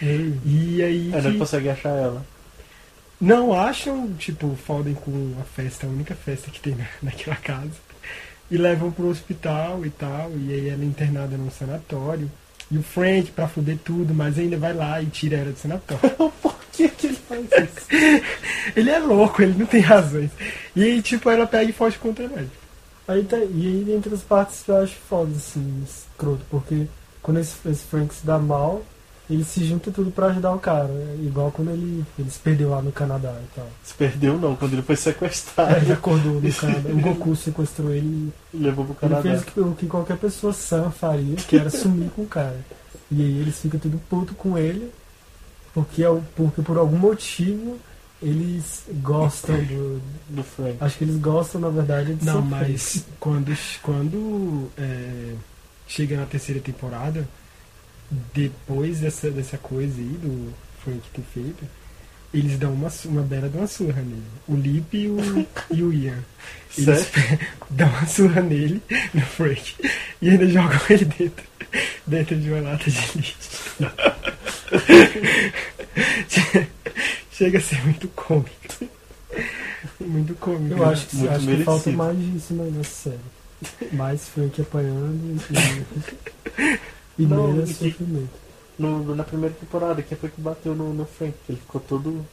Ei, 0.00 0.34
E 0.46 0.82
aí. 0.82 1.12
Ainda 1.14 1.30
que- 1.30 1.36
consegue 1.38 1.68
achar 1.68 1.90
ela. 1.90 2.24
não 3.20 3.52
acham, 3.52 4.10
tipo, 4.18 4.56
fodem 4.66 4.94
com 4.94 5.34
a 5.38 5.44
festa, 5.44 5.86
a 5.86 5.90
única 5.90 6.14
festa 6.14 6.50
que 6.50 6.60
tem 6.60 6.74
na, 6.74 6.86
naquela 7.02 7.36
casa. 7.36 7.70
E 8.50 8.56
levam 8.56 8.90
pro 8.90 9.08
hospital 9.08 9.84
e 9.84 9.90
tal. 9.90 10.30
E 10.36 10.52
aí 10.52 10.68
ela 10.68 10.82
é 10.82 10.86
internada 10.86 11.36
num 11.36 11.50
sanatório. 11.50 12.30
E 12.70 12.78
o 12.78 12.82
Frank, 12.82 13.30
pra 13.32 13.48
foder 13.48 13.78
tudo, 13.84 14.14
mas 14.14 14.38
ainda 14.38 14.56
vai 14.56 14.72
lá 14.72 15.00
e 15.02 15.06
tira 15.06 15.36
ela 15.36 15.52
do 15.52 15.58
sanatório. 15.58 16.16
Por 16.40 16.56
que, 16.72 16.88
que 16.88 17.06
ele 17.08 17.16
faz 17.16 17.44
isso? 17.44 17.86
ele 18.74 18.90
é 18.90 18.98
louco, 18.98 19.42
ele 19.42 19.58
não 19.58 19.66
tem 19.66 19.80
razões. 19.80 20.30
E 20.74 20.82
aí, 20.82 21.02
tipo, 21.02 21.28
ela 21.28 21.46
pega 21.46 21.70
e 21.70 21.72
foge 21.72 21.98
contra 21.98 22.24
ele. 22.24 22.48
Aí 23.06 23.24
tá, 23.24 23.36
e 23.36 23.66
aí 23.66 23.94
entre 23.94 24.14
as 24.14 24.22
partes 24.22 24.62
que 24.62 24.70
eu 24.70 24.76
acho 24.76 24.94
foda, 24.94 25.32
assim, 25.36 25.84
escroto, 25.84 26.42
porque 26.48 26.86
quando 27.20 27.40
esse, 27.40 27.56
esse 27.68 27.84
Frank 27.84 28.14
se 28.14 28.24
dá 28.24 28.38
mal, 28.38 28.82
ele 29.32 29.44
se 29.44 29.64
junta 29.64 29.90
tudo 29.90 30.10
pra 30.10 30.26
ajudar 30.26 30.52
o 30.52 30.58
cara. 30.58 30.88
né? 30.88 31.16
Igual 31.24 31.50
quando 31.50 31.70
ele, 31.70 32.04
ele 32.18 32.30
se 32.30 32.38
perdeu 32.38 32.70
lá 32.70 32.82
no 32.82 32.92
Canadá 32.92 33.34
e 33.42 33.54
tal. 33.54 33.68
Se 33.82 33.94
perdeu 33.94 34.38
não, 34.38 34.54
quando 34.56 34.72
ele 34.74 34.82
foi 34.82 34.96
sequestrado. 34.96 35.76
ele 35.76 35.92
acordou 35.92 36.40
no 36.40 36.52
Canadá. 36.54 36.90
O 36.90 37.00
Goku 37.00 37.34
sequestrou 37.36 37.92
ele 37.92 38.32
e 38.52 38.56
levou 38.58 38.84
pro 38.84 38.94
Ele 38.94 39.00
Canadá. 39.14 39.22
fez 39.22 39.42
o 39.42 39.44
que, 39.46 39.60
o 39.60 39.74
que 39.74 39.86
qualquer 39.86 40.16
pessoa 40.16 40.52
sã 40.52 40.90
faria, 40.90 41.36
que 41.36 41.56
era 41.56 41.70
sumir 41.70 42.10
com 42.10 42.22
o 42.22 42.26
cara. 42.26 42.58
E 43.10 43.20
aí 43.22 43.40
eles 43.40 43.58
ficam 43.60 43.78
tudo 43.80 44.00
puto 44.08 44.34
com 44.34 44.56
ele, 44.56 44.90
porque, 45.74 46.02
é 46.04 46.20
porque 46.36 46.62
por 46.62 46.76
algum 46.78 46.98
motivo 46.98 47.78
eles 48.22 48.84
gostam 49.02 49.56
do. 49.64 50.00
Do 50.30 50.42
Frank. 50.44 50.76
Acho 50.80 50.96
que 50.98 51.04
eles 51.04 51.16
gostam, 51.16 51.60
na 51.60 51.68
verdade, 51.68 52.14
de 52.14 52.24
Não, 52.24 52.40
mas 52.40 53.04
quando, 53.18 53.52
quando 53.82 54.68
é, 54.78 55.34
chega 55.86 56.16
na 56.16 56.24
terceira 56.26 56.60
temporada, 56.60 57.26
depois 58.34 59.00
dessa, 59.00 59.30
dessa 59.30 59.56
coisa 59.58 59.98
aí 59.98 60.18
do 60.22 60.52
Frank 60.82 61.00
ter 61.12 61.22
feito, 61.32 61.64
eles 62.32 62.58
dão 62.58 62.72
uma, 62.72 62.90
uma 63.06 63.22
bela 63.22 63.48
de 63.48 63.56
uma 63.56 63.66
surra 63.66 64.00
nele. 64.02 64.22
O 64.48 64.54
Lip 64.54 64.96
e 64.96 65.08
o, 65.08 65.46
e 65.70 65.82
o 65.82 65.92
Ian. 65.92 66.18
Eles 66.76 67.00
Sério? 67.00 67.38
dão 67.68 67.88
uma 67.88 68.06
surra 68.06 68.40
nele, 68.40 68.82
no 69.12 69.20
Frank, 69.20 69.74
e 70.22 70.30
ainda 70.30 70.48
jogam 70.48 70.80
ele 70.88 71.04
dentro, 71.04 71.44
dentro 72.06 72.40
de 72.40 72.50
uma 72.50 72.60
lata 72.62 72.90
de 72.90 73.18
lixo. 73.18 73.84
Chega 77.30 77.58
a 77.58 77.60
ser 77.60 77.84
muito 77.84 78.08
cômico. 78.08 78.88
Muito 80.00 80.34
cômico. 80.36 80.78
Eu 80.78 80.86
acho 80.86 81.06
que, 81.08 81.16
Muito 81.16 81.30
acho 81.30 81.46
que 81.46 81.64
falta 81.64 81.90
mais 81.90 82.18
disso 82.18 82.54
né, 82.54 82.70
nessa 82.72 83.10
série. 83.10 83.94
Mais 83.94 84.28
Frank 84.30 84.62
apanhando 84.62 85.38
e. 85.50 86.78
e 87.18 87.22
Não, 87.26 87.48
menos 87.52 87.70
e- 87.70 87.74
sofrimento. 87.74 88.42
No, 88.78 89.14
na 89.14 89.22
primeira 89.22 89.54
temporada, 89.54 90.02
quem 90.02 90.16
foi 90.16 90.30
que 90.30 90.40
bateu 90.40 90.74
no, 90.74 90.92
no 90.94 91.04
Frank? 91.04 91.34
Ele 91.48 91.58
ficou 91.58 91.80
todo. 91.80 92.24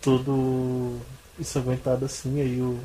todo 0.00 0.96
ensanguentado 1.38 2.04
assim, 2.04 2.40
aí 2.40 2.60
o, 2.60 2.78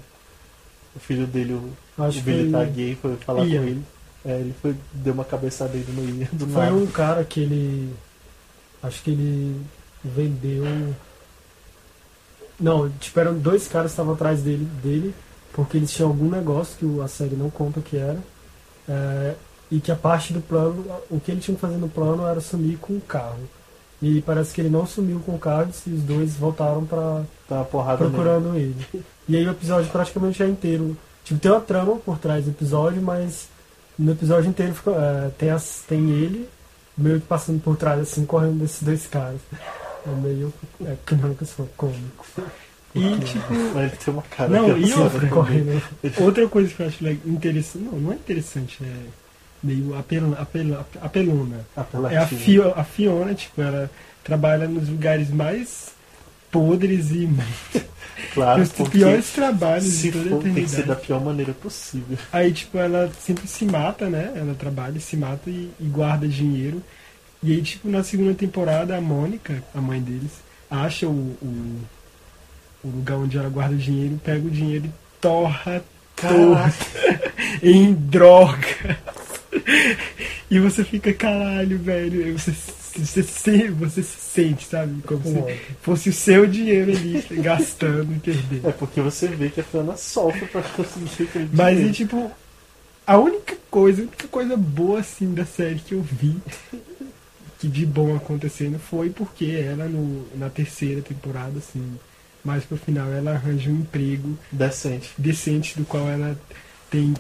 o 0.96 1.00
filho 1.00 1.28
dele, 1.28 1.54
o, 1.54 1.70
Acho 2.02 2.20
o 2.20 2.24
militar 2.24 2.66
foi, 2.66 2.74
gay, 2.74 2.96
foi 3.02 3.16
falar 3.18 3.46
Ian. 3.46 3.62
com 3.62 3.68
ele. 3.68 3.84
É, 4.24 4.40
ele 4.40 4.56
foi, 4.62 4.76
deu 4.94 5.14
uma 5.14 5.26
cabeçada 5.26 5.74
nele 5.74 5.92
no 5.92 6.22
Ian 6.22 6.28
do 6.32 6.48
foi 6.48 6.64
nada. 6.64 6.76
um 6.76 6.88
cara 6.88 7.24
que 7.24 7.42
ele. 7.42 7.94
Acho 8.82 9.04
que 9.04 9.12
ele 9.12 9.62
vendeu. 10.04 10.64
Não, 12.60 12.90
tipo, 12.90 13.20
eram 13.20 13.38
dois 13.38 13.68
caras 13.68 13.92
que 13.92 13.94
estavam 13.94 14.14
atrás 14.14 14.42
dele, 14.42 14.66
dele, 14.82 15.14
porque 15.54 15.76
eles 15.78 15.92
tinham 15.92 16.10
algum 16.10 16.30
negócio 16.30 16.78
que 16.78 17.02
a 17.02 17.08
série 17.08 17.36
não 17.36 17.50
conta 17.50 17.80
o 17.80 17.84
que 17.84 17.98
era. 17.98 18.18
é, 18.88 19.36
e 19.72 19.80
que 19.80 19.92
a 19.92 19.96
parte 19.96 20.32
do 20.34 20.42
plano, 20.42 20.86
o 21.10 21.20
que 21.20 21.32
ele 21.32 21.42
tinha 21.42 21.56
que 21.56 21.62
fazer 21.62 21.78
no 21.78 21.90
plano 21.90 22.26
era 22.28 22.40
sumir 22.40 22.78
com 22.78 22.94
o 22.94 23.02
carro. 23.02 23.40
E 24.02 24.22
parece 24.22 24.54
que 24.54 24.62
ele 24.62 24.70
não 24.70 24.86
sumiu 24.86 25.20
com 25.26 25.36
o 25.36 25.40
carro 25.40 25.70
e 25.88 25.90
os 25.92 26.02
dois 26.04 26.36
voltaram 26.36 26.86
pra, 26.86 27.24
Tá 27.48 27.56
uma 27.56 27.66
porrada 27.66 28.04
nele. 28.04 28.14
procurando 28.14 28.56
ele. 28.56 28.76
E 29.28 29.36
aí 29.36 29.48
o 29.48 29.52
episódio 29.52 29.90
praticamente 29.90 30.44
é 30.44 30.48
inteiro. 30.48 30.96
Tipo, 31.24 31.40
tem 31.40 31.52
uma 31.52 31.62
trama 31.62 31.96
por 31.96 32.20
trás 32.20 32.46
do 32.46 32.52
episódio, 32.52 33.02
mas 33.02 33.48
no 33.98 34.12
episódio 34.12 34.50
inteiro 34.50 34.76
fica, 34.76 34.92
é, 34.92 35.30
tem, 35.38 35.50
as, 35.50 35.82
tem 35.88 36.10
ele 36.12 36.48
meio 36.98 37.20
que 37.20 37.26
passando 37.28 37.60
por 37.62 37.76
trás, 37.76 38.00
assim, 38.02 38.26
correndo 38.26 38.60
desses 38.60 38.84
dois 38.84 39.08
caras. 39.08 39.40
É 40.06 40.12
meio 40.22 40.54
é, 40.86 40.96
canônico, 41.06 41.44
assim, 41.44 41.68
cômico. 41.76 42.26
E, 42.94 43.20
tipo, 43.20 43.54
ele 43.80 43.90
tem 43.90 44.14
uma 44.14 44.22
cara 44.24 44.50
Não, 44.50 44.74
que 44.76 44.80
e 44.82 44.94
outra, 44.94 45.10
também. 45.10 45.30
correndo. 45.30 45.82
outra 46.22 46.48
coisa 46.48 46.74
que 46.74 46.82
eu 46.84 46.88
acho 46.88 47.08
interessante. 47.26 47.84
Não, 47.84 48.00
não 48.00 48.12
é 48.12 48.16
interessante, 48.16 48.84
é 48.84 49.25
meio 49.66 49.98
apelona. 49.98 50.38
apelona, 50.40 50.86
apelona. 51.02 51.66
É 52.14 52.18
a. 52.18 52.28
Fio, 52.28 52.74
a 52.76 52.84
Fiona, 52.84 53.34
tipo, 53.34 53.62
ela 53.62 53.90
trabalha 54.24 54.68
nos 54.68 54.90
lugares 54.90 55.30
mais 55.30 55.94
podres 56.52 57.12
e 57.12 57.28
Claro, 58.34 58.66
porque 58.78 58.98
piores 58.98 59.30
trabalhos 59.32 59.86
se 59.86 60.10
de 60.10 60.12
toda 60.14 60.26
a 60.26 60.30
for, 60.30 60.44
tem 60.44 60.54
que 60.54 60.70
ser 60.70 60.86
da 60.86 60.96
pior 60.96 61.22
maneira 61.22 61.54
possível. 61.54 62.18
Aí, 62.32 62.52
tipo, 62.54 62.78
ela 62.78 63.12
sempre 63.20 63.46
se 63.46 63.66
mata, 63.66 64.10
né? 64.10 64.32
Ela 64.36 64.54
trabalha, 64.54 65.00
se 65.02 65.18
mata 65.18 65.50
e, 65.50 65.70
e 65.80 65.84
guarda 65.86 66.28
dinheiro. 66.28 66.82
E 67.44 67.52
aí, 67.52 67.62
tipo, 67.62 67.90
na 67.90 68.04
segunda 68.04 68.34
temporada, 68.34 68.96
a 68.96 69.02
Mônica, 69.02 69.62
a 69.74 69.82
mãe 69.82 70.02
deles, 70.02 70.32
acha 70.70 71.08
o, 71.08 71.12
o, 71.42 71.82
o 72.86 72.88
lugar 72.88 73.18
onde 73.18 73.38
ela 73.38 73.50
guarda 73.50 73.76
o 73.76 73.78
dinheiro, 73.78 74.20
pega 74.24 74.48
o 74.48 74.50
dinheiro 74.50 74.86
e 74.86 74.92
torra 75.20 75.84
todo 76.16 76.58
em 77.62 77.94
droga. 77.94 78.98
E 80.50 80.60
você 80.60 80.84
fica, 80.84 81.12
caralho, 81.12 81.80
velho. 81.80 82.38
Você, 82.38 82.52
você, 82.52 83.24
se, 83.24 83.68
você 83.70 84.04
se 84.04 84.18
sente, 84.20 84.68
sabe? 84.68 85.02
Como 85.02 85.24
se 85.24 85.60
fosse 85.82 86.10
o 86.10 86.14
seu 86.14 86.46
dinheiro 86.46 86.92
ali, 86.92 87.26
gastando 87.42 88.14
e 88.14 88.20
perdendo. 88.20 88.70
É 88.70 88.72
porque 88.72 89.02
você 89.02 89.28
vê 89.28 89.50
que 89.50 89.62
a 89.62 89.64
Fiona 89.64 89.98
sofre 89.98 90.46
pra 90.46 90.62
conseguir 90.62 91.24
aquele 91.24 91.50
Mas 91.52 91.70
dinheiro. 91.78 91.90
e 91.90 91.94
tipo, 91.94 92.32
a 93.08 93.18
única 93.18 93.58
coisa, 93.72 94.04
a 94.04 94.06
única 94.06 94.28
coisa 94.28 94.56
boa 94.56 95.00
assim 95.00 95.34
da 95.34 95.46
série 95.46 95.80
que 95.80 95.94
eu 95.94 96.02
vi 96.04 96.38
que 97.60 97.68
de 97.68 97.86
bom 97.86 98.16
acontecendo 98.16 98.78
foi 98.80 99.10
porque 99.10 99.46
ela 99.46 99.86
no, 99.86 100.26
na 100.36 100.50
terceira 100.50 101.02
temporada, 101.02 101.58
assim, 101.58 101.98
mais 102.44 102.64
pro 102.64 102.78
final, 102.78 103.12
ela 103.12 103.32
arranja 103.32 103.70
um 103.70 103.78
emprego 103.78 104.38
Decente. 104.52 105.12
decente 105.18 105.78
do 105.78 105.86
qual 105.86 106.08
ela 106.08 106.38
tem. 106.90 107.14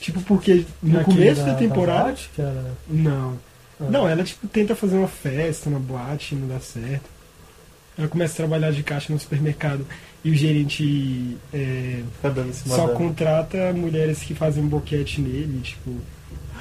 Tipo, 0.00 0.20
porque 0.22 0.64
no 0.82 1.02
começo 1.04 1.40
da- 1.42 1.52
da 1.52 1.54
temporada. 1.58 2.04
boate, 2.04 2.30
que 2.34 2.40
era- 2.42 2.72
Não. 2.88 3.38
ah, 3.80 3.84
Não, 3.90 4.08
ela 4.08 4.22
tipo 4.24 4.46
tenta 4.48 4.74
fazer 4.74 4.96
uma 4.96 5.08
festa, 5.08 5.68
uma 5.70 5.78
boate, 5.78 6.34
não 6.34 6.48
dá 6.48 6.60
certo. 6.60 7.08
Ela 7.96 8.08
começa 8.08 8.32
a 8.34 8.36
trabalhar 8.36 8.72
de 8.72 8.82
caixa 8.82 9.12
no 9.12 9.18
supermercado 9.20 9.86
e 10.24 10.30
o 10.30 10.34
gerente 10.34 11.36
é, 11.52 12.00
cima 12.52 12.76
só 12.76 12.86
dela. 12.86 12.98
contrata 12.98 13.72
mulheres 13.72 14.18
que 14.20 14.34
fazem 14.34 14.66
boquete 14.66 15.20
nele, 15.20 15.60
tipo. 15.62 15.96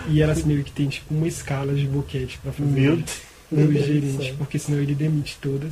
E 0.09 0.21
elas 0.21 0.43
meio 0.43 0.63
que 0.63 0.71
tem 0.71 0.87
tipo 0.89 1.13
uma 1.13 1.27
escala 1.27 1.73
de 1.73 1.87
boquete 1.87 2.37
pra 2.37 2.51
fazer 2.51 2.69
Meu 2.69 2.97
no 3.51 3.67
Deus 3.67 3.85
gerente, 3.85 4.33
porque 4.37 4.59
senão 4.59 4.79
ele 4.79 4.93
demite 4.93 5.37
todas. 5.41 5.71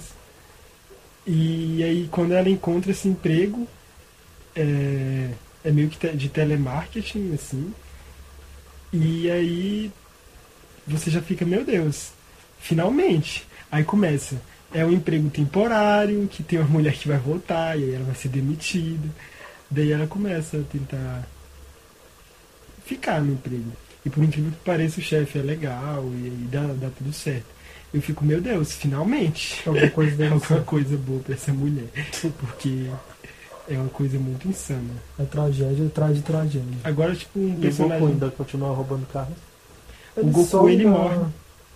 E 1.28 1.84
aí 1.84 2.08
quando 2.12 2.32
ela 2.34 2.50
encontra 2.50 2.92
esse 2.92 3.08
emprego, 3.08 3.68
é, 4.56 5.28
é 5.64 5.72
meio 5.72 5.90
que 5.90 6.08
de 6.10 6.30
telemarketing, 6.30 7.34
assim. 7.34 7.74
E 8.94 9.30
aí 9.30 9.92
você 10.88 11.10
já 11.10 11.22
fica, 11.22 11.46
meu 11.46 11.64
Deus, 11.64 12.12
finalmente. 12.60 13.46
Aí 13.72 13.84
começa. 13.84 14.42
É 14.74 14.86
um 14.86 14.92
emprego 14.92 15.30
temporário, 15.30 16.28
que 16.32 16.44
tem 16.44 16.60
uma 16.60 16.68
mulher 16.68 16.94
que 16.94 17.08
vai 17.08 17.18
voltar, 17.18 17.78
e 17.78 17.84
aí 17.84 17.96
ela 17.96 18.06
vai 18.06 18.16
ser 18.16 18.30
demitida. 18.30 19.10
Daí 19.70 19.92
ela 19.92 20.08
começa 20.08 20.58
a 20.58 20.64
tentar 20.64 21.28
ficar 22.86 23.22
no 23.22 23.34
emprego. 23.34 23.72
E 24.06 24.10
por 24.10 24.24
incrível 24.24 24.52
que 24.52 24.66
pareça, 24.66 25.00
o 25.00 25.04
chefe 25.04 25.40
é 25.40 25.42
legal 25.42 26.04
e 26.14 26.26
aí 26.26 26.48
dá, 26.52 26.64
dá 26.74 26.90
tudo 26.90 27.14
certo. 27.14 27.46
Eu 27.94 28.02
fico, 28.02 28.24
meu 28.24 28.42
Deus, 28.42 28.74
finalmente. 28.74 29.62
Alguma 29.66 29.90
coisa 29.90 30.28
Alguma 30.32 30.62
coisa 30.62 30.98
boa 30.98 31.22
pra 31.22 31.36
essa 31.36 31.54
mulher. 31.54 31.88
Porque 32.40 32.90
é 33.70 33.76
uma 33.78 33.90
coisa 33.90 34.18
muito 34.20 34.48
insana. 34.48 34.94
É 35.20 35.24
tragédia 35.24 35.86
atrás 35.86 36.16
de 36.16 36.22
tragédia. 36.22 36.78
Agora, 36.84 37.16
tipo, 37.16 37.40
um 37.40 37.44
E 37.44 37.46
o 37.46 37.50
Goku 37.52 37.62
personagem. 37.62 38.08
ainda 38.08 38.30
continua 38.32 38.74
roubando 38.74 39.06
carro. 39.12 39.34
O 40.18 40.26
Goku, 40.28 40.70
ele 40.70 40.84
dá- 40.84 40.90
morre. 40.90 41.20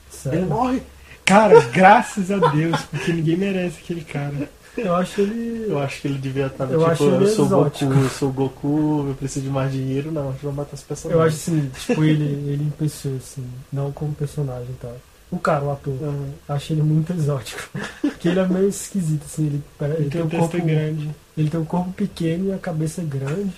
Sério? 0.09 0.39
Ele 0.39 0.45
morre! 0.47 0.81
Cara, 1.23 1.59
graças 1.71 2.29
a 2.31 2.37
Deus, 2.37 2.79
porque 2.83 3.11
ninguém 3.11 3.35
merece 3.37 3.79
aquele 3.83 4.01
cara. 4.01 4.49
Eu 4.77 4.93
acho 4.93 5.21
ele. 5.21 5.65
Eu 5.69 5.79
acho 5.79 6.01
que 6.01 6.07
ele 6.09 6.17
devia 6.19 6.47
estar 6.47 6.65
Eu 6.65 6.79
tipo, 6.79 6.91
acho 6.91 7.03
ele 7.05 7.23
eu 7.23 7.27
sou 7.29 7.45
exótico. 7.45 7.85
Goku, 7.91 8.03
eu 8.03 8.09
sou 8.09 8.31
Goku, 8.31 9.05
eu 9.09 9.15
preciso 9.15 9.45
de 9.45 9.51
mais 9.51 9.71
dinheiro, 9.71 10.11
não, 10.11 10.29
a 10.29 10.31
gente 10.33 10.43
vai 10.45 10.53
matar 10.53 10.73
as 10.73 10.81
pessoas. 10.83 11.13
Eu 11.13 11.21
acho 11.21 11.35
assim, 11.37 11.71
tipo, 11.87 12.03
ele, 12.03 12.23
ele 12.51 12.63
em 12.65 12.69
pessoa, 12.71 13.15
assim, 13.15 13.45
não 13.71 13.91
como 13.93 14.13
personagem 14.13 14.67
e 14.69 14.73
tal. 14.81 14.95
O 15.31 15.39
cara, 15.39 15.65
o 15.65 15.71
ator, 15.71 15.93
Uhum. 15.93 16.29
acho 16.47 16.71
ele 16.73 16.81
muito 16.83 17.11
exótico. 17.13 17.61
Porque 18.01 18.29
ele 18.29 18.39
é 18.39 18.47
meio 18.47 18.69
esquisito, 18.69 19.23
assim, 19.25 19.47
ele, 19.47 19.63
ele 19.97 20.09
tem 20.09 20.21
um 20.21 20.29
corpo. 20.29 20.57
grande. 20.61 21.09
Ele 21.37 21.49
tem 21.49 21.59
um 21.59 21.65
corpo 21.65 21.91
pequeno 21.93 22.49
e 22.49 22.53
a 22.53 22.57
cabeça 22.57 23.01
grande. 23.03 23.51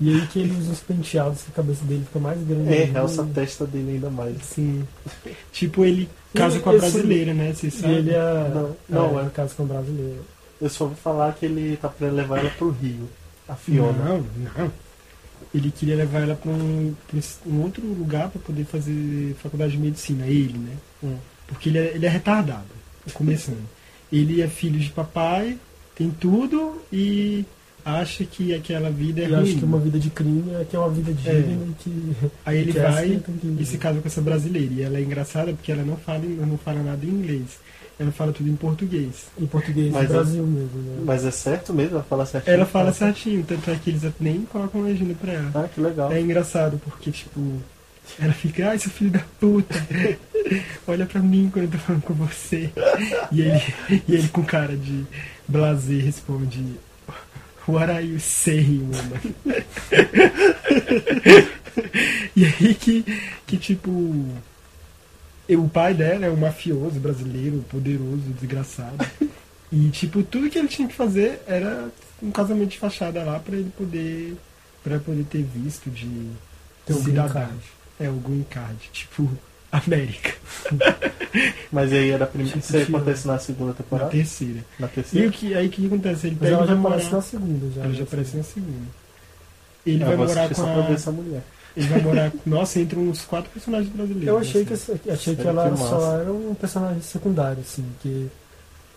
E 0.00 0.14
aí 0.14 0.26
que 0.28 0.38
ele 0.38 0.56
usa 0.56 0.72
os 0.72 0.78
penteados, 0.80 1.42
que 1.42 1.50
a 1.50 1.54
cabeça 1.56 1.84
dele 1.84 2.04
fica 2.06 2.20
mais 2.20 2.40
grande. 2.46 2.72
É, 2.72 2.84
realça 2.84 3.22
a 3.22 3.26
testa 3.26 3.66
dele 3.66 3.94
ainda 3.94 4.08
mais. 4.08 4.36
Sim. 4.44 4.86
Tipo, 5.52 5.84
ele 5.84 6.08
casa 6.34 6.60
com 6.60 6.70
a 6.70 6.74
esse- 6.76 6.90
brasileira, 6.92 7.34
né? 7.34 7.52
Vocês 7.52 7.74
E 7.74 7.80
sabem? 7.80 7.96
ele 7.96 8.10
é. 8.12 8.50
Não, 8.54 8.76
não, 8.88 9.18
é, 9.18 9.22
é. 9.22 9.24
no 9.24 9.30
caso 9.32 9.54
com 9.56 9.64
brasileiro. 9.66 10.24
Eu 10.60 10.70
só 10.70 10.84
ouvi 10.84 10.96
falar 10.96 11.32
que 11.34 11.46
ele 11.46 11.76
tá 11.76 11.88
pra 11.88 12.08
levar 12.08 12.38
ela 12.38 12.50
pro 12.50 12.70
Rio, 12.70 13.08
a 13.48 13.54
Fiona. 13.56 13.92
Não, 14.04 14.18
não. 14.56 14.72
Ele 15.54 15.70
queria 15.70 15.96
levar 15.96 16.20
ela 16.20 16.34
pra 16.34 16.50
um, 16.50 16.94
um 17.46 17.60
outro 17.62 17.86
lugar 17.86 18.28
pra 18.28 18.40
poder 18.40 18.64
fazer 18.64 19.34
faculdade 19.42 19.72
de 19.72 19.78
medicina, 19.78 20.26
ele, 20.26 20.58
né? 20.58 20.72
Hum. 21.02 21.16
Porque 21.46 21.68
ele 21.70 21.78
é, 21.78 21.92
ele 21.94 22.06
é 22.06 22.08
retardado, 22.08 22.66
começando. 23.14 23.66
Ele 24.12 24.40
é 24.42 24.48
filho 24.48 24.78
de 24.78 24.90
papai, 24.90 25.58
tem 25.94 26.10
tudo 26.10 26.80
e 26.92 27.44
acha 27.84 28.24
que 28.24 28.54
aquela 28.54 28.90
vida 28.90 29.22
é 29.22 29.24
e 29.24 29.32
ruim. 29.32 29.42
acho 29.42 29.56
que 29.56 29.64
uma 29.64 29.78
vida 29.78 29.98
de 29.98 30.10
crime 30.10 30.52
é 30.60 30.64
que 30.64 30.76
é 30.76 30.78
uma 30.78 30.90
vida 30.90 31.12
digna 31.12 31.66
e 31.70 31.74
que. 31.82 32.12
Aí 32.44 32.58
ele 32.58 32.72
que 32.72 32.78
essa 32.78 32.90
vai 32.92 33.08
tem 33.08 33.18
que- 33.20 33.56
e 33.62 33.64
se 33.66 33.78
casa 33.78 34.00
com 34.00 34.06
essa 34.08 34.20
brasileira. 34.20 34.72
E 34.74 34.82
ela 34.82 34.98
é 34.98 35.00
engraçada 35.02 35.52
porque 35.52 35.72
ela 35.72 35.82
não 35.82 35.96
fala, 35.96 36.20
não 36.20 36.58
fala 36.58 36.82
nada 36.82 37.04
em 37.04 37.08
inglês. 37.08 37.58
Ela 38.00 38.12
fala 38.12 38.32
tudo 38.32 38.48
em 38.48 38.54
português. 38.54 39.26
Em 39.36 39.46
português 39.46 39.92
Mas 39.92 40.06
do 40.06 40.14
é- 40.14 40.16
Brasil 40.16 40.46
mesmo, 40.46 40.80
né? 40.82 41.02
Mas 41.04 41.24
é 41.24 41.30
certo 41.32 41.74
mesmo? 41.74 41.96
Ela 41.96 42.04
fala 42.04 42.24
certinho? 42.26 42.54
Ela 42.54 42.66
fala 42.66 42.92
certinho, 42.92 43.44
tanto 43.46 43.70
é 43.70 43.74
que 43.76 43.90
eles 43.90 44.02
nem 44.20 44.42
colocam 44.42 44.82
legenda 44.82 45.14
pra 45.20 45.32
ela. 45.32 45.50
Ah, 45.54 45.68
que 45.68 45.80
legal. 45.80 46.12
É 46.12 46.20
engraçado 46.20 46.80
porque, 46.84 47.10
tipo, 47.10 47.40
ela 48.20 48.32
fica, 48.32 48.68
ai, 48.70 48.78
seu 48.78 48.90
filho 48.90 49.10
da 49.10 49.20
puta, 49.40 49.74
olha 50.86 51.06
pra 51.06 51.20
mim 51.20 51.50
quando 51.52 51.64
eu 51.64 51.70
tô 51.72 51.78
falando 51.78 52.02
com 52.02 52.14
você. 52.14 52.70
E 53.32 53.40
ele, 53.40 53.62
e 54.06 54.14
ele 54.14 54.28
com 54.28 54.44
cara 54.44 54.76
de 54.76 55.04
blazer 55.48 56.04
responde, 56.04 56.62
What 57.66 57.90
are 57.90 58.06
you 58.06 58.20
saying, 58.20 58.88
woman? 58.92 59.34
e 62.34 62.44
aí 62.46 62.74
que, 62.74 63.04
que 63.46 63.58
tipo, 63.58 64.24
o 65.56 65.68
pai 65.68 65.94
dela 65.94 66.26
é 66.26 66.30
um 66.30 66.36
mafioso 66.36 66.98
brasileiro, 67.00 67.64
poderoso, 67.70 68.22
desgraçado. 68.40 68.96
E, 69.70 69.90
tipo, 69.90 70.22
tudo 70.22 70.48
que 70.48 70.58
ele 70.58 70.66
tinha 70.66 70.88
que 70.88 70.94
fazer 70.94 71.42
era 71.46 71.90
um 72.22 72.30
casamento 72.30 72.70
de 72.70 72.78
fachada 72.78 73.22
lá 73.22 73.38
pra 73.38 73.54
ele 73.54 73.70
poder 73.76 74.34
para 74.82 74.98
poder 74.98 75.24
ter 75.24 75.42
visto 75.42 75.90
de 75.90 76.08
Ter 76.86 76.94
cidadão. 76.94 77.28
green 77.28 77.32
card. 77.34 77.58
É, 78.00 78.08
o 78.08 78.14
green 78.14 78.46
card, 78.48 78.78
tipo 78.94 79.28
América, 79.70 80.32
Mas 81.70 81.92
aí 81.92 82.08
era 82.10 82.24
a 82.24 82.26
primeira. 82.26 82.58
Tipo, 82.58 82.64
Isso 82.64 82.84
tira. 82.84 82.96
acontece 82.98 83.26
na 83.26 83.38
segunda 83.38 83.68
na 83.72 83.74
temporada? 83.76 84.10
terceira. 84.10 84.64
Na 84.78 84.86
E 84.86 84.90
terceira? 84.90 85.28
o 85.28 85.32
que, 85.32 85.54
aí 85.54 85.66
o 85.66 85.70
que 85.70 85.86
acontece? 85.86 86.26
Ele 86.28 86.36
Mas 86.40 86.48
pega 86.48 86.54
ela 86.56 86.64
e 86.64 86.68
já 86.68 86.74
aparece 86.80 87.04
morar. 87.04 87.16
na 87.16 87.22
segunda 87.22 87.70
já. 87.74 87.80
Ela 87.82 87.92
já 87.92 87.98
né? 87.98 88.04
aparece 88.04 88.36
na 88.38 88.42
segunda. 88.42 88.86
Ele 89.84 90.02
Ah, 90.02 90.06
vai 90.06 90.16
morar 90.16 90.48
com 90.48 90.62
a. 90.64 90.90
essa 90.92 91.12
mulher. 91.12 91.42
Ele 91.78 91.86
vai 91.88 92.02
morar. 92.02 92.32
Nossa, 92.44 92.80
entre 92.80 92.98
uns 92.98 93.24
quatro 93.24 93.50
personagens 93.50 93.88
brasileiros. 93.88 94.28
Eu 94.28 94.38
achei 94.38 94.64
que, 94.64 94.72
assim. 94.72 94.98
achei 95.08 95.36
que 95.36 95.46
ela 95.46 95.70
que 95.70 95.78
só 95.78 96.18
era 96.18 96.32
um 96.32 96.54
personagem 96.54 97.00
secundário, 97.00 97.60
assim, 97.60 97.84
que. 98.02 98.28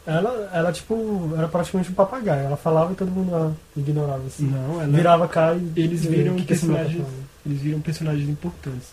Ela, 0.04 0.50
ela, 0.52 0.72
tipo, 0.72 1.32
era 1.38 1.48
praticamente 1.48 1.92
um 1.92 1.94
papagaio. 1.94 2.46
Ela 2.48 2.58
falava 2.58 2.92
e 2.92 2.96
todo 2.96 3.12
mundo 3.12 3.36
ah, 3.36 3.52
ignorava, 3.78 4.24
assim. 4.26 4.46
Não, 4.46 4.82
ela. 4.82 4.92
Virava 4.92 5.28
cá 5.28 5.54
e. 5.54 5.80
Eles 5.80 6.04
viram 6.04 6.36
que 6.36 6.42
que 6.42 6.48
personagens- 6.48 6.98
tá 6.98 7.04
falando? 7.04 7.24
Eles 7.46 7.62
viram 7.62 7.80
personagens 7.82 8.30
importantes. 8.30 8.88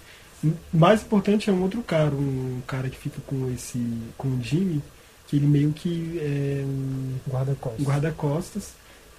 Mais 0.73 1.03
importante 1.03 1.49
é 1.49 1.53
um 1.53 1.63
outro 1.63 1.83
cara, 1.83 2.15
um 2.15 2.61
cara 2.67 2.89
que 2.91 2.97
fica 2.97 3.21
com 3.27 3.51
esse. 3.51 3.83
com 4.19 4.29
o 4.29 4.39
Jimmy, 4.43 4.83
que 5.27 5.37
ele 5.37 5.47
meio 5.47 5.73
que 5.73 6.19
é 6.21 6.63
um 6.65 7.15
Guarda-costas. 7.31 7.87
guarda-costas. 7.87 8.73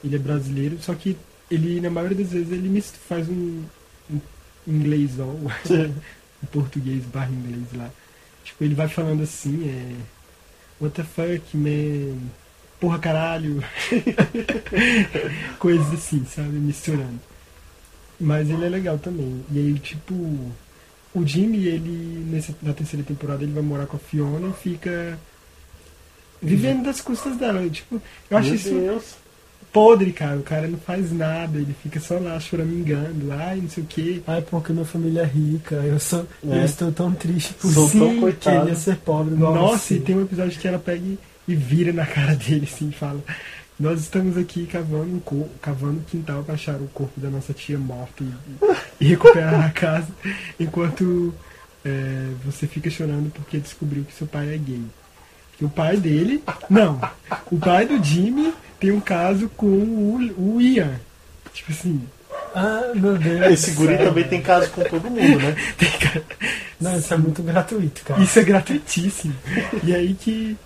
Ele 0.04 0.16
é 0.16 0.20
brasileiro, 0.20 0.78
só 0.80 0.94
que 0.94 1.18
ele, 1.52 1.82
na 1.82 1.90
maioria 1.90 2.18
das 2.18 2.32
vezes, 2.32 2.52
ele 2.52 2.82
faz 2.82 3.28
um, 3.28 3.64
um 4.10 4.20
inglês, 4.68 5.20
ó, 5.20 5.24
um 5.24 6.46
português 6.52 7.04
barra 7.06 7.32
inglês 7.32 7.66
lá. 7.74 7.90
Tipo, 8.44 8.64
ele 8.64 8.76
vai 8.76 8.88
falando 8.88 9.24
assim, 9.24 9.70
é. 9.70 9.96
What 10.82 10.96
the 10.96 11.04
fuck, 11.04 11.58
man? 11.58 12.18
Porra 12.80 13.00
caralho. 13.00 13.64
Coisas 15.60 15.94
assim, 15.94 16.26
sabe? 16.26 16.50
Misturando. 16.50 17.20
Mas 18.20 18.50
ele 18.50 18.66
é 18.66 18.70
legal 18.70 18.98
também. 18.98 19.44
E 19.52 19.60
aí, 19.60 19.80
tipo, 19.80 20.14
o 21.14 21.26
Jimmy, 21.26 21.68
ele, 21.68 22.26
nessa, 22.30 22.54
na 22.62 22.74
terceira 22.74 23.06
temporada, 23.06 23.44
ele 23.44 23.54
vai 23.54 23.64
morar 23.64 23.86
com 23.88 23.98
a 23.98 24.00
Fiona 24.00 24.50
e 24.50 24.54
fica 24.54 25.20
vivendo 26.42 26.84
das 26.84 27.02
custas 27.02 27.38
dela. 27.38 27.68
Tipo, 27.70 28.02
eu 28.30 28.38
acho 28.38 28.48
Meu 28.48 28.56
isso 28.56 28.70
Deus. 28.70 29.16
Podre, 29.72 30.12
cara. 30.12 30.38
O 30.38 30.44
cara 30.44 30.68
não 30.68 30.78
faz 30.80 31.12
nada, 31.12 31.58
ele 31.58 31.76
fica 31.82 32.00
só 32.00 32.18
lá 32.18 32.40
choramingando, 32.40 33.32
ai, 33.32 33.58
não 33.58 33.70
sei 33.70 33.84
o 33.84 33.88
quê. 33.88 34.22
Ai, 34.28 34.42
porque 34.42 34.74
minha 34.74 34.86
família 34.86 35.22
é 35.22 35.26
rica, 35.26 35.76
eu, 35.76 36.00
sou, 36.00 36.26
É. 36.50 36.60
eu 36.60 36.66
estou 36.66 36.92
tão 36.92 37.12
triste 37.14 37.54
por 37.54 37.72
Sou 37.72 37.88
sim, 37.88 38.00
tão 38.00 38.20
coitado. 38.20 38.60
queria 38.62 38.76
ser 38.76 38.96
pobre. 38.98 39.36
Nossa, 39.36 39.60
Nossa, 39.60 39.94
e 39.94 40.00
tem 40.00 40.16
um 40.18 40.22
episódio 40.24 40.60
que 40.60 40.68
ela 40.68 40.80
pega 40.80 41.00
e, 41.06 41.18
e 41.48 41.56
vira 41.56 41.92
na 41.94 42.06
cara 42.06 42.36
dele 42.36 42.68
assim 42.72 42.90
e 42.90 42.94
fala: 42.94 43.20
Nós 43.80 44.00
estamos 44.02 44.38
aqui 44.38 44.66
cavando 44.66 45.16
um 45.16 45.20
cor- 45.20 45.48
cavando 45.62 46.02
quintal 46.10 46.44
para 46.44 46.56
achar 46.56 46.76
o 46.76 46.88
corpo 46.94 47.20
da 47.20 47.30
nossa 47.30 47.54
tia 47.54 47.78
morta 47.78 48.24
e, 48.24 49.06
e 49.06 49.08
recuperar 49.08 49.66
a 49.66 49.70
casa, 49.70 50.08
enquanto 50.60 51.34
é, 51.86 52.26
você 52.46 52.68
fica 52.68 52.90
chorando 52.90 53.32
porque 53.32 53.58
descobriu 53.58 54.04
que 54.04 54.14
seu 54.14 54.28
pai 54.28 54.54
é 54.54 54.58
gay. 54.58 54.82
Que 55.58 55.66
o 55.66 55.70
pai 55.70 55.98
dele. 55.98 56.44
Não, 56.70 57.00
o 57.52 57.58
pai 57.58 57.86
do 57.86 58.02
Jimmy 58.04 58.54
tem 58.80 58.92
um 58.92 59.00
caso 59.00 59.50
com 59.50 59.66
o, 59.68 60.56
o 60.56 60.62
Ian. 60.62 61.00
Tipo 61.54 61.72
assim, 61.72 62.02
Ah, 62.56 62.92
meu 62.96 63.18
Deus. 63.18 63.52
Esse 63.52 63.72
guri 63.72 63.94
sério. 63.94 64.08
também 64.08 64.24
tem 64.24 64.42
caso 64.42 64.70
com 64.72 64.84
todo 64.84 65.10
mundo, 65.10 65.40
né? 65.40 65.56
Não, 66.80 66.98
isso 66.98 67.14
é 67.14 67.18
muito 67.18 67.44
gratuito, 67.44 68.04
cara. 68.06 68.22
Isso 68.22 68.40
é 68.40 68.44
gratuitíssimo. 68.44 69.36
E 69.84 69.94
aí 69.94 70.14
que, 70.14 70.58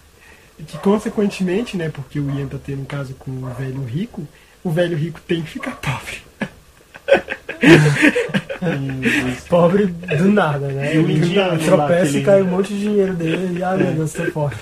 que 0.68 0.78
consequentemente, 0.78 1.76
né, 1.76 1.90
porque 1.90 2.20
o 2.20 2.30
Ian 2.38 2.48
tá 2.48 2.58
tendo 2.64 2.82
um 2.84 2.86
caso 2.86 3.14
com 3.16 3.32
o 3.32 3.50
velho 3.58 3.84
rico, 3.84 4.28
o 4.64 4.70
velho 4.70 4.96
rico 4.96 5.20
tem 5.28 5.42
que 5.42 5.50
ficar 5.52 5.76
pobre. 5.78 6.22
Pobre 9.50 9.88
do 9.88 10.32
nada, 10.32 10.68
né? 10.70 10.96
E 10.96 11.00
o 11.00 11.10
indiano 11.12 11.60
tropeça 11.60 12.18
e 12.18 12.24
cai 12.24 12.42
um 12.42 12.48
monte 12.48 12.74
de 12.74 12.80
dinheiro 12.80 13.14
dele 13.14 13.60
e, 13.60 13.64
ah, 13.64 13.76
meu 13.76 13.92
Deus, 13.94 14.14
tô 14.14 14.24
pobre. 14.32 14.56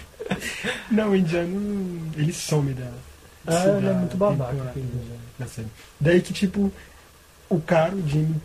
Não, 0.90 1.12
o 1.12 1.16
indiano, 1.16 2.02
ele 2.18 2.34
some 2.34 2.74
dela. 2.74 3.11
Ah, 3.48 3.66
ele 3.78 3.88
é 3.90 3.94
muito 3.94 4.18
babaca. 4.18 4.52
aquele 4.70 4.88
da 5.40 5.46
série. 5.48 5.68
Daí 6.00 6.22
que, 6.22 6.34
tipo, 6.34 6.72
o 7.50 7.60
cara, 7.60 7.94
o 7.96 8.08
Jimmy, 8.08 8.36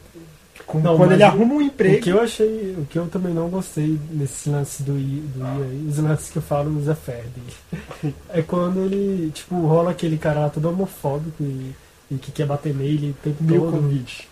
com- 0.66 0.80
Não, 0.80 0.97
quando 0.97 1.12
ele 1.12 1.22
o- 1.22 1.26
arruma 1.26 1.55
um 1.55 1.59
O 1.59 1.62
emprego... 1.62 2.03
que 2.03 2.11
eu 2.11 2.20
achei, 2.20 2.74
o 2.78 2.86
que 2.86 2.99
eu 2.99 3.07
também 3.09 3.32
não 3.34 3.49
gostei 3.49 3.99
nesse 4.11 4.49
lance 4.49 4.82
do 4.82 4.97
I, 4.99 5.22
do 5.34 5.40
I 5.44 5.62
aí, 5.62 5.86
os 5.88 5.99
lances 5.99 6.30
que 6.30 6.38
eu 6.38 6.42
falo 6.42 6.70
no 6.70 6.82
Zé 6.82 6.94
Ferdi, 6.94 7.42
é 8.30 8.40
quando 8.42 8.80
ele, 8.84 9.30
tipo, 9.32 9.55
rola 9.66 9.90
aquele 9.90 10.16
cara 10.18 10.40
lá 10.40 10.49
todo 10.51 10.68
homofóbico 10.70 11.42
e, 11.42 11.74
e 12.11 12.14
que 12.16 12.32
quer 12.32 12.47
bater 12.47 12.74
nele 12.74 13.11
o 13.11 13.14
tempo 13.22 13.44
Mil 13.44 13.61
todo, 13.61 13.72
convite. 13.72 14.28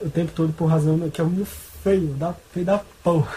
o 0.00 0.08
tempo 0.10 0.32
todo 0.34 0.52
por 0.52 0.66
razão 0.66 1.10
que 1.10 1.20
é 1.20 1.24
um 1.24 1.28
meio 1.30 1.46
feio, 1.82 2.08
da, 2.14 2.32
feio 2.52 2.64
da 2.66 2.80
porra. 3.02 3.32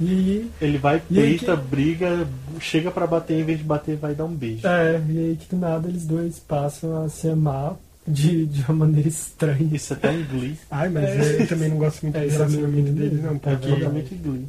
E 0.00 0.08
aí, 0.08 0.50
Ele 0.60 0.78
vai, 0.78 1.00
peita, 1.00 1.54
briga, 1.54 2.26
chega 2.60 2.90
pra 2.90 3.06
bater, 3.06 3.38
em 3.38 3.44
vez 3.44 3.58
de 3.58 3.64
bater, 3.64 3.96
vai 3.96 4.14
dar 4.14 4.24
um 4.24 4.34
beijo. 4.34 4.66
é, 4.66 5.00
e 5.08 5.18
aí 5.18 5.36
que 5.36 5.48
do 5.54 5.56
nada 5.60 5.88
eles 5.88 6.04
dois 6.06 6.38
passam 6.40 7.04
a 7.04 7.08
se 7.08 7.28
amar 7.28 7.76
de, 8.06 8.46
de 8.46 8.62
uma 8.62 8.86
maneira 8.86 9.08
estranha. 9.08 9.68
Isso 9.76 9.92
é 9.92 9.96
até 9.96 10.10
um 10.10 10.24
glee. 10.24 10.56
Ai, 10.70 10.88
mas 10.88 11.04
É. 11.04 11.42
eu 11.42 11.46
também 11.46 11.68
não 11.68 11.76
gosto 11.78 12.02
muito 12.02 12.16
É, 12.16 12.20
do 12.20 12.26
é 12.26 12.30
relacionamento 12.32 12.76
lindo. 12.88 12.92
deles, 13.00 13.22
não, 13.22 13.34
É 13.36 13.38
porque 13.38 13.68
totalmente 13.68 14.14
glee. 14.16 14.48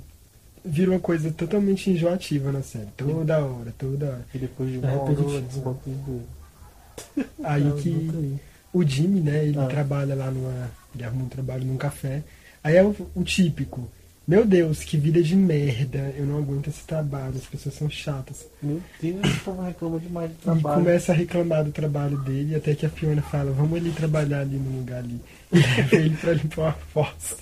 vira 0.66 0.90
uma 0.92 1.00
coisa 1.00 1.32
totalmente 1.32 1.90
enjoativa 1.92 2.52
na 2.52 2.64
série. 2.64 2.88
Toda 2.98 3.38
hora, 3.46 3.74
toda 3.78 4.06
hora. 4.08 4.26
E 4.34 4.38
depois 4.40 4.70
de 4.72 4.78
É 4.78 4.80
uma 4.90 5.02
hora, 5.04 5.14
desmonta 5.42 5.90
os 5.90 5.98
dois. 5.98 7.26
Aí 7.44 7.64
Não, 7.64 7.76
que 7.78 8.36
o 8.74 8.84
Jimmy, 8.84 9.20
né, 9.20 9.46
ele 9.46 9.60
Ah. 9.60 9.66
trabalha 9.68 10.16
lá 10.16 10.32
numa. 10.32 10.72
Ele 10.96 11.04
arruma 11.04 11.26
um 11.26 11.30
trabalho 11.30 11.64
num 11.66 11.78
café. 11.78 12.24
Aí 12.64 12.76
é 12.76 12.84
o, 12.84 12.96
o 13.14 13.24
típico. 13.24 13.88
Meu 14.26 14.46
Deus, 14.46 14.80
que 14.84 14.96
vida 14.98 15.22
de 15.22 15.36
merda. 15.36 16.14
Eu 16.18 16.26
não 16.26 16.38
aguento 16.38 16.70
esse 16.70 16.84
trabalho, 16.84 17.34
as 17.36 17.46
pessoas 17.46 17.76
são 17.76 17.90
chatas. 17.90 18.46
Meu 18.62 18.82
Deus, 19.02 19.20
o 19.36 19.40
povo 19.42 19.62
reclama 19.64 20.00
demais 20.00 20.30
de 20.30 20.36
E 20.38 20.42
trabalho. 20.44 20.82
começa 20.84 21.12
a 21.12 21.16
reclamar 21.16 21.64
do 21.66 21.72
trabalho 21.72 22.18
dele, 22.20 22.56
até 22.56 22.74
que 22.74 22.86
a 22.86 22.90
Fiona 22.90 23.22
fala, 23.22 23.52
vamos 23.52 23.78
ali 23.78 23.92
trabalhar 23.92 24.40
ali 24.40 24.56
no 24.58 24.78
lugar 24.80 25.00
ali. 25.00 25.20
E 25.54 25.60
leva 25.60 25.96
ele 25.98 26.16
pra 26.18 26.34
limpar 26.34 26.62
uma 26.64 26.74
fossa. 26.94 27.36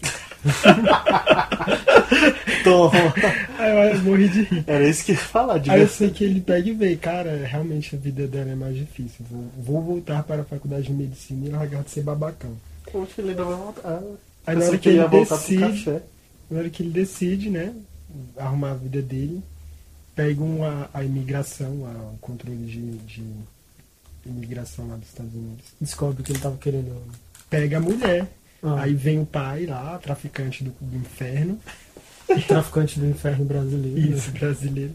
Toma. 2.63 2.91
Aí 3.57 3.91
eu 3.93 3.99
morri 4.03 4.27
de 4.27 4.41
rir. 4.43 4.63
Era 4.67 4.87
isso 4.89 5.05
que 5.05 5.11
ia 5.13 5.17
falar, 5.17 5.57
de 5.59 5.69
Aí 5.69 5.81
eu 5.81 5.87
sei 5.87 6.09
que 6.09 6.23
ele 6.23 6.41
pega 6.41 6.67
e 6.67 6.73
vê, 6.73 6.95
cara, 6.95 7.45
realmente 7.45 7.95
a 7.95 7.99
vida 7.99 8.27
dela 8.27 8.51
é 8.51 8.55
mais 8.55 8.75
difícil. 8.75 9.25
Vou, 9.29 9.45
vou 9.57 9.81
voltar 9.81 10.23
para 10.23 10.41
a 10.41 10.45
faculdade 10.45 10.87
de 10.87 10.93
medicina 10.93 11.47
e 11.47 11.51
largar 11.51 11.83
de 11.83 11.91
ser 11.91 12.01
babacão. 12.01 12.51
Poxa, 12.91 13.13
ele 13.21 13.29
ainda 13.29 13.43
vai 13.43 13.55
voltar. 13.55 14.01
Aí 14.47 14.55
na 14.55 14.65
hora 14.65 14.77
que 14.77 14.89
ele 14.89 15.07
decide, 15.07 15.59
café. 15.59 16.01
Na 16.51 16.59
hora 16.59 16.69
que 16.69 16.83
ele 16.83 16.91
decide, 16.91 17.49
né, 17.49 17.73
arrumar 18.37 18.71
a 18.71 18.75
vida 18.75 19.01
dele, 19.01 19.41
pegam 20.15 20.63
a, 20.63 20.89
a 20.93 21.03
imigração, 21.03 21.85
a- 21.87 22.11
o 22.13 22.17
controle 22.19 22.57
de, 22.65 22.97
de 23.07 23.23
imigração 24.25 24.87
lá 24.89 24.95
dos 24.97 25.07
Estados 25.07 25.33
Unidos. 25.33 25.65
Descobre 25.79 26.21
que 26.23 26.31
ele 26.31 26.39
tava 26.39 26.57
querendo. 26.57 26.93
Pega 27.49 27.77
a 27.77 27.79
mulher. 27.81 28.27
Ah, 28.63 28.81
Aí 28.81 28.93
vem 28.93 29.19
o 29.19 29.25
pai 29.25 29.65
lá, 29.65 29.97
traficante 29.97 30.63
do, 30.63 30.71
do 30.79 30.95
inferno, 30.97 31.57
traficante 32.47 32.99
do 32.99 33.07
inferno 33.07 33.43
brasileiro. 33.45 34.15
isso, 34.15 34.29
brasileiro, 34.31 34.93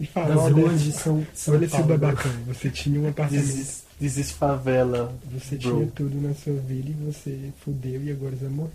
e 0.00 0.06
fala, 0.06 0.34
Das 0.34 0.38
olha, 0.38 0.54
ruas 0.54 0.82
de 0.82 0.90
São, 0.92 1.24
São 1.32 1.54
olha 1.54 1.66
esse 1.66 1.80
babacão, 1.82 2.32
você 2.46 2.68
tinha 2.70 3.00
um 3.00 3.08
apartamento. 3.08 3.46
Deses, 3.46 3.84
desesfavela. 4.00 5.14
Você 5.32 5.54
Bro. 5.56 5.76
tinha 5.76 5.86
tudo 5.94 6.20
na 6.20 6.34
sua 6.34 6.54
vida 6.54 6.90
e 6.90 6.92
você 7.12 7.50
fudeu 7.64 8.02
e 8.02 8.10
agora 8.10 8.34
você 8.34 8.46
vai 8.46 8.52
morrer. 8.54 8.70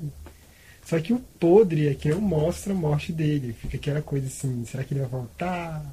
Só 0.89 0.99
que 0.99 1.13
o 1.13 1.19
podre 1.39 1.87
é 1.87 1.93
que 1.93 2.09
não 2.09 2.19
mostra 2.19 2.73
a 2.73 2.75
morte 2.75 3.11
dele. 3.11 3.53
Fica 3.53 3.77
aquela 3.77 4.01
coisa 4.01 4.25
assim, 4.25 4.65
será 4.65 4.83
que 4.83 4.93
ele 4.93 5.01
vai 5.01 5.09
voltar? 5.09 5.85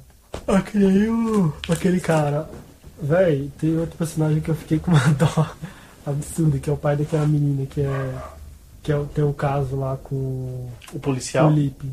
Aquele 0.47 0.87
aí, 0.87 1.07
o- 1.09 1.53
aquele 1.69 1.99
cara. 1.99 2.49
Véi, 2.99 3.51
tem 3.59 3.77
outro 3.77 3.95
personagem 3.95 4.41
que 4.41 4.49
eu 4.49 4.55
fiquei 4.55 4.79
com 4.79 4.89
uma 4.89 4.99
dó 5.13 5.55
absurda, 6.05 6.57
que 6.57 6.67
é 6.69 6.73
o 6.73 6.77
pai 6.77 6.95
daquela 6.97 7.27
menina 7.27 7.65
que 7.67 7.81
é. 7.81 8.15
Que 8.81 8.91
é, 8.91 8.97
o- 8.97 9.05
tem 9.05 9.23
o 9.23 9.33
caso 9.33 9.75
lá 9.75 9.97
com 9.97 10.15
O 10.15 10.71
o 10.95 10.99
policial? 10.99 11.51
Lipe. 11.51 11.87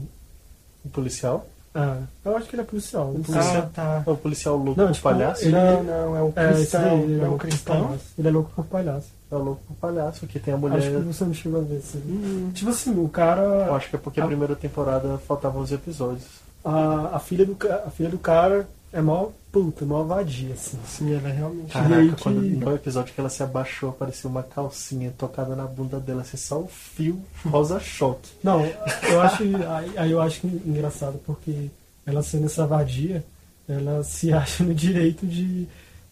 O 0.85 0.89
policial? 0.89 1.47
Ah, 1.75 1.99
eu 2.25 2.37
acho 2.37 2.47
que 2.49 2.55
ele 2.55 2.63
é 2.63 2.65
policial. 2.65 3.13
Sei. 3.15 3.35
policial. 3.35 3.71
tá. 3.75 4.03
É 4.07 4.11
o 4.11 4.17
policial 4.17 4.57
louco 4.57 4.81
Não, 4.81 4.87
por 4.89 4.95
tipo, 4.95 5.09
palhaço? 5.09 5.43
ele- 5.45 5.53
Não, 5.53 5.83
não, 5.83 6.17
é 6.17 6.23
o 6.23 6.33
É, 6.37 6.53
cristão. 6.53 6.81
daí, 6.83 7.03
ele 7.03 7.13
é 7.13 7.17
é 7.17 7.19
o 7.19 7.21
louco 7.23 7.39
por 7.39 7.41
cristão? 7.49 7.85
palhaço. 7.87 8.05
Ele 8.19 8.29
é 8.29 8.31
louco 8.31 8.51
por 8.55 8.65
palhaço. 8.67 9.07
É 9.31 9.35
o 9.35 9.39
louco 9.43 9.61
por 9.67 9.75
palhaço, 9.77 10.27
que 10.29 10.39
tem 10.39 10.55
a 10.55 10.57
mulher. 10.57 10.79
Acho 10.79 10.91
que 10.91 10.97
você 10.99 11.25
não 11.25 11.35
chegou 11.35 11.61
a 11.61 11.65
ver 11.65 11.77
assim. 11.79 11.99
Hum, 12.07 12.51
Tipo 12.55 12.71
assim, 12.71 12.97
o 13.05 13.09
cara. 13.09 13.41
Eu 13.43 13.75
acho 13.75 13.91
que 13.91 13.97
é 13.97 13.99
porque 13.99 14.21
a 14.21 14.25
a- 14.25 14.27
primeira 14.29 14.55
temporada 14.55 15.19
faltavam 15.27 15.61
os 15.63 15.73
episódios. 15.73 16.25
A, 16.65 17.11
a, 17.17 17.19
filha 17.19 17.45
do, 17.45 17.57
a 17.85 17.91
filha 17.91 18.09
do 18.09 18.19
cara 18.19 18.67
é 18.95 19.03
mó 19.03 19.29
puta, 19.53 19.85
mó 19.85 20.03
vadia, 20.03 20.55
assim. 20.55 20.79
sim, 20.87 21.13
ela 21.15 21.29
realmente. 21.29 21.73
Caraca, 21.73 21.97
aí 21.97 22.13
que- 22.13 22.23
quando 22.23 22.41
no 22.41 22.75
episódio 22.75 23.13
que 23.15 23.21
ela 23.21 23.29
se 23.31 23.43
abaixou, 23.43 23.91
apareceu 23.91 24.31
uma 24.31 24.43
calcinha 24.43 25.13
tocada 25.17 25.55
na 25.55 25.65
bunda 25.67 26.01
dela, 26.01 26.23
assim, 26.23 26.37
só 26.37 26.61
o 26.61 26.67
fio 26.67 27.21
rosa 27.45 27.79
choque. 27.79 28.31
Não, 28.43 28.65
eu 28.65 29.21
acho. 29.21 29.43
Aí, 29.45 29.93
aí 29.99 30.11
eu 30.11 30.21
acho 30.21 30.47
engraçado 30.47 31.21
porque 31.27 31.69
ela 32.07 32.23
sendo 32.23 32.47
essa 32.47 32.67
vadia, 32.67 33.25
ela 33.69 34.03
se 34.03 34.33
acha 34.33 34.65
no 34.65 34.75
direito 34.75 35.27
de, 35.27 35.67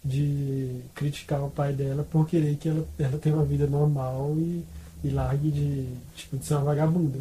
de 0.04 0.80
criticar 0.94 1.42
o 1.44 1.50
pai 1.50 1.72
dela 1.72 2.06
por 2.10 2.26
querer 2.28 2.56
que 2.56 2.68
ela, 2.68 2.84
ela 2.98 3.18
tenha 3.18 3.34
uma 3.34 3.44
vida 3.44 3.66
normal 3.66 4.34
e, 4.38 4.62
e 5.04 5.10
largue 5.10 5.50
de, 5.50 5.86
tipo, 6.16 6.36
de 6.36 6.44
ser 6.46 6.54
uma 6.54 6.64
vagabunda. 6.64 7.18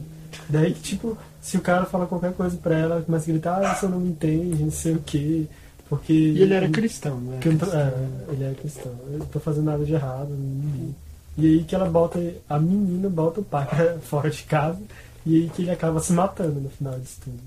Daí 0.50 0.74
que, 0.74 0.82
tipo, 0.82 1.18
se 1.42 1.58
o 1.58 1.62
cara 1.62 1.86
fala 1.86 2.06
qualquer 2.08 2.34
coisa 2.34 2.56
pra 2.58 2.78
ela, 2.78 2.96
ela 2.96 3.04
começa 3.04 3.26
a 3.30 3.34
gritar, 3.34 3.64
ah, 3.66 3.76
você 3.76 3.88
não 3.88 4.00
me 4.00 4.10
entende, 4.10 4.64
não 4.64 4.72
sei 4.72 4.94
o 4.96 5.00
quê. 5.06 5.46
Porque. 5.90 6.14
E 6.14 6.42
ele 6.42 6.54
era 6.54 6.70
cristão, 6.70 7.20
né? 7.20 7.38
é, 7.76 8.32
ele 8.32 8.44
é 8.46 8.54
cristão. 8.54 8.92
Eu 9.12 9.20
não 9.20 9.26
tô 9.26 9.40
fazendo 9.40 9.66
nada 9.66 9.84
de 9.84 9.94
errado. 9.94 10.30
não- 10.30 10.94
E 11.38 11.46
aí 11.46 11.64
que 11.64 11.76
ela 11.76 11.90
bota, 11.90 12.20
a 12.50 12.60
menina 12.60 13.10
bota 13.10 13.42
o 13.42 13.44
pai 13.44 13.68
fora 14.04 14.30
de 14.30 14.44
casa, 14.44 14.80
e 15.26 15.36
aí 15.44 15.50
que 15.50 15.62
ele 15.64 15.72
acaba 15.72 16.00
se 16.00 16.14
matando 16.14 16.60
no 16.62 16.70
final 16.70 16.98
disso 17.00 17.20
tudo. 17.24 17.40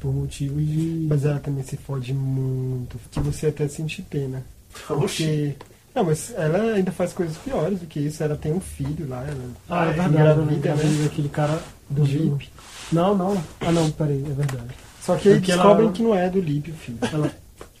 Por 0.00 0.14
motivos 0.14 0.66
de. 0.66 1.06
Mas 1.10 1.24
ela 1.26 1.38
também 1.40 1.62
se 1.62 1.76
fode 1.76 2.14
muito, 2.14 2.98
que 3.10 3.20
você 3.20 3.48
até 3.48 3.68
sente 3.68 4.00
pena. 4.02 4.42
Porque. 4.86 5.54
Não, 5.94 6.04
mas 6.04 6.32
ela 6.36 6.58
ainda 6.74 6.90
faz 6.90 7.12
coisas 7.12 7.36
piores 7.36 7.78
do 7.80 7.86
que 7.86 8.00
isso. 8.00 8.22
Ela 8.22 8.36
tem 8.36 8.52
um 8.52 8.60
filho 8.60 9.08
lá. 9.08 9.22
Ela 9.22 9.44
Ah, 9.70 9.84
é 9.86 9.92
verdade, 9.92 10.40
né? 10.40 10.74
né? 10.74 11.06
Aquele 11.06 11.28
cara 11.28 11.58
do. 11.88 12.04
Lip. 12.04 12.50
Não, 12.92 13.16
não. 13.16 13.40
Ah, 13.60 13.70
não, 13.72 13.90
peraí, 13.92 14.20
é 14.28 14.32
verdade. 14.34 14.74
Só 15.00 15.16
que 15.16 15.28
aí 15.28 15.34
Porque 15.36 15.52
ela- 15.52 15.62
descobrem 15.62 15.92
que 15.92 16.02
não 16.02 16.14
é 16.14 16.28
do 16.28 16.40
Lip 16.40 16.70
o 16.70 16.74
filho. 16.74 16.98
Ela 17.12 17.30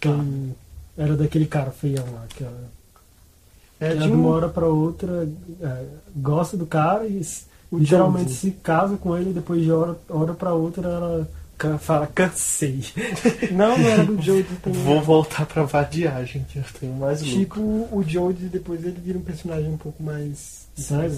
tem. 0.00 0.54
Era 0.96 1.16
daquele 1.16 1.46
cara 1.46 1.70
feião 1.72 2.04
lá, 2.12 2.24
que 2.28 2.44
ela, 2.44 2.64
É 3.80 3.86
ela 3.90 3.96
de 4.00 4.06
de 4.06 4.12
uma 4.12 4.28
um, 4.28 4.30
hora 4.30 4.48
pra 4.48 4.66
outra 4.66 5.28
é, 5.60 5.84
gosta 6.14 6.56
do 6.56 6.66
cara 6.66 7.04
e 7.06 7.20
Jones. 7.72 8.30
se 8.30 8.52
casa 8.52 8.96
com 8.96 9.16
ele 9.16 9.30
e 9.30 9.32
depois 9.32 9.60
de 9.60 9.72
hora, 9.72 9.96
hora 10.08 10.32
pra 10.34 10.52
outra 10.54 10.88
ela 10.88 11.28
fala, 11.78 12.06
cansei. 12.06 12.84
Não, 13.52 13.78
não 13.78 13.88
era 13.88 14.04
do 14.04 14.20
Jodie 14.20 14.56
também. 14.62 14.82
Vou 14.82 15.00
voltar 15.00 15.46
pra 15.46 15.62
vadiagem, 15.62 16.44
que 16.50 16.58
eu 16.58 16.64
tenho 16.78 16.94
mais 16.94 17.22
louco. 17.22 17.38
Tipo, 17.38 17.60
o 17.60 18.04
Jodie 18.06 18.48
depois 18.48 18.84
ele 18.84 19.00
vira 19.00 19.18
um 19.18 19.22
personagem 19.22 19.70
um 19.70 19.76
pouco 19.76 20.02
mais 20.02 20.64
cara 20.88 21.10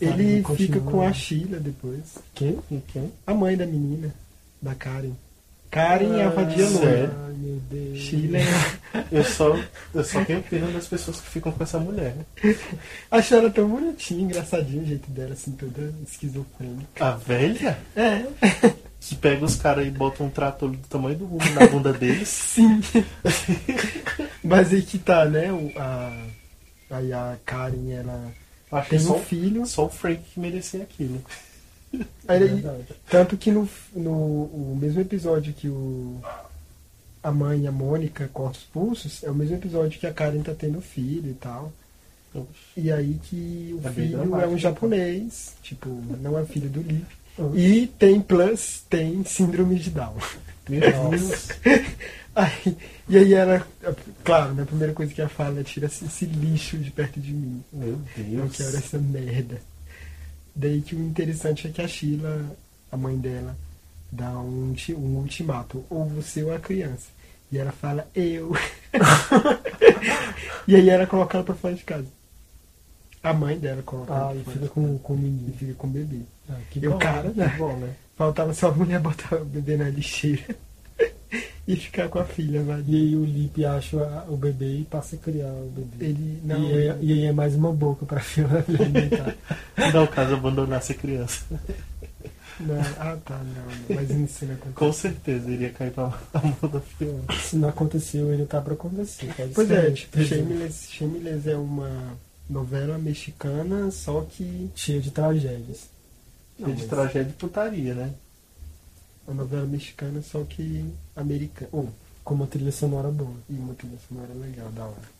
Ele 0.00 0.44
fica 0.56 0.80
com 0.80 1.02
a 1.02 1.12
Sheila 1.12 1.58
depois. 1.58 2.18
Quem? 2.34 2.58
Quem? 2.88 3.12
A 3.26 3.34
mãe 3.34 3.56
da 3.56 3.66
menina, 3.66 4.14
da 4.62 4.74
Karen. 4.74 5.12
Karen 5.70 6.20
é 6.20 6.24
a 6.24 6.28
vadia 6.28 6.66
sério? 6.66 6.80
loira. 6.80 7.16
Ai, 7.26 7.32
meu 7.36 7.60
Deus. 7.68 7.98
Sheila 7.98 8.38
é... 8.38 9.04
Eu 9.10 9.24
só, 9.24 9.58
eu 9.92 10.04
só 10.04 10.24
tenho 10.24 10.40
pena 10.42 10.68
das 10.68 10.86
pessoas 10.86 11.18
que 11.20 11.28
ficam 11.28 11.50
com 11.50 11.64
essa 11.64 11.80
mulher. 11.80 12.14
Acho 13.10 13.34
ela 13.34 13.50
tão 13.50 13.68
bonitinha, 13.68 14.22
engraçadinha 14.22 14.84
o 14.84 14.86
jeito 14.86 15.10
dela, 15.10 15.32
assim, 15.32 15.50
toda 15.50 15.92
esquizofrênica. 16.08 17.04
A 17.04 17.10
velha? 17.10 17.76
É, 17.96 18.24
Que 19.06 19.14
pega 19.16 19.44
os 19.44 19.56
caras 19.56 19.86
e 19.86 19.90
bota 19.90 20.22
um 20.22 20.30
trator 20.30 20.70
do 20.70 20.78
tamanho 20.88 21.16
do 21.18 21.26
mundo 21.26 21.44
na 21.52 21.66
bunda 21.66 21.92
deles. 21.92 22.28
sim. 22.56 22.80
Mas 24.42 24.72
aí 24.72 24.82
que 24.82 24.98
tá, 24.98 25.24
né? 25.26 25.52
o- 25.52 25.72
a, 25.76 26.26
aí 26.90 27.12
a 27.12 27.36
Karen, 27.44 27.90
ela 27.90 28.32
Acho 28.72 28.90
tem 28.90 28.98
um 29.06 29.18
filho. 29.18 29.66
só 29.66 29.86
o 29.86 29.90
Frank 29.90 30.22
que 30.32 30.40
merecia 30.40 30.82
aquilo. 30.82 31.22
Aí, 32.26 32.40
Verdade. 32.40 32.86
tanto 33.08 33.36
que 33.36 33.52
no, 33.52 33.68
no 33.94 34.10
o 34.10 34.76
mesmo 34.80 35.00
episódio 35.00 35.52
que 35.52 35.68
o 35.68 36.20
a 37.22 37.30
mãe 37.30 37.60
e 37.60 37.66
a 37.68 37.72
Mônica 37.72 38.28
cortam 38.32 38.60
os 38.60 38.66
pulsos, 38.66 39.22
é 39.22 39.30
o 39.30 39.34
mesmo 39.34 39.54
episódio 39.56 40.00
que 40.00 40.06
a 40.06 40.12
Karen 40.12 40.42
tá 40.42 40.52
tendo 40.58 40.80
filho 40.80 41.30
e 41.30 41.34
tal. 41.34 41.72
E 42.76 42.90
aí 42.90 43.18
que 43.22 43.78
o 43.80 43.86
É 43.86 43.92
filho 43.92 44.18
é 44.20 44.46
um 44.46 44.52
né? 44.54 44.58
japonês, 44.58 45.54
tipo, 45.62 45.88
não 46.20 46.36
é 46.36 46.44
filho 46.44 46.68
do 46.68 46.80
Lip. 46.82 47.06
Uhum. 47.36 47.56
E 47.56 47.86
tem 47.86 48.20
plus, 48.20 48.84
tem 48.88 49.24
síndrome 49.24 49.78
de 49.78 49.90
Down. 49.90 50.16
Deus. 50.68 51.48
Aí, 52.36 52.76
e 53.08 53.16
aí 53.16 53.32
ela, 53.32 53.64
claro, 54.24 54.54
né, 54.54 54.64
a 54.64 54.66
primeira 54.66 54.92
coisa 54.92 55.14
que 55.14 55.20
ela 55.20 55.30
fala 55.30 55.60
é 55.60 55.62
tira 55.62 55.86
esse, 55.86 56.04
esse 56.04 56.24
lixo 56.24 56.76
de 56.76 56.90
perto 56.90 57.20
de 57.20 57.32
mim. 57.32 57.62
Meu 57.72 57.90
Eu 58.16 58.24
Deus. 58.24 58.56
quero 58.56 58.76
essa 58.76 58.98
merda. 58.98 59.60
Daí 60.52 60.82
que 60.82 60.96
o 60.96 61.00
interessante 61.00 61.68
é 61.68 61.70
que 61.70 61.80
a 61.80 61.86
Sheila, 61.86 62.44
a 62.90 62.96
mãe 62.96 63.16
dela, 63.16 63.56
dá 64.10 64.30
um, 64.30 64.74
um 64.96 65.16
ultimato. 65.18 65.84
Ou 65.88 66.08
você 66.08 66.42
ou 66.42 66.52
a 66.52 66.58
criança. 66.58 67.06
E 67.52 67.58
ela 67.58 67.70
fala, 67.70 68.08
eu. 68.16 68.52
e 70.66 70.74
aí 70.74 70.90
ela 70.90 71.06
coloca 71.06 71.36
ela 71.36 71.44
pra 71.44 71.54
fora 71.54 71.74
de 71.74 71.84
casa. 71.84 72.08
A 73.24 73.32
mãe 73.32 73.58
dela 73.58 73.82
coloca 73.82 74.12
Ah, 74.14 74.34
e 74.34 74.44
fica 74.52 74.68
com, 74.68 74.98
com 74.98 75.14
o 75.14 75.16
E 75.16 75.20
menino. 75.20 75.52
fica 75.58 75.74
com 75.74 75.86
o 75.86 75.90
bebê. 75.90 76.18
Ah, 76.48 76.54
que 76.70 76.78
E 76.78 76.86
o 76.86 76.92
bom, 76.92 76.98
cara, 76.98 77.30
né? 77.34 77.48
Que 77.50 77.56
bom, 77.58 77.76
né? 77.76 77.90
Faltava 78.16 78.52
só 78.54 78.68
a 78.68 78.72
mulher 78.72 79.00
botar 79.00 79.36
o 79.36 79.44
bebê 79.44 79.76
na 79.76 79.88
lixeira 79.88 80.54
e 81.66 81.74
ficar 81.74 82.08
com 82.08 82.18
a 82.18 82.24
filha, 82.24 82.62
vai. 82.62 82.84
E 82.86 82.94
aí 82.96 83.16
o 83.16 83.24
Lipe 83.24 83.64
acha 83.64 83.96
o 84.28 84.36
bebê 84.36 84.76
e 84.80 84.84
passa 84.84 85.16
a 85.16 85.18
criar 85.18 85.48
o 85.48 85.72
bebê. 85.74 86.04
Ele 86.04 86.40
não. 86.44 86.70
e, 86.70 86.74
aí, 86.90 86.98
e 87.00 87.12
aí 87.14 87.24
é 87.24 87.32
mais 87.32 87.54
uma 87.54 87.72
boca 87.72 88.04
pra 88.06 88.20
filha 88.22 88.64
alimentar. 88.68 89.34
Não, 89.92 90.06
caso 90.06 90.34
abandonasse 90.34 90.92
a 90.92 90.94
criança. 90.94 91.44
não. 92.60 92.80
Ah, 92.98 93.16
tá, 93.24 93.38
não. 93.38 93.96
Mas 93.96 94.08
isso 94.10 94.44
não 94.46 94.54
acontece. 94.54 94.74
Com 94.76 94.92
certeza 94.92 95.50
iria 95.50 95.70
cair 95.70 95.90
pra 95.90 96.12
a 96.32 96.40
mão 96.40 96.70
da 96.70 96.80
criança. 96.96 97.42
Se 97.42 97.56
não 97.56 97.68
aconteceu, 97.68 98.32
ele 98.32 98.46
tá 98.46 98.60
pra 98.60 98.74
acontecer. 98.74 99.26
Pode 99.34 99.52
Pois 99.54 99.68
ser. 99.68 99.74
é, 99.86 99.90
tipo, 99.90 100.22
Shameless, 100.22 100.88
Shameless 100.92 101.48
é 101.50 101.56
uma 101.56 101.90
novela 102.48 102.98
mexicana, 102.98 103.90
só 103.90 104.22
que. 104.22 104.70
Cheio 104.74 105.00
de 105.00 105.10
tragédias. 105.10 105.88
Não, 106.58 106.72
de 106.72 106.86
tragédia 106.86 107.30
e 107.30 107.34
putaria, 107.34 107.94
né? 107.94 108.14
Uma 109.26 109.42
novela 109.42 109.66
mexicana, 109.66 110.22
só 110.22 110.44
que 110.44 110.84
americana. 111.16 111.70
Oh, 111.72 111.86
Com 112.22 112.34
uma 112.34 112.46
trilha 112.46 112.70
sonora 112.72 113.10
boa. 113.10 113.34
e 113.48 113.54
uma 113.54 113.74
trilha 113.74 113.98
sonora 114.08 114.32
legal, 114.34 114.68
da 114.70 114.84
hora. 114.84 115.14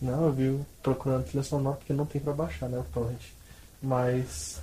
Não, 0.00 0.26
eu 0.26 0.32
vi 0.32 0.60
procurando 0.82 1.24
trilha 1.24 1.42
sonora 1.42 1.76
porque 1.76 1.92
não 1.92 2.04
tem 2.06 2.20
pra 2.20 2.32
baixar, 2.32 2.68
né, 2.68 2.78
o 2.78 2.84
torrent. 2.84 3.20
Mas 3.82 4.60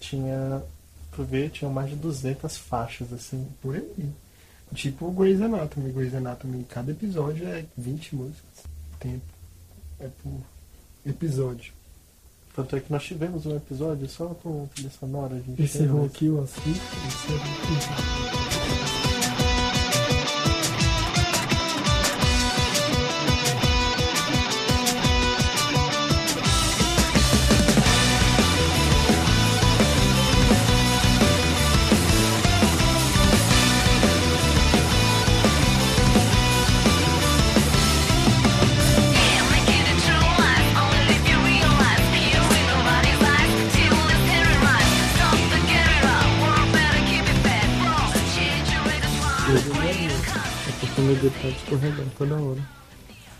tinha, 0.00 0.62
pra 1.10 1.24
ver, 1.24 1.50
tinha 1.50 1.70
mais 1.70 1.90
de 1.90 1.96
200 1.96 2.56
faixas, 2.56 3.12
assim. 3.12 3.46
Por 3.62 3.76
aí. 3.76 4.10
Tipo 4.74 5.06
o 5.06 5.12
Grey's 5.12 5.40
Anatomy. 5.40 5.92
Grey's 5.92 6.14
Anatomy, 6.14 6.64
cada 6.64 6.92
episódio 6.92 7.46
é 7.48 7.64
20 7.76 8.14
músicas. 8.16 8.64
Tempo. 8.98 9.24
É 9.98 10.08
por 10.22 10.40
episódio. 11.04 11.72
Tanto 12.54 12.76
é 12.76 12.80
que 12.80 12.92
nós 12.92 13.02
tivemos 13.04 13.46
um 13.46 13.56
episódio 13.56 14.08
só 14.08 14.26
com 14.28 14.66
trilha 14.74 14.90
sonora. 14.90 15.36
A 15.36 15.38
gente 15.40 15.62
Encerrou 15.62 16.04
aqui 16.04 16.28
o 16.28 16.42
assunto. 16.42 16.68
Encerrou. 16.68 18.49
Dedo 51.20 51.34
tava 51.34 51.48
escorregando 51.48 52.10
toda 52.16 52.34
hora. 52.36 52.60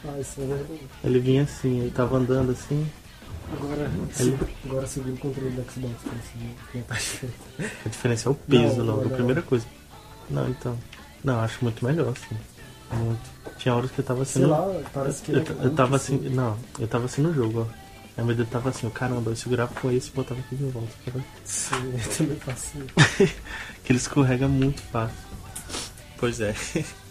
Ah, 0.06 0.18
isso 0.20 0.40
é 0.40 0.46
verdade. 0.46 0.80
Ele 1.04 1.18
vinha 1.20 1.42
assim, 1.42 1.80
ele 1.80 1.90
tava 1.90 2.16
andando 2.16 2.52
assim. 2.52 2.86
Agora, 3.52 3.90
Ele- 4.20 4.38
agora 4.64 4.86
subiu 4.86 5.14
o 5.14 5.16
controle 5.18 5.50
do 5.50 5.62
Xbox 5.72 5.94
pra 6.02 6.12
ver 6.72 6.82
tá 6.84 6.94
diferente. 6.94 7.34
A 7.84 7.88
diferença 7.88 8.28
é 8.28 8.32
o 8.32 8.34
peso 8.34 8.76
Não, 8.84 8.96
logo, 8.96 9.06
a 9.08 9.10
primeira 9.10 9.42
coisa. 9.42 9.66
Não, 10.28 10.48
então. 10.48 10.78
Não, 11.24 11.40
acho 11.40 11.58
muito 11.62 11.84
melhor, 11.84 12.08
assim. 12.08 12.36
Muito. 12.92 13.20
Tinha 13.58 13.74
horas 13.74 13.90
que 13.90 13.98
eu 13.98 14.04
tava 14.04 14.22
assim. 14.22 14.32
Sei 14.34 14.42
no- 14.42 14.48
lá, 14.50 14.80
parece 14.92 15.22
que 15.22 15.32
eu, 15.32 15.38
ele 15.38 15.48
é 15.48 15.66
eu 15.66 15.74
tava 15.74 15.96
assim, 15.96 16.16
não, 16.30 16.56
eu 16.78 16.86
tava 16.88 17.04
assim 17.06 17.22
no 17.22 17.34
jogo, 17.34 17.66
ó. 17.68 17.80
Aí 18.16 18.24
meu 18.24 18.34
dedo 18.34 18.48
tava 18.50 18.68
assim, 18.70 18.86
ó, 18.86 18.90
caramba, 18.90 19.30
eu 19.30 19.36
segurava 19.36 19.72
com 19.80 19.90
esse 19.90 20.08
e 20.08 20.12
botava 20.12 20.40
aqui 20.40 20.54
de 20.56 20.64
volta. 20.64 20.88
sabe? 21.04 21.24
Sim, 21.44 21.74
eu 21.94 22.16
também 22.16 22.38
isso. 22.54 23.34
Que 23.84 23.92
ele 23.92 23.98
escorrega 23.98 24.46
muito 24.48 24.80
fácil. 24.82 25.16
Pois 26.18 26.40
é. 26.40 26.54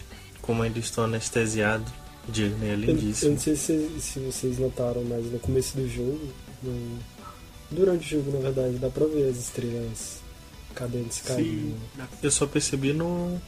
Como 0.50 0.64
ainda 0.64 0.80
estou 0.80 1.04
anestesiado, 1.04 1.84
Disney 2.28 2.66
é 2.66 2.70
Eu, 2.70 2.72
eu 2.72 2.76
lindíssimo. 2.80 3.30
não 3.30 3.38
sei 3.38 3.54
se, 3.54 3.88
se 4.00 4.18
vocês 4.18 4.58
notaram, 4.58 5.04
mas 5.04 5.24
no 5.26 5.38
começo 5.38 5.76
do 5.76 5.88
jogo, 5.88 6.20
no- 6.60 6.98
durante 7.70 8.16
o 8.16 8.18
jogo, 8.18 8.32
na 8.36 8.40
verdade, 8.50 8.76
dá 8.78 8.88
pra 8.90 9.06
ver 9.06 9.28
as 9.30 9.36
estrelas 9.36 10.16
cadentes 10.74 11.20
caindo. 11.20 11.76
Eu 12.20 12.32
só 12.32 12.48
percebi 12.48 12.92
no. 12.92 13.40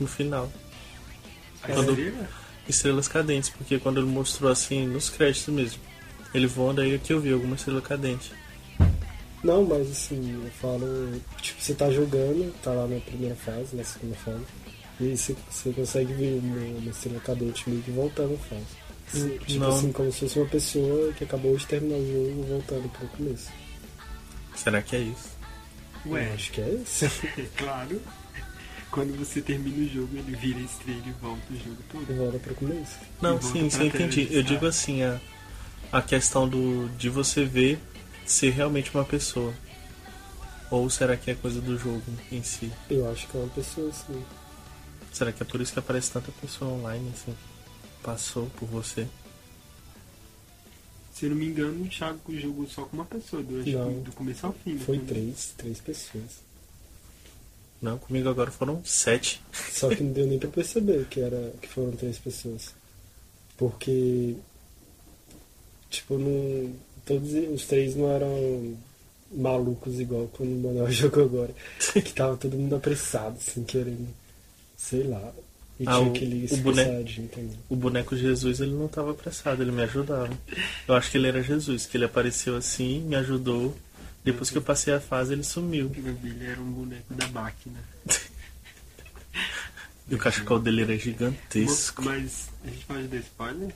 no 0.00 0.08
final. 0.08 0.50
Quando- 1.62 2.12
Estrelas 2.68 3.06
cadentes, 3.06 3.50
porque 3.50 3.78
quando 3.78 4.00
ele 4.00 4.08
mostrou 4.10 4.50
assim, 4.50 4.88
nos 4.88 5.08
créditos 5.10 5.54
mesmo. 5.54 5.78
Ele 6.34 6.48
voando 6.48 6.80
aí 6.80 6.98
que 6.98 7.12
eu 7.12 7.20
vi 7.20 7.32
alguma 7.32 7.54
estrela 7.54 7.80
cadente. 7.80 8.32
Não, 9.44 9.64
mas 9.64 9.88
assim, 9.88 10.42
eu 10.44 10.50
falo, 10.60 11.12
tipo, 11.40 11.62
você 11.62 11.72
tá 11.72 11.88
jogando, 11.88 12.52
tá 12.62 12.72
lá 12.72 12.86
na 12.88 12.98
primeira 13.00 13.36
fase, 13.36 13.74
na 13.76 13.84
segunda 13.84 14.16
fase, 14.16 14.42
e 15.00 15.16
você, 15.16 15.36
você 15.50 15.72
consegue 15.72 16.12
ver 16.14 16.38
uma, 16.42 16.78
uma 16.78 16.90
estrela 16.90 17.20
cadente 17.20 17.68
meio 17.68 17.82
que 17.82 17.90
voltando 17.90 18.34
a 18.34 18.38
fase. 18.38 18.64
Hum, 19.14 19.38
Tipo 19.46 19.60
não. 19.60 19.68
assim, 19.76 19.92
como 19.92 20.12
se 20.12 20.20
fosse 20.20 20.38
uma 20.38 20.48
pessoa 20.48 21.12
que 21.14 21.24
acabou 21.24 21.56
de 21.56 21.66
terminar 21.66 21.96
o 21.96 22.06
jogo 22.06 22.42
voltando 22.48 22.88
pro 22.90 23.08
começo. 23.08 23.50
Será 24.54 24.80
que 24.82 24.96
é 24.96 25.00
isso? 25.00 25.30
Ué, 26.06 26.32
Acho 26.32 26.52
que 26.52 26.60
é 26.60 26.68
isso. 26.70 27.04
claro. 27.56 28.00
Quando 28.90 29.16
você 29.16 29.40
termina 29.40 29.84
o 29.84 29.88
jogo, 29.88 30.16
ele 30.16 30.34
vira 30.36 30.58
estrela 30.60 31.02
e 31.06 31.12
volta 31.22 31.42
o 31.52 31.56
jogo 31.56 31.76
todo. 31.92 32.06
E 32.10 32.14
volta 32.14 32.38
pro 32.38 32.54
começo. 32.56 32.96
Não, 33.20 33.38
E 33.38 33.42
sim, 33.42 33.70
sim, 33.70 33.80
eu 33.82 33.86
entendi. 33.86 34.20
Eu 34.22 34.26
destaque. 34.28 34.42
digo 34.48 34.66
assim, 34.66 35.02
a, 35.02 35.20
a 35.92 36.02
questão 36.02 36.48
do 36.48 36.88
de 36.98 37.08
você 37.08 37.44
ver 37.44 37.78
ser 38.26 38.50
realmente 38.50 38.90
uma 38.94 39.04
pessoa. 39.04 39.52
Ou 40.70 40.88
será 40.90 41.16
que 41.16 41.30
é 41.30 41.34
coisa 41.34 41.60
do 41.60 41.76
jogo 41.78 42.02
em 42.30 42.42
si? 42.42 42.70
Eu 42.88 43.10
acho 43.10 43.26
que 43.28 43.36
é 43.36 43.40
uma 43.40 43.48
pessoa 43.50 43.90
assim. 43.90 44.22
Será 45.12 45.32
que 45.32 45.42
é 45.42 45.46
por 45.46 45.60
isso 45.60 45.72
que 45.72 45.78
aparece 45.78 46.10
tanta 46.12 46.30
pessoa 46.40 46.70
online 46.72 47.10
assim? 47.14 47.34
Passou 48.02 48.46
por 48.58 48.66
você? 48.66 49.06
Se 51.12 51.26
eu 51.26 51.30
não 51.30 51.36
me 51.36 51.46
engano, 51.46 51.84
o 51.84 51.88
Thiago 51.88 52.18
jogou 52.38 52.66
só 52.66 52.84
com 52.84 52.96
uma 52.96 53.04
pessoa 53.04 53.42
durante 53.42 53.72
Não. 53.72 54.00
do 54.00 54.12
começo 54.12 54.46
ao 54.46 54.52
fim. 54.52 54.74
né? 54.74 54.80
Foi 54.84 54.98
três, 54.98 55.52
três 55.56 55.80
pessoas. 55.80 56.40
Não, 57.82 57.98
comigo 57.98 58.28
agora 58.28 58.50
foram 58.50 58.82
sete. 58.84 59.40
Só 59.72 59.88
que 59.88 60.02
não 60.02 60.12
deu 60.12 60.26
nem 60.26 60.38
pra 60.40 60.48
perceber 60.48 61.06
que, 61.06 61.20
era, 61.20 61.52
que 61.60 61.68
foram 61.68 61.92
três 61.92 62.18
pessoas. 62.18 62.74
Porque, 63.58 64.34
tipo, 65.90 66.16
não, 66.16 66.72
todos 67.04 67.32
os 67.52 67.66
três 67.66 67.94
não 67.94 68.10
eram 68.10 68.74
malucos 69.32 70.00
igual 70.00 70.26
quando 70.32 70.52
o 70.52 70.60
Manuel 70.62 70.88
jogou 70.92 71.24
agora. 71.24 71.54
Que 71.92 72.12
tava 72.14 72.36
todo 72.36 72.56
mundo 72.56 72.76
apressado, 72.76 73.36
assim, 73.36 73.62
querendo, 73.64 74.08
sei 74.82 75.02
lá. 75.04 75.32
E 75.78 75.84
Ah, 75.86 75.92
tinha 75.96 76.00
o- 76.00 76.10
aquele 76.10 76.46
o 76.50 76.56
boneco-. 76.58 77.58
O 77.68 77.76
boneco 77.76 78.16
Jesus 78.16 78.60
ele 78.60 78.72
não 78.72 78.88
tava 78.88 79.10
apressado, 79.12 79.62
ele 79.62 79.70
me 79.72 79.82
ajudava. 79.82 80.30
Eu 80.88 80.94
acho 80.94 81.10
que 81.10 81.16
ele 81.18 81.28
era 81.28 81.42
Jesus, 81.42 81.86
que 81.86 81.96
ele 81.96 82.04
apareceu 82.06 82.56
assim, 82.56 83.00
me 83.02 83.14
ajudou. 83.16 83.76
Depois 84.24 84.50
que 84.50 84.58
eu 84.58 84.62
passei 84.62 84.92
a 84.92 85.00
fase, 85.00 85.32
ele 85.32 85.42
sumiu. 85.42 85.86
O 85.88 86.26
Ele 86.26 86.46
era 86.46 86.60
um 86.60 86.70
boneco 86.70 87.14
da 87.14 87.26
máquina. 87.28 87.78
E 90.08 90.14
o 90.14 90.18
cachecol 90.18 90.58
dele 90.58 90.82
era 90.82 90.96
gigantesco. 90.98 92.02
Mas 92.02 92.48
a 92.64 92.68
gente 92.68 92.84
pode 92.84 93.06
dar 93.08 93.16
spoiler? 93.18 93.74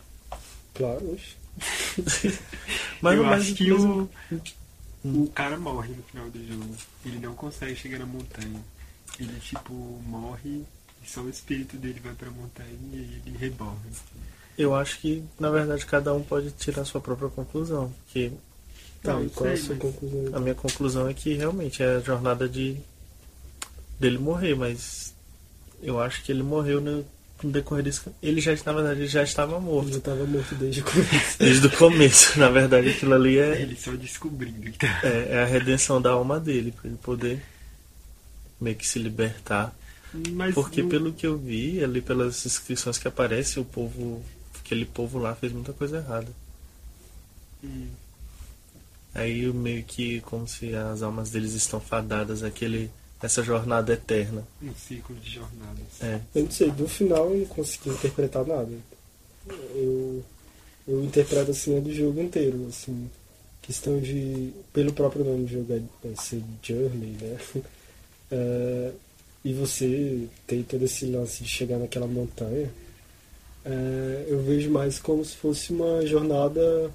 Claro. 0.74 1.16
Mas, 3.00 3.16
eu 3.16 3.24
mas- 3.24 3.42
acho 3.42 3.55
que 3.55 3.70
mas- 3.70 3.82
o, 3.82 4.09
o 5.05 5.30
cara 5.34 5.57
morre 5.59 5.94
no 5.94 6.02
final 6.02 6.28
do 6.30 6.46
jogo. 6.46 6.74
Ele 7.07 7.18
não 7.20 7.34
consegue 7.34 7.76
chegar 7.76 7.98
na 8.00 8.07
montanha. 8.07 8.61
Ele, 9.20 9.38
tipo, 9.40 9.72
morre 10.07 10.64
e 11.05 11.11
só 11.11 11.20
o 11.20 11.28
espírito 11.28 11.76
dele 11.76 12.00
vai 12.02 12.14
pra 12.14 12.30
montanha 12.30 12.68
e 12.92 13.20
ele 13.26 13.36
reborre. 13.36 13.76
Eu 14.57 14.74
acho 14.74 15.00
que, 15.00 15.22
na 15.38 15.50
verdade, 15.50 15.84
cada 15.84 16.14
um 16.14 16.22
pode 16.22 16.50
tirar 16.52 16.82
a 16.82 16.84
sua 16.84 17.00
própria 17.00 17.28
conclusão. 17.28 17.92
Porque 18.05 18.30
Não, 19.02 19.24
e 19.24 19.28
qual 19.28 19.50
é 19.50 19.52
a 19.52 19.57
sua 19.57 19.74
mas- 19.74 19.82
conclusão? 19.82 20.36
a 20.36 20.40
minha 20.40 20.55
conclusão 20.55 21.09
é 21.09 21.14
que 21.14 21.34
realmente 21.34 21.82
é 21.82 21.96
a 21.96 22.00
jornada 22.00 22.48
de 22.48 22.76
dele 23.98 24.18
morrer, 24.18 24.55
mas 24.55 25.12
eu 25.82 26.00
acho 26.00 26.22
que 26.22 26.30
ele 26.32 26.42
morreu 26.42 26.80
no, 26.80 27.05
no 27.42 27.50
decorrer 27.50 27.82
desse. 27.84 28.00
Ele 28.22 28.40
já, 28.40 28.52
na 28.64 28.72
verdade, 28.72 29.00
ele 29.00 29.09
já 29.09 29.22
estava 29.22 29.57
Ele 29.57 29.64
morto. 29.64 29.92
já 29.94 30.00
tava 30.00 30.24
morto 30.24 30.55
desde 30.55 30.80
o 30.80 30.84
começo. 30.84 31.38
Desde 31.38 31.66
o 31.66 31.70
começo, 31.76 32.38
na 32.38 32.48
verdade, 32.48 32.90
aquilo 32.90 33.14
ali 33.14 33.38
é, 33.38 33.61
Ele 33.61 33.76
só 33.76 33.90
descobrindo 33.92 34.70
tá. 34.78 35.00
é, 35.02 35.28
é 35.32 35.42
a 35.42 35.46
redenção 35.46 36.00
da 36.00 36.11
alma 36.11 36.38
dele, 36.40 36.72
pra 36.72 36.88
ele 36.88 36.98
poder 37.02 37.42
meio 38.61 38.76
que 38.76 38.86
se 38.86 38.98
libertar. 38.98 39.74
Mas 40.32 40.54
Porque 40.54 40.82
no- 40.82 40.88
pelo 40.88 41.12
que 41.12 41.26
eu 41.26 41.36
vi, 41.36 41.82
ali 41.82 42.00
pelas 42.00 42.44
inscrições 42.46 42.98
que 42.98 43.08
aparecem, 43.08 43.62
o 43.62 43.66
povo. 43.66 44.22
Aquele 44.60 44.84
povo 44.86 45.18
lá 45.18 45.34
fez 45.34 45.52
muita 45.52 45.72
coisa 45.72 45.98
errada. 45.98 46.28
Hum, 47.62 47.88
Aí 49.14 49.46
meio 49.52 49.84
que 49.84 50.20
como 50.22 50.46
se 50.48 50.74
as 50.74 51.02
almas 51.02 51.30
deles 51.30 51.52
estão 51.54 51.78
fadadas 51.80 52.42
àquele, 52.42 52.90
essa 53.22 53.42
jornada 53.42 53.92
eterna. 53.92 54.42
um 54.62 54.74
ciclo 54.74 55.14
de 55.16 55.30
jornadas. 55.30 56.00
É. 56.00 56.20
Eu 56.34 56.44
não 56.44 56.50
sei, 56.50 56.70
do 56.70 56.88
final 56.88 57.30
eu 57.30 57.38
não 57.40 57.46
consegui 57.46 57.90
interpretar 57.90 58.44
nada. 58.46 58.72
Eu, 59.48 60.24
eu 60.88 61.04
interpreto 61.04 61.50
assim 61.52 61.76
a 61.76 61.80
do 61.80 61.92
jogo 61.94 62.20
inteiro, 62.20 62.66
assim. 62.68 63.08
Questão 63.62 64.00
de. 64.00 64.52
Pelo 64.72 64.92
próprio 64.92 65.24
nome 65.24 65.44
do 65.44 65.52
jogo 65.52 65.72
é, 65.72 66.08
é 66.08 66.16
ser 66.16 66.42
Journey, 66.62 67.16
né? 67.20 67.38
É, 68.30 68.90
e 69.45 69.53
você 69.53 70.26
tem 70.47 70.62
todo 70.62 70.84
esse 70.84 71.07
lance 71.07 71.42
de 71.42 71.49
chegar 71.49 71.78
naquela 71.78 72.07
montanha. 72.07 72.70
é, 73.64 74.24
eu 74.28 74.42
vejo 74.42 74.70
mais 74.70 74.99
como 74.99 75.24
se 75.24 75.36
fosse 75.36 75.72
uma 75.72 76.05
jornada 76.07 76.90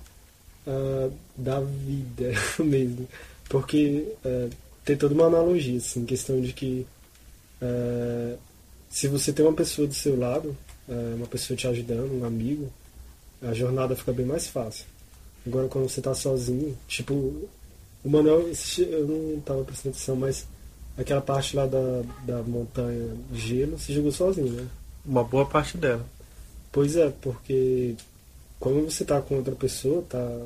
ah, 0.67 1.09
da 1.35 1.59
vida 1.61 2.31
mesmo. 2.63 3.07
Porque 3.49 4.05
é, 4.23 4.49
tem 4.85 4.95
toda 4.97 5.13
uma 5.13 5.25
analogia, 5.25 5.77
assim, 5.77 6.05
questão 6.05 6.39
de 6.41 6.53
que 6.53 6.85
é, 7.61 8.35
se 8.89 9.07
você 9.07 9.33
tem 9.33 9.45
uma 9.45 9.53
pessoa 9.53 9.87
do 9.87 9.93
seu 9.93 10.17
lado, 10.17 10.55
é, 10.87 11.15
uma 11.15 11.27
pessoa 11.27 11.57
te 11.57 11.67
ajudando, 11.67 12.11
um 12.21 12.25
amigo, 12.25 12.71
a 13.41 13.53
jornada 13.53 13.95
fica 13.95 14.13
bem 14.13 14.25
mais 14.25 14.47
fácil. 14.47 14.85
Agora 15.45 15.67
quando 15.67 15.89
você 15.89 16.01
tá 16.01 16.13
sozinho, 16.13 16.77
tipo, 16.87 17.13
o 18.03 18.09
Manuel, 18.09 18.51
eu 18.77 19.07
não 19.07 19.41
tava 19.41 19.63
prestando 19.63 19.95
atenção, 19.95 20.15
mas 20.15 20.45
aquela 20.99 21.21
parte 21.21 21.55
lá 21.55 21.65
da, 21.65 22.03
da 22.25 22.41
montanha 22.43 23.13
de 23.31 23.39
gelo, 23.39 23.77
você 23.77 23.93
jogou 23.93 24.11
sozinho, 24.11 24.51
né? 24.51 24.67
Uma 25.05 25.23
boa 25.23 25.45
parte 25.45 25.77
dela. 25.77 26.05
Pois 26.71 26.95
é, 26.95 27.09
porque 27.21 27.95
quando 28.59 28.83
você 28.91 29.03
tá 29.05 29.21
com 29.21 29.35
outra 29.35 29.55
pessoa, 29.55 30.03
tá, 30.07 30.41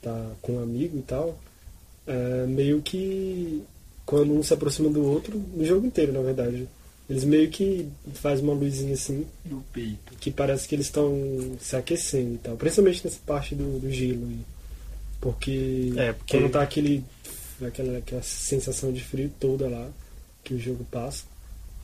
tá 0.00 0.30
com 0.40 0.54
um 0.54 0.62
amigo 0.62 0.98
e 0.98 1.02
tal, 1.02 1.38
é 2.06 2.46
meio 2.46 2.80
que 2.82 3.62
quando 4.06 4.32
um 4.34 4.42
se 4.42 4.52
aproxima 4.54 4.88
do 4.90 5.04
outro, 5.04 5.36
no 5.54 5.64
jogo 5.64 5.86
inteiro, 5.86 6.12
na 6.12 6.20
verdade, 6.20 6.68
eles 7.08 7.24
meio 7.24 7.50
que 7.50 7.88
faz 8.14 8.40
uma 8.40 8.52
luzinha 8.54 8.94
assim, 8.94 9.26
No 9.44 9.62
peito. 9.72 10.14
que 10.20 10.30
parece 10.30 10.66
que 10.68 10.74
eles 10.74 10.86
estão 10.86 11.12
se 11.60 11.74
aquecendo 11.76 12.34
e 12.34 12.38
tal, 12.38 12.56
principalmente 12.56 13.04
nessa 13.04 13.18
parte 13.26 13.54
do, 13.54 13.78
do 13.80 13.90
gelo 13.90 14.26
aí. 14.26 14.38
Porque, 15.20 15.92
É, 15.96 16.12
porque- 16.12 16.38
quando 16.38 16.50
tá 16.52 16.62
aquele, 16.62 17.04
aquela, 17.62 17.98
aquela 17.98 18.22
sensação 18.22 18.92
de 18.92 19.02
frio 19.02 19.32
toda 19.38 19.68
lá 19.68 19.88
que 20.42 20.54
o 20.54 20.58
jogo 20.58 20.84
passa, 20.90 21.24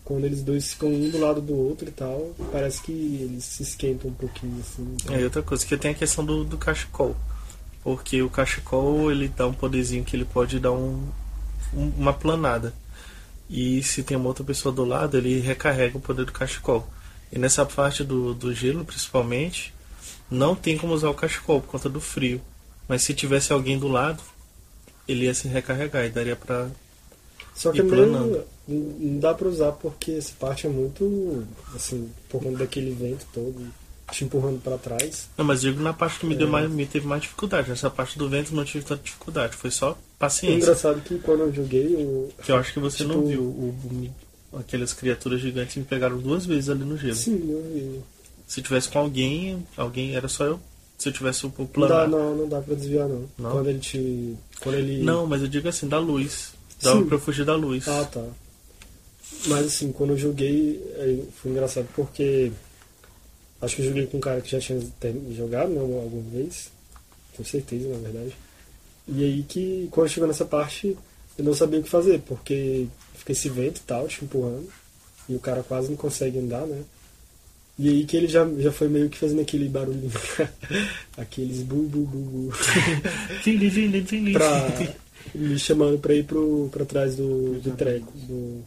quando 0.05 0.25
eles 0.25 0.43
dois 0.43 0.73
ficam 0.73 0.89
um 0.93 1.09
do 1.11 1.19
lado 1.19 1.41
do 1.41 1.55
outro 1.55 1.89
e 1.89 1.93
tal, 1.93 2.35
parece 2.51 2.83
que 2.83 2.93
eles 2.93 3.45
se 3.45 3.63
esquentam 3.63 4.11
um 4.11 4.15
pouquinho 4.15 4.61
assim. 4.61 4.97
então- 5.03 5.15
É 5.17 5.25
outra 5.25 5.43
coisa, 5.43 5.65
que 5.65 5.77
tem 5.77 5.93
a 5.93 5.95
questão 5.95 6.25
do, 6.25 6.45
do 6.45 6.59
cachecol. 6.59 7.15
Porque 7.83 8.21
o 8.21 8.29
cachecol, 8.29 9.11
ele 9.11 9.29
dá 9.29 9.47
um 9.47 9.53
poderzinho 9.55 10.05
que 10.05 10.15
ele 10.17 10.25
pode 10.25 10.59
dar 10.59 10.73
um, 10.73 11.09
um- 11.73 11.93
uma 11.97 12.13
planada. 12.13 12.75
E 13.49 13.83
se 13.83 14.03
tem 14.03 14.17
uma 14.17 14.29
outra 14.29 14.45
pessoa 14.45 14.73
do 14.75 14.85
lado, 14.85 15.17
ele 15.17 15.41
recarrega 15.41 15.97
o 15.97 16.01
poder 16.01 16.25
do 16.25 16.33
cachecol. 16.33 16.89
E 17.33 17.39
nessa 17.39 17.65
parte 17.65 18.05
do, 18.05 18.35
do 18.35 18.53
gelo, 18.55 18.85
principalmente, 18.85 19.73
não 20.31 20.55
tem 20.55 20.77
como 20.77 20.93
usar 20.93 21.09
o 21.11 21.15
cachecol 21.15 21.61
por 21.61 21.69
conta 21.71 21.89
do 21.89 22.01
frio. 22.01 22.41
Mas 22.89 23.03
se 23.03 23.15
tivesse 23.15 23.53
alguém 23.53 23.79
do 23.79 23.89
lado, 23.89 24.23
ele 25.11 25.25
ia 25.25 25.35
se 25.35 25.49
recarregar 25.49 26.05
e 26.05 26.11
daria 26.11 26.37
pra. 26.37 26.69
Só 27.55 27.73
que 27.73 27.83
não, 27.83 28.45
não 28.69 29.19
dá 29.19 29.35
pra 29.35 29.49
usar 29.49 29.73
porque 29.73 30.13
essa 30.13 30.33
parte 30.39 30.67
é 30.67 30.71
muito, 30.71 31.45
assim, 31.75 32.09
por 32.29 32.43
conta 32.43 32.59
daquele 32.59 32.93
vento 32.93 33.27
todo, 33.35 33.67
te 34.11 34.25
empurrando 34.25 34.61
pra 34.63 34.79
trás. 34.79 35.29
Não, 35.37 35.45
mas 35.45 35.61
digo 35.61 35.81
na 35.83 35.93
parte 35.93 36.19
que 36.21 36.27
me, 36.27 36.35
deu 36.35 36.47
É. 36.47 36.51
mais, 36.51 36.71
me 36.71 36.87
teve 36.87 37.07
mais 37.07 37.23
dificuldade. 37.23 37.69
Nessa 37.69 37.91
parte 37.91 38.17
do 38.19 38.29
vento 38.29 38.55
não 38.55 38.65
tive 38.65 38.85
tanta 38.85 39.03
dificuldade. 39.03 39.57
Foi 39.57 39.71
só 39.71 39.91
É 39.91 39.95
paciência. 40.19 40.57
engraçado 40.57 41.01
que 41.03 41.19
quando 41.19 41.41
eu 41.41 41.53
joguei, 41.53 41.95
eu... 41.97 42.31
Que 42.43 42.53
eu 42.53 42.57
acho 42.57 42.73
que 42.73 42.81
você 42.81 43.05
não 43.05 43.17
Tipo- 43.17 43.27
viu. 43.29 43.43
O, 43.43 43.75
o- 44.53 44.59
aquelas 44.59 44.93
criaturas 44.95 45.41
gigantes 45.41 45.77
me 45.77 45.85
pegaram 45.85 46.19
duas 46.19 46.47
vezes 46.47 46.69
ali 46.71 46.85
no 46.85 46.97
gelo. 46.97 47.15
Sim, 47.15 47.41
eu 47.51 47.63
vi. 47.75 48.01
Se 48.49 48.61
tivesse 48.63 48.89
com 48.89 48.99
alguém, 48.99 49.65
alguém 49.77 50.17
era 50.17 50.27
só 50.29 50.45
eu. 50.45 50.61
Se 51.01 51.09
eu 51.09 51.13
tivesse 51.15 51.47
o 51.47 51.49
o 51.49 51.69
Não 51.79 51.89
dá, 51.89 52.07
não, 52.07 52.37
não 52.37 52.47
dá 52.47 52.61
pra 52.61 52.75
desviar 52.75 53.09
não. 53.09 53.27
Não? 53.39 53.53
Quando 53.53 53.71
ele 53.71 53.79
te. 53.79 54.37
Quando 54.61 54.75
ele. 54.75 55.03
Não, 55.03 55.27
mas 55.27 55.41
eu 55.41 55.49
digo 55.49 55.67
assim, 55.67 55.89
da 55.89 55.99
luz. 55.99 56.53
Dava 56.83 56.99
Sim. 56.99 57.07
pra 57.07 57.17
eu 57.17 57.21
fugir 57.21 57.47
da 57.47 57.57
luz. 57.57 57.89
Ah, 57.89 58.05
tá. 58.05 58.23
Mas 59.47 59.65
assim, 59.65 59.93
quando 59.93 60.11
eu 60.11 60.19
joguei, 60.19 60.79
foi 61.37 61.53
engraçado 61.53 61.89
porque 61.97 62.53
acho 63.63 63.77
que 63.77 63.81
eu 63.81 63.87
joguei 63.87 64.07
com 64.09 64.19
um 64.19 64.21
cara 64.21 64.43
que 64.43 64.51
já 64.51 64.61
tinha 64.61 64.79
jogado, 65.35 65.71
né, 65.71 65.81
alguma 65.81 66.31
vez. 66.31 66.71
Tenho 67.35 67.49
certeza, 67.49 67.89
na 67.89 67.97
verdade. 67.97 68.37
E 69.09 69.25
aí 69.25 69.43
que 69.43 69.89
quando 69.91 70.11
chegou 70.11 70.29
nessa 70.29 70.45
parte, 70.45 70.99
eu 71.39 71.45
não 71.45 71.55
sabia 71.55 71.81
o 71.81 71.83
que 71.83 71.89
fazer, 71.89 72.21
porque 72.27 72.87
fica 73.15 73.33
esse 73.33 73.49
vento 73.49 73.79
e 73.79 73.85
tal, 73.85 74.07
te 74.07 74.23
empurrando. 74.23 74.69
E 75.27 75.35
o 75.35 75.41
cara 75.41 75.63
quase 75.63 75.89
não 75.89 75.97
consegue 75.97 76.39
andar, 76.39 76.67
né? 76.67 76.83
E 77.83 77.89
aí 77.89 78.05
que 78.05 78.15
ele 78.15 78.29
já, 78.29 78.47
já 78.59 78.71
foi 78.71 78.89
meio 78.89 79.09
que 79.09 79.17
fazendo 79.17 79.41
aquele 79.41 79.67
barulhinho. 79.69 80.13
Aqueles 81.17 81.63
bu 81.63 81.83
bu 81.85 82.01
bu 82.05 82.19
bu. 82.19 82.53
Pra 84.35 84.69
me 85.35 85.59
chamando 85.59 85.99
pra 85.99 86.15
ir 86.15 86.25
pro, 86.25 86.69
pra 86.71 86.85
trás 86.85 87.17
do, 87.17 87.59
do 87.61 87.71
treco. 87.77 88.13
Do, 88.15 88.63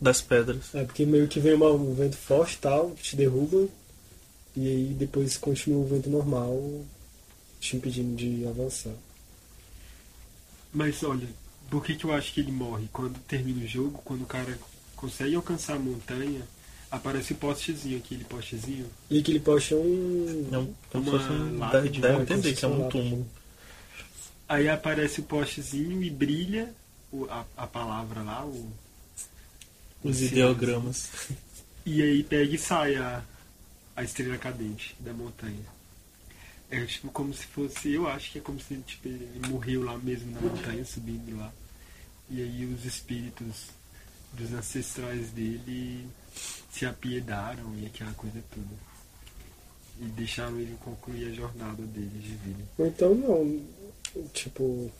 Das 0.00 0.20
pedras. 0.20 0.72
é 0.74 0.84
porque 0.84 1.04
meio 1.04 1.26
que 1.26 1.40
vem 1.40 1.54
uma- 1.54 1.72
um 1.72 1.92
vento 1.92 2.16
forte 2.16 2.54
e 2.54 2.58
tal, 2.58 2.90
que 2.90 3.02
te 3.02 3.16
derruba, 3.16 3.66
e 4.56 4.68
aí 4.68 4.84
depois 4.96 5.36
continua 5.36 5.80
o 5.80 5.86
vento 5.88 6.08
normal, 6.08 6.84
te 7.60 7.76
impedindo 7.76 8.14
de 8.14 8.46
avançar. 8.46 8.92
Mas 10.72 11.02
olha, 11.02 11.26
por 11.70 11.84
que, 11.84 11.94
que 11.96 12.04
eu 12.04 12.12
acho 12.12 12.32
que 12.32 12.40
ele 12.40 12.52
morre? 12.52 12.88
Quando 12.92 13.18
termina 13.26 13.64
o 13.64 13.68
jogo, 13.68 14.00
quando 14.04 14.22
o 14.22 14.26
cara 14.26 14.56
consegue 14.96 15.34
alcançar 15.34 15.74
a 15.76 15.78
montanha, 15.78 16.42
Aparece 16.92 17.32
o 17.32 17.36
postezinho, 17.36 17.96
aquele 17.96 18.22
postezinho. 18.24 18.86
E 19.10 19.18
aquele 19.18 19.40
poste 19.40 19.72
é 19.72 19.76
um. 19.78 20.48
Não, 20.50 20.74
como 20.90 21.10
Uma 21.10 21.18
se 21.18 21.24
fosse 21.26 21.32
um, 21.40 21.58
lápide, 21.58 22.00
deve, 22.00 22.00
deve 22.00 22.16
né? 22.18 22.22
entender 22.22 22.54
que 22.54 22.64
é 22.64 22.68
um 22.68 22.88
túmulo. 22.90 23.26
Aí 24.46 24.68
aparece 24.68 25.20
o 25.20 25.24
postezinho 25.24 26.02
e 26.02 26.10
brilha 26.10 26.74
o- 27.10 27.24
a, 27.30 27.46
a 27.56 27.66
palavra 27.66 28.22
lá, 28.22 28.44
o. 28.44 28.70
Os 30.04 30.20
ideogramas. 30.20 31.08
E 31.86 32.02
aí 32.02 32.22
pega 32.22 32.54
e 32.54 32.58
sai 32.58 32.96
a, 32.96 33.22
a 33.96 34.04
estrela 34.04 34.36
cadente 34.36 34.94
da 35.00 35.12
montanha. 35.14 35.64
É 36.70 36.84
tipo 36.84 37.08
como 37.10 37.32
se 37.32 37.46
fosse, 37.46 37.90
eu 37.90 38.06
acho 38.06 38.32
que 38.32 38.38
é 38.38 38.40
como 38.42 38.60
se 38.60 38.76
tipo, 38.86 39.08
ele 39.08 39.40
morreu 39.48 39.82
lá 39.82 39.96
mesmo 39.98 40.30
na 40.32 40.40
montanha, 40.42 40.84
subindo 40.84 41.38
lá. 41.38 41.50
E 42.28 42.42
aí 42.42 42.66
os 42.66 42.84
espíritos 42.84 43.68
dos 44.34 44.52
ancestrais 44.52 45.30
dele 45.30 46.06
se 46.70 46.86
apiedaram 46.86 47.74
e 47.80 47.86
aquela 47.86 48.12
coisa 48.12 48.42
toda. 48.54 48.92
E 50.00 50.04
deixaram 50.06 50.58
ele 50.58 50.76
concluir 50.84 51.30
a 51.30 51.34
jornada 51.34 51.82
dele 51.82 52.10
de 52.18 52.34
vida. 52.36 52.64
Ou 52.78 52.86
então 52.86 53.14
não. 53.14 53.60
Tipo. 54.32 54.90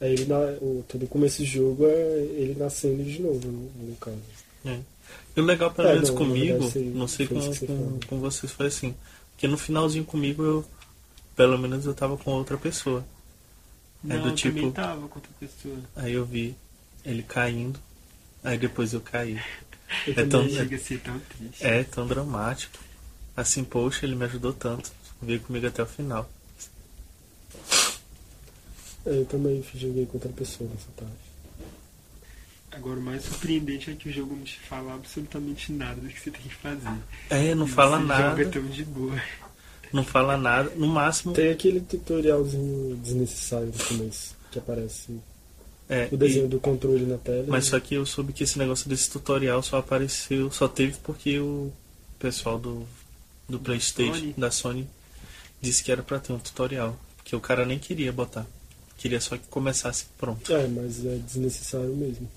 É 0.00 0.12
ele 0.12 0.24
na, 0.24 0.36
o, 0.60 0.84
todo 0.88 1.06
começo 1.06 1.38
do 1.42 1.44
jogo 1.46 1.86
é 1.86 2.18
ele 2.18 2.56
nascendo 2.58 3.04
de 3.04 3.20
novo, 3.22 3.46
no, 3.46 3.70
no 3.90 3.96
caso. 3.96 4.18
É. 4.64 4.80
E 5.36 5.40
o 5.40 5.44
legal, 5.44 5.70
pelo 5.72 5.88
É, 5.88 5.94
menos 5.94 6.08
não, 6.10 6.16
comigo, 6.16 6.70
sei- 6.70 6.84
não 6.90 7.06
sei 7.06 7.26
com, 7.28 7.40
você 7.40 7.66
com, 7.66 8.00
com 8.08 8.18
vocês, 8.20 8.50
foi 8.50 8.66
assim. 8.66 8.94
Porque 9.32 9.46
no 9.46 9.56
finalzinho 9.56 10.04
comigo 10.04 10.42
eu. 10.42 10.64
Pelo 11.36 11.56
menos 11.56 11.86
eu 11.86 11.94
tava 11.94 12.16
com 12.16 12.32
outra 12.32 12.58
pessoa. 12.58 13.04
É 14.08 14.14
Não, 14.16 14.22
do 14.22 14.28
eu 14.30 14.34
tipo- 14.34 14.70
tava 14.72 15.06
com 15.08 15.14
outra 15.20 15.30
pessoa. 15.38 15.78
Aí 15.94 16.12
eu 16.14 16.24
vi 16.26 16.54
ele 17.04 17.22
caindo. 17.22 17.78
Aí 18.42 18.58
depois 18.58 18.92
eu 18.92 19.00
caí. 19.00 19.40
Eu 20.06 20.12
É 20.12 20.26
tão- 20.26 20.40
também- 20.42 20.54
Chega 20.56 20.76
a 20.76 20.78
ser 20.78 21.00
tão 21.00 21.18
triste. 21.20 21.64
É 21.66 21.84
tão 21.84 22.06
dramático. 22.06 22.78
Assim, 23.36 23.64
poxa, 23.64 24.04
ele 24.06 24.14
me 24.14 24.24
ajudou 24.24 24.52
tanto. 24.52 24.90
Veio 25.20 25.40
comigo 25.40 25.66
até 25.66 25.82
o 25.82 25.86
final. 25.86 26.28
é, 29.06 29.18
eu 29.20 29.24
também 29.26 29.64
joguei 29.74 30.06
com 30.06 30.14
outra 30.14 30.30
pessoa 30.32 30.68
nessa 30.70 30.88
tarde. 30.96 31.14
Agora, 32.70 32.98
o 32.98 33.02
mais 33.02 33.22
surpreendente 33.24 33.90
é 33.90 33.94
que 33.94 34.08
o 34.08 34.12
jogo 34.12 34.34
não 34.34 34.44
te 34.44 34.58
fala 34.60 34.94
absolutamente 34.94 35.70
nada 35.72 36.00
do 36.00 36.08
que 36.08 36.18
você 36.18 36.30
tem 36.30 36.40
que 36.42 36.54
fazer. 36.54 36.88
É, 37.28 37.54
não 37.54 37.66
E 37.66 37.70
fala 37.70 37.98
você 37.98 38.06
nada. 38.06 38.30
joga 38.30 38.48
tão 38.50 38.66
de 38.66 38.84
boa. 38.84 39.22
Não 39.92 40.02
fala 40.04 40.36
nada. 40.38 40.70
No 40.76 40.86
máximo. 40.86 41.34
Tem 41.34 41.50
aquele 41.50 41.80
tutorialzinho 41.80 42.96
desnecessário 42.96 43.66
no 43.66 43.84
começo, 43.84 44.34
que 44.50 44.58
aparece 44.58 45.20
É, 45.94 46.08
o 46.10 46.16
desenho 46.16 46.46
e- 46.46 46.48
do 46.48 46.58
controle 46.58 47.04
na 47.04 47.18
tela. 47.18 47.44
mas 47.48 47.66
e- 47.66 47.68
só 47.70 47.78
que 47.78 47.94
eu 47.94 48.06
soube 48.06 48.32
que 48.32 48.44
esse 48.44 48.58
negócio 48.58 48.88
desse 48.88 49.10
tutorial 49.10 49.62
só 49.62 49.76
apareceu. 49.76 50.50
Só 50.50 50.66
teve 50.66 50.96
porque 51.02 51.38
o 51.38 51.70
pessoal 52.18 52.58
do, 52.58 52.86
do 53.46 53.58
PlayStation, 53.60 54.14
Sony? 54.14 54.34
da 54.38 54.50
Sony, 54.50 54.88
disse 55.60 55.82
que 55.84 55.92
era 55.92 56.02
pra 56.02 56.18
ter 56.18 56.32
um 56.32 56.38
tutorial. 56.38 56.98
Que 57.24 57.36
o 57.36 57.40
cara 57.40 57.66
nem 57.66 57.78
queria 57.78 58.10
botar. 58.12 58.46
Queria 58.96 59.20
só 59.20 59.36
que 59.36 59.46
começasse 59.48 60.06
pronto. 60.16 60.50
É, 60.52 60.66
mas 60.66 61.04
é 61.04 61.16
desnecessário 61.18 61.94
mesmo. 61.94 62.28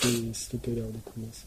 ter 0.00 0.30
Esse 0.30 0.48
tutorial 0.50 0.88
do 0.90 0.98
começo. 0.98 1.44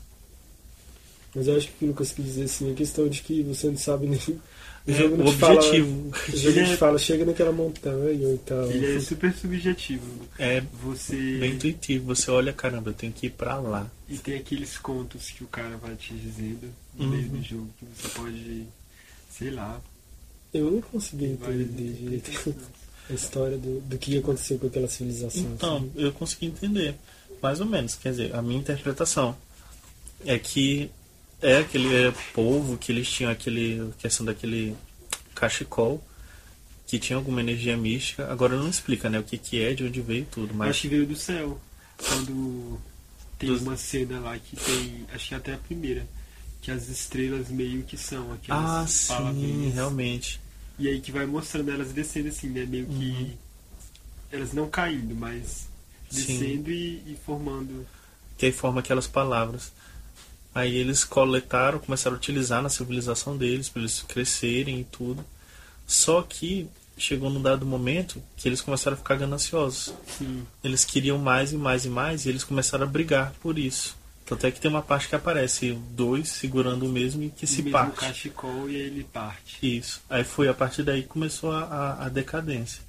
Mas 1.36 1.48
eu 1.48 1.58
acho 1.58 1.68
que 1.68 1.84
o 1.86 1.88
Lucas 1.90 2.12
quis 2.12 2.24
dizer 2.26 2.44
assim, 2.44 2.72
é 2.72 2.76
questão 2.76 3.08
de 3.10 3.22
que 3.22 3.42
você 3.44 3.68
não 3.68 3.78
sabe 3.78 4.08
nem. 4.08 4.40
O 4.86 4.92
É, 4.92 4.94
jogo 4.94 5.22
o 5.24 5.26
te 5.32 5.38
fala. 5.38 5.54
objetivo 5.56 6.10
O 6.12 6.38
jogo 6.38 6.58
Ele 6.60 6.66
te 6.66 6.74
é- 6.74 6.78
fala, 6.78 7.00
chega 7.00 7.26
naquela 7.26 7.52
montanha 7.54 8.28
ou 8.28 8.34
então. 8.34 8.70
Ele 8.70 8.98
é 8.98 9.00
super 9.00 9.34
subjetivo. 9.34 10.28
é 10.38 10.62
Você. 10.84 11.16
bem 11.40 11.54
intuitivo. 11.54 12.06
Você 12.08 12.30
olha, 12.30 12.52
caramba, 12.52 12.90
eu 12.90 12.94
tenho 12.94 13.14
que 13.14 13.28
ir 13.28 13.30
pra 13.30 13.58
lá. 13.60 13.90
E 14.10 14.18
tem 14.18 14.36
aqueles 14.36 14.78
contos 14.78 15.30
que 15.32 15.44
o 15.44 15.48
cara 15.48 15.78
vai 15.78 15.96
te 15.96 16.14
dizendo 16.14 16.70
no 16.96 17.06
Uhum. 17.06 17.12
meio 17.12 17.30
do 17.30 17.42
jogo 17.44 17.70
que 17.80 17.86
você 17.96 18.08
pode. 18.10 18.64
Sei 19.32 19.52
lá. 19.52 19.80
Eu 20.54 20.70
não 20.70 20.82
consegui 20.82 21.26
entender 21.26 21.94
direito 21.94 22.56
a 23.10 23.14
história 23.14 23.58
do, 23.58 23.80
do 23.82 23.98
que 23.98 24.18
aconteceu 24.18 24.60
com 24.60 24.68
aquela 24.68 24.88
civilização. 24.88 25.42
Então, 25.44 25.78
assim. 25.78 25.92
eu 25.96 26.12
consegui 26.12 26.48
entender. 26.48 26.96
Mais 27.42 27.60
ou 27.60 27.66
menos. 27.66 27.96
Quer 27.96 28.12
dizer, 28.12 28.36
a 28.36 28.42
minha 28.42 28.60
interpretação 28.60 29.36
é 30.26 30.38
que 30.38 30.90
é 31.44 31.58
aquele 31.60 31.94
é, 31.96 32.12
povo 32.34 32.78
que 32.78 32.92
eles 32.92 33.10
tinham 33.12 33.32
aquele. 33.32 33.92
questão 34.00 34.26
daquele 34.26 34.76
cachecol 35.36 36.04
que 36.88 36.98
tinha 37.00 37.18
alguma 37.18 37.42
energia 37.42 37.76
mística. 37.78 38.32
Agora 38.32 38.56
não 38.56 38.70
explica, 38.70 39.10
né, 39.10 39.20
o 39.20 39.24
que, 39.24 39.38
que 39.38 39.62
é, 39.62 39.74
de 39.74 39.84
onde 39.84 40.02
veio 40.02 40.26
tudo, 40.32 40.54
mas. 40.54 40.70
Acho 40.72 40.82
que 40.82 40.88
veio 40.90 41.06
do 41.08 41.16
céu. 41.16 41.60
Quando 41.98 42.80
tem 43.38 43.50
Dos- 43.50 43.62
uma 43.62 43.78
cena 43.78 44.20
lá 44.20 44.38
que 44.38 44.56
tem. 44.56 45.06
Acho 45.14 45.28
que 45.30 45.34
é 45.34 45.38
até 45.38 45.54
a 45.54 45.58
primeira. 45.58 46.08
Que 46.62 46.72
as 46.72 46.88
estrelas 46.88 47.50
meio 47.50 47.84
que 47.84 47.98
são 47.98 48.32
aquelas 48.32 48.64
Ah, 48.64 48.88
sim, 48.88 49.70
realmente. 49.74 50.40
E 50.80 50.88
aí 50.88 51.02
que 51.02 51.12
vai 51.12 51.26
mostrando 51.26 51.70
elas 51.70 51.92
descendo 51.92 52.30
assim, 52.30 52.48
né? 52.50 52.66
Meio 52.66 52.86
que. 52.86 52.94
Uhum. 53.12 53.32
Elas 54.32 54.54
não 54.54 54.68
caindo, 54.70 55.14
mas 55.16 55.68
descendo 56.10 56.72
e, 56.72 57.02
e 57.06 57.18
formando. 57.26 57.86
que 58.38 58.46
aí 58.48 58.52
forma 58.52 58.80
aquelas 58.80 59.08
palavras. 59.08 59.72
Aí 60.54 60.76
eles 60.76 61.04
coletaram, 61.04 61.80
começaram 61.80 62.16
a 62.16 62.20
utilizar 62.20 62.62
na 62.62 62.70
civilização 62.70 63.36
deles, 63.36 63.70
para 63.70 63.82
eles 63.82 64.04
crescerem 64.08 64.80
e 64.80 64.84
tudo. 64.84 65.26
Só 65.88 66.22
que 66.22 66.68
chegou 66.98 67.30
num 67.30 67.42
dado 67.42 67.66
momento 67.66 68.22
que 68.38 68.48
eles 68.48 68.62
começaram 68.62 68.96
a 68.96 68.98
ficar 68.98 69.16
gananciosos. 69.16 69.94
Sim. 70.18 70.46
Eles 70.64 70.86
queriam 70.86 71.18
mais 71.18 71.52
e 71.52 71.58
mais 71.58 71.86
e 71.86 71.90
mais 71.90 72.26
e 72.26 72.30
eles 72.30 72.44
começaram 72.44 72.84
a 72.86 72.90
brigar 72.90 73.34
por 73.42 73.58
isso. 73.58 73.96
Tanto 74.26 74.48
é 74.48 74.52
que 74.52 74.62
tem 74.62 74.70
uma 74.72 74.82
parte 74.82 75.10
que 75.10 75.16
aparece 75.16 75.74
dois 75.92 76.30
segurando 76.30 76.86
o 76.86 76.90
mesmo 76.90 77.24
e 77.24 77.30
que 77.30 77.46
o 77.46 77.48
se 77.48 77.62
mesmo 77.62 77.72
parte. 77.72 78.00
cachecol 78.00 78.70
e 78.70 78.76
ele 78.76 79.04
parte. 79.04 79.58
Isso. 79.62 80.02
Aí 80.10 80.24
foi 80.24 80.48
a 80.48 80.54
partir 80.54 80.84
daí 80.84 81.02
que 81.02 81.10
começou 81.10 81.52
a, 81.52 81.64
a, 81.64 82.06
a 82.06 82.10
decadência 82.10 82.82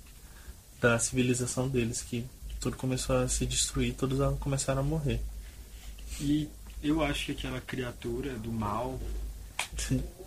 da 0.80 0.98
civilização 0.98 1.68
deles, 1.68 2.02
que 2.02 2.24
tudo 2.60 2.76
começou 2.76 3.16
a 3.16 3.28
se 3.28 3.44
destruir, 3.46 3.94
todos 3.94 4.18
começaram 4.38 4.80
a 4.80 4.84
morrer. 4.84 5.20
E 6.20 6.48
eu 6.85 7.03
acho 7.03 7.26
que 7.26 7.32
aquela 7.32 7.61
criatura 7.61 8.32
do 8.35 8.53
mal 8.53 8.99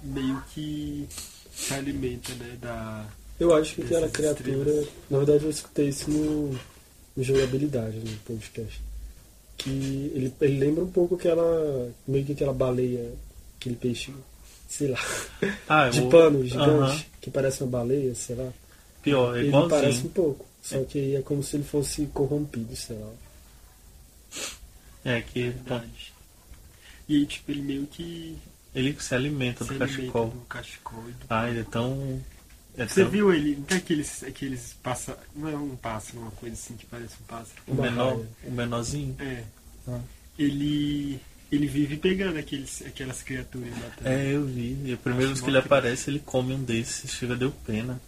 meio 0.04 0.42
que 0.54 1.08
se 1.54 1.74
alimenta, 1.74 2.34
né? 2.36 2.58
Da. 2.62 3.06
Eu 3.40 3.54
acho 3.56 3.76
que 3.76 3.82
aquela 3.84 4.10
criatura. 4.10 4.50
estrelas. 4.52 4.88
Na 5.10 5.18
verdade, 5.20 5.44
eu 5.46 5.50
escutei 5.50 5.90
isso 5.90 6.10
no, 6.10 6.60
no 7.16 7.24
jogabilidade, 7.24 7.98
no 8.00 8.18
podcast. 8.20 8.82
Que 9.58 9.70
ele, 10.14 10.34
ele 10.42 10.60
lembra 10.60 10.84
um 10.84 10.92
pouco 10.92 11.16
aquela. 11.16 11.90
meio 12.08 12.26
que 12.26 12.34
aquela 12.34 12.54
baleia, 12.54 13.12
aquele 13.60 13.76
peixe, 13.76 14.14
sei 14.68 14.90
lá, 14.90 15.00
Ah, 15.68 15.90
de 15.90 16.02
o- 16.02 16.10
pano 16.10 16.46
gigante, 16.46 16.70
Aham. 16.70 17.04
que 17.22 17.32
parece 17.32 17.64
uma 17.64 17.70
baleia, 17.72 18.14
sei 18.16 18.36
lá. 18.36 18.52
Pior, 19.02 19.36
é 19.36 19.40
ele 19.40 19.48
igualzinho. 19.50 19.70
parece 19.82 20.00
um 20.06 20.10
pouco. 20.10 20.46
Só 20.62 20.84
que 20.84 21.00
aí 21.00 21.16
é 21.16 21.22
como 21.22 21.42
se 21.42 21.56
ele 21.56 21.64
fosse 21.64 22.06
corrompido, 22.08 22.76
sei 22.76 22.98
lá. 22.98 23.10
É 25.06 25.22
que 25.22 25.50
bom, 25.52 25.78
Verdade. 25.78 26.14
E 27.10 27.16
aí, 27.18 27.26
tipo, 27.26 27.52
ele 27.52 27.62
meio 27.62 27.88
que 27.88 28.38
ele 28.76 28.96
se 29.00 29.16
alimenta 29.16 29.64
se 29.64 29.74
do 29.74 29.84
alimenta 29.84 29.98
cachecol. 30.02 30.30
do 30.30 30.40
cachecol. 30.46 31.04
e 31.10 31.12
do- 31.14 31.26
Ah, 31.30 31.50
ele 31.50 31.62
é 31.62 31.64
tão. 31.64 32.22
É 32.78 32.88
Você 32.88 33.02
tão... 33.02 33.10
viu 33.12 33.34
ele? 33.34 33.56
Não 33.56 33.64
tem 33.64 33.78
aqueles, 33.80 34.24
aqueles 34.24 34.76
passa 34.84 35.18
Não 35.36 35.50
é 35.50 35.56
um 35.58 35.76
pássaro, 35.76 36.20
uma 36.20 36.32
coisa 36.32 36.54
assim 36.56 36.76
que 36.76 36.86
parece 36.86 37.16
um 37.22 37.26
pássaro. 37.26 37.60
o, 37.68 37.74
menor, 37.74 38.24
o 38.44 38.52
menorzinho? 38.52 39.16
É. 39.20 39.44
Ah. 39.88 40.00
Ele. 40.38 41.20
Ele 41.50 41.66
vive 41.66 41.96
pegando 41.96 42.38
aqueles, 42.38 42.82
aquelas 42.86 43.24
criaturas 43.24 43.72
lá. 43.72 43.90
É, 44.12 44.34
eu 44.34 44.44
vi. 44.46 44.78
E 44.84 44.94
a 44.94 44.98
primeira 44.98 45.28
vez 45.28 45.40
que 45.40 45.50
ele 45.50 45.58
aparece, 45.58 46.10
ele 46.10 46.20
come 46.20 46.54
um 46.54 46.62
desses. 46.62 47.10
Chega, 47.12 47.38
deu 47.38 47.52
pena. 47.66 48.02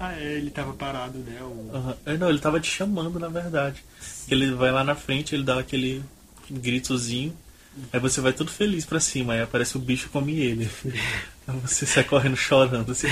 Ah, 0.00 0.18
é, 0.18 0.32
ele 0.38 0.50
tava 0.50 0.72
parado, 0.72 1.18
né? 1.18 1.42
O... 1.42 1.70
Aham. 1.74 1.96
É, 2.06 2.16
não, 2.16 2.30
ele 2.30 2.38
tava 2.38 2.58
te 2.58 2.70
chamando, 2.70 3.18
na 3.20 3.28
verdade. 3.28 3.84
Ele 4.30 4.50
vai 4.52 4.72
lá 4.72 4.82
na 4.82 4.94
frente, 4.94 5.34
ele 5.34 5.42
dá 5.44 5.58
aquele 5.58 6.02
gritozinho. 6.50 7.36
Aí 7.92 8.00
você 8.00 8.20
vai 8.20 8.32
tudo 8.32 8.50
feliz 8.50 8.84
pra 8.84 8.98
cima, 9.00 9.34
aí 9.34 9.40
aparece 9.42 9.76
o 9.76 9.80
bicho 9.80 10.06
e 10.06 10.10
come 10.10 10.38
ele. 10.38 10.70
Aí 11.46 11.56
você 11.60 11.86
sai 11.86 12.04
correndo 12.04 12.36
chorando 12.36 12.92
assim. 12.92 13.06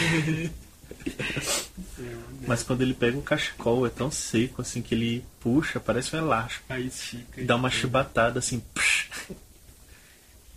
Mas 2.46 2.62
quando 2.62 2.82
ele 2.82 2.94
pega 2.94 3.16
o 3.16 3.22
cachecol, 3.22 3.86
é 3.86 3.90
tão 3.90 4.10
seco 4.10 4.62
assim 4.62 4.82
que 4.82 4.94
ele 4.94 5.24
puxa, 5.40 5.80
parece 5.80 6.14
um 6.14 6.18
elástico. 6.18 6.64
Aí 6.68 6.86
estica. 6.86 7.40
E 7.40 7.44
dá 7.44 7.56
uma 7.56 7.70
chibatada 7.70 8.38
assim. 8.38 8.60
psh. 8.74 9.10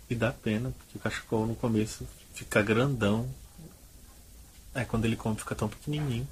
E 0.08 0.14
dá 0.14 0.32
pena, 0.32 0.72
porque 0.76 0.98
o 0.98 1.00
cachecol 1.00 1.46
no 1.46 1.54
começo 1.54 2.06
fica 2.34 2.60
grandão. 2.62 3.28
Aí 4.74 4.84
quando 4.84 5.04
ele 5.04 5.16
come 5.16 5.36
fica 5.36 5.54
tão 5.54 5.68
pequenininho. 5.68 6.28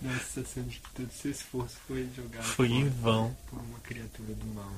Dá 0.00 0.10
a 0.10 0.18
sensação 0.20 0.62
de 0.64 0.78
que 0.78 0.90
todo 0.90 1.08
o 1.08 1.12
seu 1.12 1.30
esforço 1.30 1.76
foi 1.86 2.08
jogado 2.16 2.42
Foi 2.44 2.68
em 2.68 2.88
vão. 2.88 3.36
por 3.48 3.58
uma 3.60 3.78
criatura 3.80 4.32
do 4.34 4.46
mal. 4.54 4.72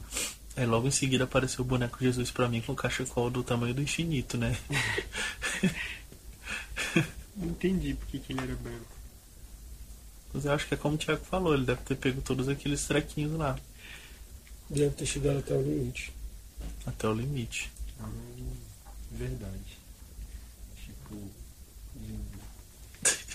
Aí 0.55 0.67
logo 0.67 0.87
em 0.87 0.91
seguida 0.91 1.25
apareceu 1.25 1.65
o 1.65 1.69
boneco 1.69 1.99
Jesus 2.01 2.31
pra 2.31 2.49
mim 2.49 2.61
com 2.61 2.73
o 2.73 2.77
cachecol 2.77 3.31
do 3.31 3.43
tamanho 3.43 3.75
do 3.75 3.83
infinito, 3.83 4.37
né? 4.37 4.57
Não 7.35 7.49
entendi 7.49 7.95
por 7.95 8.07
que, 8.09 8.21
ele 8.29 8.41
era 8.41 8.55
branco. 8.57 8.93
Mas 10.35 10.45
eu 10.45 10.53
acho 10.53 10.69
que 10.69 10.75
é 10.75 10.77
como 10.77 10.97
o 10.97 10.99
Thiago 10.99 11.25
falou, 11.25 11.55
ele 11.55 11.65
deve 11.65 11.81
ter 11.83 11.97
pego 11.97 12.21
todos 12.21 12.49
aqueles 12.49 12.85
trequinhos 12.85 13.39
lá. 13.39 13.59
Deve 14.69 14.91
ter 14.91 15.07
chegado 15.07 15.39
até 15.39 15.55
o 15.55 15.63
limite. 15.63 16.13
Até 16.87 17.09
o 17.09 17.15
limite. 17.15 17.73
Hum, 18.01 18.55
verdade. 19.11 19.79
Tipo. 20.77 21.31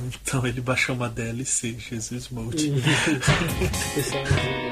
Então 0.00 0.46
ele 0.46 0.60
baixou 0.60 0.96
uma 0.96 1.08
DLC, 1.08 1.78
Jesus 1.78 2.30
Mode. 2.30 2.72